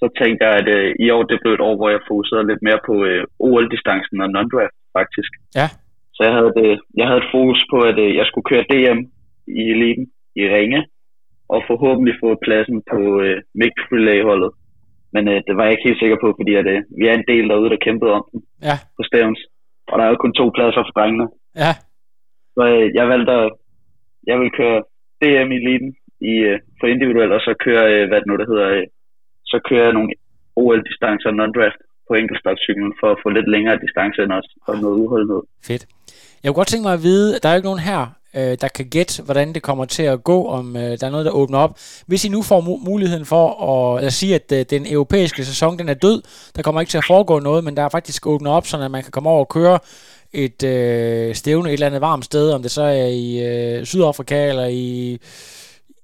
så 0.00 0.06
tænkte 0.20 0.40
jeg, 0.46 0.54
at 0.60 0.68
øh, 0.76 0.94
i 1.04 1.06
år 1.16 1.22
det 1.22 1.38
blev 1.40 1.52
et 1.54 1.66
år, 1.68 1.74
hvor 1.76 1.88
jeg 1.94 2.06
fokuserede 2.08 2.48
lidt 2.50 2.62
mere 2.68 2.80
på 2.88 2.94
øh, 3.08 3.22
OL-distancen 3.46 4.20
og 4.24 4.28
non-draft 4.34 4.76
faktisk. 4.98 5.32
Ja. 5.58 5.66
Så 6.14 6.20
jeg 6.26 6.32
havde, 6.38 6.52
det, 6.58 6.80
jeg 6.98 7.06
havde 7.06 7.22
et 7.24 7.32
fokus 7.36 7.60
på, 7.72 7.78
at 7.90 7.98
øh, 8.04 8.10
jeg 8.18 8.26
skulle 8.26 8.48
køre 8.50 8.70
DM 8.72 9.00
i 9.60 9.62
eliten 9.74 10.06
i 10.40 10.42
Ringe, 10.54 10.80
og 11.54 11.60
forhåbentlig 11.70 12.14
få 12.22 12.28
pladsen 12.44 12.78
på 12.90 13.00
øh, 13.24 13.36
mixed 13.60 13.88
relay-holdet. 13.96 14.50
Men 15.14 15.22
øh, 15.32 15.38
det 15.46 15.52
var 15.56 15.64
jeg 15.64 15.72
ikke 15.74 15.88
helt 15.88 16.02
sikker 16.02 16.18
på, 16.24 16.28
fordi 16.38 16.52
at, 16.60 16.66
øh, 16.74 16.80
vi 16.98 17.04
er 17.10 17.14
en 17.16 17.28
del 17.32 17.44
derude, 17.50 17.70
der 17.72 17.84
kæmpede 17.86 18.12
om 18.18 18.24
den 18.32 18.40
Ja. 18.68 18.76
på 18.96 19.02
Stævns. 19.08 19.40
Og 19.90 19.94
der 19.98 20.04
er 20.04 20.10
jo 20.12 20.16
kun 20.24 20.32
to 20.40 20.46
pladser 20.56 20.82
for 20.86 20.94
drengene. 20.98 21.26
Ja, 21.64 21.72
Så 22.56 22.62
øh, 22.74 22.86
jeg 22.98 23.04
valgte 23.12 23.32
at 23.42 23.50
jeg 24.30 24.36
vil 24.40 24.50
køre 24.60 24.78
DM 25.22 25.48
i 25.54 25.58
eliten 25.62 25.90
i, 26.32 26.32
øh, 26.50 26.58
for 26.80 26.86
individuelt, 26.94 27.32
og 27.36 27.40
så 27.46 27.52
køre, 27.66 27.84
øh, 27.94 28.02
hvad 28.08 28.18
det 28.20 28.26
nu 28.30 28.36
der 28.40 28.46
hedder, 28.52 28.68
øh, 28.76 28.86
så 29.52 29.56
kører 29.68 29.84
jeg 29.84 29.92
nogle 29.98 30.10
OL-distancer 30.60 31.30
non-draft 31.40 31.80
på 32.08 32.12
enkeltstartcyklen 32.20 32.92
for 33.00 33.08
at 33.14 33.18
få 33.22 33.28
lidt 33.36 33.48
længere 33.54 33.78
distance 33.84 34.18
end 34.24 34.32
os, 34.38 34.48
og 34.66 34.72
noget 34.84 34.96
udholdenhed. 35.02 35.42
fedt. 35.68 35.84
Jeg 36.42 36.48
kunne 36.48 36.60
godt 36.60 36.68
tænke 36.72 36.86
mig 36.88 36.94
at 36.98 37.02
vide, 37.10 37.28
der 37.40 37.46
er 37.48 37.52
jo 37.54 37.56
ikke 37.60 37.70
nogen 37.70 37.86
her, 37.90 38.00
øh, 38.36 38.58
der 38.60 38.68
kan 38.68 38.84
gætte, 38.84 39.22
hvordan 39.22 39.52
det 39.54 39.62
kommer 39.62 39.84
til 39.84 40.02
at 40.02 40.24
gå, 40.24 40.46
om 40.46 40.76
øh, 40.76 41.00
der 41.00 41.06
er 41.06 41.10
noget, 41.10 41.26
der 41.26 41.32
åbner 41.32 41.58
op. 41.58 41.78
Hvis 42.06 42.24
I 42.24 42.28
nu 42.28 42.42
får 42.42 42.60
mu- 42.60 42.84
muligheden 42.84 43.26
for 43.26 43.62
at, 43.96 44.04
at 44.04 44.12
sige, 44.12 44.34
at 44.34 44.52
øh, 44.52 44.64
den 44.70 44.92
europæiske 44.92 45.44
sæson 45.44 45.78
den 45.78 45.88
er 45.88 45.94
død, 45.94 46.22
der 46.56 46.62
kommer 46.62 46.80
ikke 46.80 46.90
til 46.90 46.98
at 46.98 47.04
foregå 47.06 47.38
noget, 47.38 47.64
men 47.64 47.76
der 47.76 47.82
er 47.82 47.88
faktisk 47.88 48.26
åbnet 48.26 48.52
op, 48.52 48.66
så 48.66 48.88
man 48.88 49.02
kan 49.02 49.12
komme 49.12 49.30
over 49.30 49.40
og 49.40 49.48
køre 49.48 49.78
et 50.32 50.62
øh, 50.62 51.34
stævne 51.34 51.68
et 51.68 51.72
eller 51.72 51.86
andet 51.86 52.00
varmt 52.00 52.24
sted, 52.24 52.50
om 52.50 52.62
det 52.62 52.70
så 52.70 52.82
er 52.82 53.06
i 53.06 53.38
øh, 53.38 53.86
Sydafrika 53.86 54.48
eller 54.48 54.66
i 54.66 55.18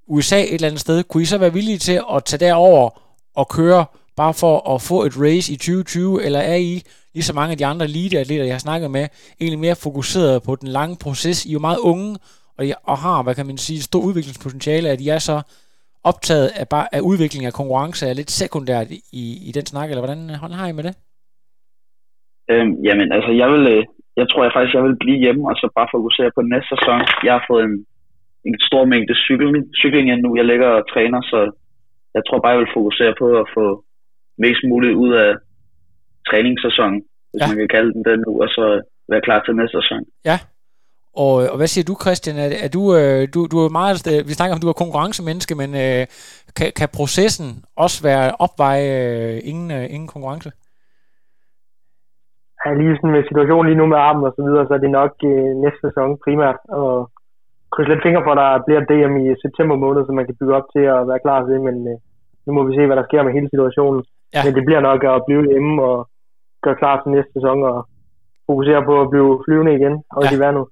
USA 0.09 0.43
et 0.43 0.55
eller 0.55 0.69
andet 0.69 0.81
sted. 0.81 1.03
Kunne 1.05 1.23
I 1.23 1.27
så 1.27 1.39
være 1.39 1.53
villige 1.53 1.79
til 1.79 2.01
at 2.15 2.25
tage 2.25 2.41
derover 2.47 2.91
og 3.35 3.49
køre 3.49 3.85
bare 4.21 4.35
for 4.43 4.55
at 4.75 4.79
få 4.91 4.99
et 5.09 5.15
race 5.25 5.49
i 5.55 5.57
2020, 5.57 6.25
eller 6.27 6.41
er 6.55 6.59
I, 6.73 6.75
ligesom 7.15 7.37
mange 7.41 7.53
af 7.53 7.59
de 7.59 7.67
andre 7.73 7.85
eliteatleter, 7.91 8.45
jeg 8.45 8.59
har 8.59 8.69
snakket 8.69 8.91
med, 8.91 9.05
egentlig 9.41 9.61
mere 9.67 9.83
fokuseret 9.87 10.43
på 10.47 10.53
den 10.61 10.69
lange 10.79 10.97
proces? 11.05 11.39
I 11.47 11.49
er 11.51 11.57
jo 11.59 11.67
meget 11.69 11.81
unge, 11.93 12.11
og, 12.59 12.63
I, 12.67 12.73
og 12.93 12.97
har, 13.05 13.23
hvad 13.23 13.35
kan 13.35 13.47
man 13.47 13.59
sige, 13.67 13.81
stor 13.89 14.03
udviklingspotentiale, 14.09 14.89
at 14.95 15.01
I 15.01 15.09
er 15.09 15.23
så 15.31 15.37
optaget 16.11 16.49
af, 16.61 16.67
bare, 16.75 16.87
af 16.97 17.01
udvikling 17.11 17.45
af 17.47 17.53
konkurrence, 17.61 18.07
er 18.07 18.15
lidt 18.21 18.31
sekundært 18.31 18.89
i, 19.23 19.25
i 19.49 19.51
den 19.57 19.67
snak, 19.73 19.89
eller 19.89 20.05
hvordan, 20.05 20.21
hvordan 20.41 20.59
har 20.61 20.69
I 20.69 20.77
med 20.79 20.85
det? 20.89 20.95
Øhm, 22.51 22.73
jamen, 22.87 23.09
altså, 23.17 23.31
jeg 23.43 23.49
vil, 23.55 23.65
øh, 23.75 23.83
jeg 24.21 24.27
tror 24.29 24.43
jeg 24.45 24.53
faktisk, 24.55 24.75
jeg 24.75 24.85
vil 24.89 25.03
blive 25.05 25.23
hjemme, 25.25 25.43
og 25.51 25.55
så 25.61 25.67
bare 25.79 25.95
fokusere 25.97 26.31
på 26.35 26.43
næste 26.43 26.69
sæson. 26.73 27.01
Jeg 27.27 27.33
har 27.37 27.45
fået 27.51 27.65
en, 27.69 27.77
en 28.49 28.57
stor 28.69 28.85
mængde 28.93 29.15
cykling, 29.25 29.65
cykling 29.81 30.07
nu. 30.25 30.31
Jeg 30.41 30.47
ligger 30.51 30.69
og 30.79 30.85
træner, 30.93 31.21
så 31.31 31.39
jeg 32.17 32.23
tror 32.25 32.39
bare, 32.41 32.55
jeg 32.55 32.63
vil 32.63 32.77
fokusere 32.79 33.15
på 33.23 33.27
at 33.43 33.47
få 33.57 33.65
mest 34.45 34.63
muligt 34.71 34.95
ud 35.05 35.13
af 35.25 35.31
træningssæsonen, 36.29 37.01
hvis 37.31 37.41
Ja. 37.43 37.49
man 37.51 37.59
kan 37.63 37.69
kalde 37.77 37.91
den 37.95 38.03
det 38.09 38.17
nu, 38.27 38.31
og 38.45 38.49
så 38.57 38.65
være 39.11 39.21
klar 39.27 39.41
til 39.43 39.57
næste 39.57 39.77
sæson. 39.81 40.03
Ja. 40.31 40.39
Og, 41.25 41.35
og 41.53 41.57
hvad 41.59 41.71
siger 41.75 41.85
du, 41.91 41.95
Christian? 42.05 42.37
Er, 42.45 42.49
er 42.67 42.71
du, 42.77 42.83
øh, 42.99 43.21
du, 43.35 43.41
du 43.53 43.57
er 43.65 43.69
meget, 43.81 43.97
vi 44.29 44.33
snakker 44.39 44.55
om, 44.55 44.61
du 44.65 44.69
er 44.73 44.83
konkurrencemenneske, 44.83 45.55
men 45.63 45.71
øh, 45.85 46.03
kan, 46.59 46.69
kan 46.79 46.89
processen 46.99 47.49
også 47.85 47.97
være 48.09 48.27
opveje 48.45 48.87
øh, 49.03 49.35
ingen, 49.51 49.69
øh, 49.79 49.85
ingen 49.95 50.09
konkurrence? 50.15 50.51
Ja, 52.63 52.71
lige 52.81 52.97
sådan 52.97 53.15
med 53.17 53.23
situationen 53.31 53.67
lige 53.69 53.81
nu 53.81 53.87
med 53.93 53.99
armen 54.09 54.25
og 54.29 54.33
så 54.37 54.43
videre, 54.47 54.67
så 54.67 54.73
er 54.77 54.83
det 54.85 54.93
nok 55.01 55.13
øh, 55.31 55.51
næste 55.65 55.81
sæson 55.87 56.09
primært. 56.25 56.59
Og 56.81 56.93
krydse 57.73 57.91
lidt 57.91 58.05
fingre 58.07 58.25
for, 58.25 58.33
at 58.35 58.41
der 58.43 58.65
bliver 58.67 58.83
DM 58.91 59.15
i 59.25 59.27
september 59.45 59.77
måned, 59.85 60.01
så 60.07 60.13
man 60.19 60.27
kan 60.27 60.37
bygge 60.41 60.57
op 60.59 60.67
til 60.75 60.85
at 60.95 61.01
være 61.11 61.23
klar 61.25 61.39
til 61.41 61.51
det, 61.55 61.61
men 61.69 61.77
øh, 61.91 61.97
nu 62.47 62.51
må 62.57 62.61
vi 62.69 62.73
se, 62.77 62.87
hvad 62.87 62.97
der 62.99 63.09
sker 63.09 63.23
med 63.23 63.33
hele 63.37 63.49
situationen. 63.53 64.01
Ja. 64.35 64.41
Men 64.45 64.53
det 64.57 64.65
bliver 64.69 64.83
nok 64.89 65.01
at 65.13 65.23
blive 65.27 65.43
hjemme 65.53 65.83
og 65.89 65.97
gøre 66.65 66.77
klar 66.83 66.97
til 66.97 67.11
næste 67.17 67.33
sæson 67.37 67.59
og 67.73 67.79
fokusere 68.49 68.83
på 68.89 68.95
at 69.03 69.11
blive 69.13 69.31
flyvende 69.45 69.73
igen, 69.79 69.95
og 70.17 70.23
ja. 70.25 70.37
i 70.37 70.39
vandet. 70.45 70.67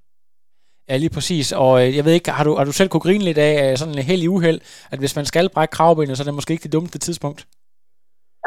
Ja, 0.88 0.96
lige 0.96 1.14
præcis. 1.16 1.46
Og 1.64 1.72
øh, 1.82 1.96
jeg 1.96 2.04
ved 2.04 2.12
ikke, 2.12 2.30
har 2.38 2.44
du, 2.44 2.52
har 2.58 2.64
du 2.64 2.72
selv 2.72 2.88
kunne 2.90 3.06
grine 3.06 3.24
lidt 3.28 3.38
af 3.38 3.78
sådan 3.78 3.94
en 3.94 4.10
heldig 4.10 4.30
uheld, 4.36 4.60
at 4.92 4.98
hvis 4.98 5.16
man 5.18 5.26
skal 5.30 5.46
brække 5.54 5.72
kravbenet, 5.76 6.16
så 6.16 6.22
er 6.22 6.28
det 6.28 6.38
måske 6.38 6.54
ikke 6.54 6.66
det 6.68 6.72
dummeste 6.76 6.98
tidspunkt? 7.06 7.40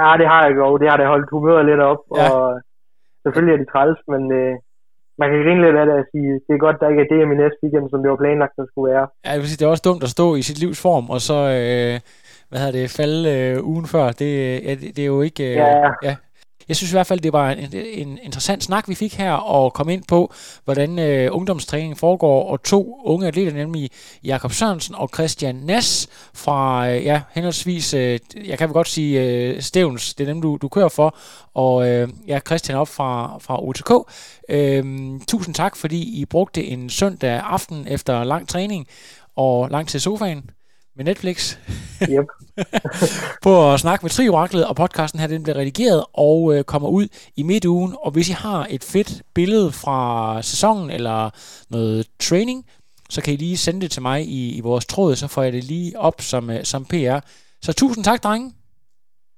Ja, 0.01 0.09
det 0.21 0.27
har 0.33 0.41
jeg 0.45 0.55
jo. 0.59 0.77
Det 0.81 0.87
har 0.89 0.97
det 0.97 1.07
holdt 1.13 1.29
humøret 1.33 1.65
lidt 1.69 1.81
op, 1.91 2.01
ja. 2.15 2.29
og 2.31 2.61
selvfølgelig 3.23 3.53
er 3.53 3.61
det 3.61 3.69
træls, 3.73 3.99
men 4.13 4.21
øh, 4.39 4.53
man 5.21 5.27
kan 5.29 5.39
grine 5.43 5.61
lidt 5.65 5.77
af 5.81 5.85
det 5.85 5.95
og 6.01 6.05
sige, 6.11 6.31
det 6.45 6.51
er 6.53 6.65
godt, 6.65 6.77
der 6.81 6.89
ikke 6.91 7.03
er 7.03 7.09
DM 7.11 7.31
i 7.33 7.37
næste 7.43 7.59
weekend, 7.63 7.85
som 7.89 7.99
det 8.01 8.09
var 8.11 8.21
planlagt, 8.23 8.55
der 8.59 8.65
skulle 8.67 8.87
være. 8.93 9.05
Ja, 9.25 9.31
det 9.41 9.61
er 9.61 9.73
også 9.73 9.87
dumt 9.89 10.03
at 10.07 10.13
stå 10.17 10.27
i 10.39 10.41
sit 10.47 10.59
livs 10.63 10.79
form, 10.87 11.05
og 11.15 11.19
så, 11.29 11.37
øh, 11.57 11.95
hvad 12.49 12.59
hedder 12.59 12.71
det, 12.71 12.89
falde 12.89 13.29
øh, 13.29 13.65
ugen 13.65 13.87
før. 13.87 14.11
Det, 14.11 14.63
ja, 14.63 14.75
det, 14.75 14.95
det 14.95 14.99
er 14.99 15.05
jo 15.05 15.21
ikke... 15.21 15.43
Øh, 15.43 15.55
ja. 15.55 15.89
ja. 16.03 16.15
Jeg 16.67 16.75
synes 16.75 16.91
i 16.91 16.95
hvert 16.95 17.07
fald, 17.07 17.19
det 17.19 17.33
var 17.33 17.51
en, 17.51 17.73
en 17.73 18.19
interessant 18.23 18.63
snak, 18.63 18.89
vi 18.89 18.95
fik 18.95 19.15
her, 19.15 19.31
og 19.31 19.73
komme 19.73 19.93
ind 19.93 20.03
på, 20.07 20.33
hvordan 20.65 20.99
øh, 20.99 21.29
ungdomstræning 21.31 21.97
foregår, 21.97 22.51
og 22.51 22.63
to 22.63 23.01
unge 23.05 23.27
atleter, 23.27 23.53
nemlig 23.53 23.89
Jakob 24.23 24.51
Sørensen 24.51 24.95
og 24.95 25.09
Christian 25.13 25.55
Nas 25.55 26.07
fra, 26.33 26.89
øh, 26.89 27.03
ja, 27.03 27.21
henholdsvis, 27.31 27.93
øh, 27.93 28.19
jeg 28.45 28.57
kan 28.57 28.69
vel 28.69 28.73
godt 28.73 28.87
sige 28.87 29.21
øh, 29.21 29.61
Stævns, 29.61 30.13
det 30.13 30.23
er 30.23 30.33
dem, 30.33 30.41
du, 30.41 30.57
du 30.61 30.67
kører 30.67 30.89
for, 30.89 31.17
og 31.53 31.89
øh, 31.89 32.09
ja, 32.27 32.39
Christian 32.47 32.77
op 32.77 32.87
fra, 32.87 33.37
fra 33.41 33.63
OTK. 33.63 33.91
Øh, 34.49 35.09
tusind 35.27 35.55
tak, 35.55 35.75
fordi 35.75 36.21
I 36.21 36.25
brugte 36.25 36.65
en 36.65 36.89
søndag 36.89 37.41
aften 37.43 37.87
efter 37.87 38.23
lang 38.23 38.47
træning, 38.47 38.87
og 39.35 39.69
langt 39.69 39.89
til 39.89 40.01
sofaen 40.01 40.49
med 40.97 41.05
Netflix. 41.05 41.57
Yep. 42.09 42.25
på 43.45 43.73
at 43.73 43.79
snakke 43.79 44.03
med 44.03 44.09
Trioraklet, 44.09 44.67
og 44.67 44.75
podcasten 44.75 45.19
her 45.19 45.27
den 45.27 45.43
bliver 45.43 45.57
redigeret 45.57 46.05
og 46.13 46.55
øh, 46.55 46.63
kommer 46.63 46.89
ud 46.89 47.07
i 47.35 47.43
midtugen. 47.43 47.95
Og 47.99 48.11
hvis 48.11 48.29
I 48.29 48.31
har 48.31 48.67
et 48.69 48.83
fedt 48.83 49.21
billede 49.33 49.71
fra 49.71 50.41
sæsonen 50.41 50.89
eller 50.89 51.29
noget 51.69 52.07
training, 52.19 52.65
så 53.09 53.21
kan 53.21 53.33
I 53.33 53.37
lige 53.37 53.57
sende 53.57 53.81
det 53.81 53.91
til 53.91 54.01
mig 54.01 54.27
i, 54.27 54.57
i 54.57 54.61
vores 54.61 54.85
tråd, 54.85 55.15
så 55.15 55.27
får 55.27 55.43
jeg 55.43 55.53
det 55.53 55.63
lige 55.63 55.99
op 55.99 56.21
som, 56.21 56.49
øh, 56.49 56.63
som 56.63 56.85
PR. 56.85 57.19
Så 57.61 57.73
tusind 57.73 58.03
tak, 58.03 58.23
drenge. 58.23 58.53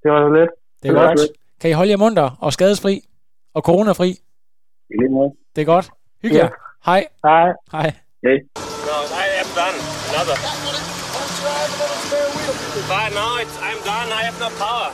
Det 0.02 0.10
var 0.10 0.28
så 0.28 0.34
lidt. 0.40 0.50
Det 0.82 0.88
er 0.88 1.08
det 1.08 1.18
godt. 1.18 1.28
Kan 1.60 1.70
I 1.70 1.72
holde 1.72 1.90
jer 1.90 1.96
munter 1.96 2.30
og 2.40 2.52
skadesfri 2.52 3.00
og 3.54 3.62
coronafri? 3.62 4.16
Det 5.56 5.60
er 5.60 5.66
godt. 5.66 5.90
Hygge 6.22 6.36
jer. 6.36 6.48
Hej. 6.84 7.06
Hej. 7.24 7.52
Hej. 7.72 7.92
Hey. 8.22 8.38
No, 8.88 8.96
I 9.22 9.26
am 9.42 9.48
done. 9.56 9.78
Another. 10.08 10.89
I'm 13.40 13.78
done. 13.84 14.12
I 14.12 14.22
have 14.24 14.38
no 14.38 14.50
power. 14.58 14.92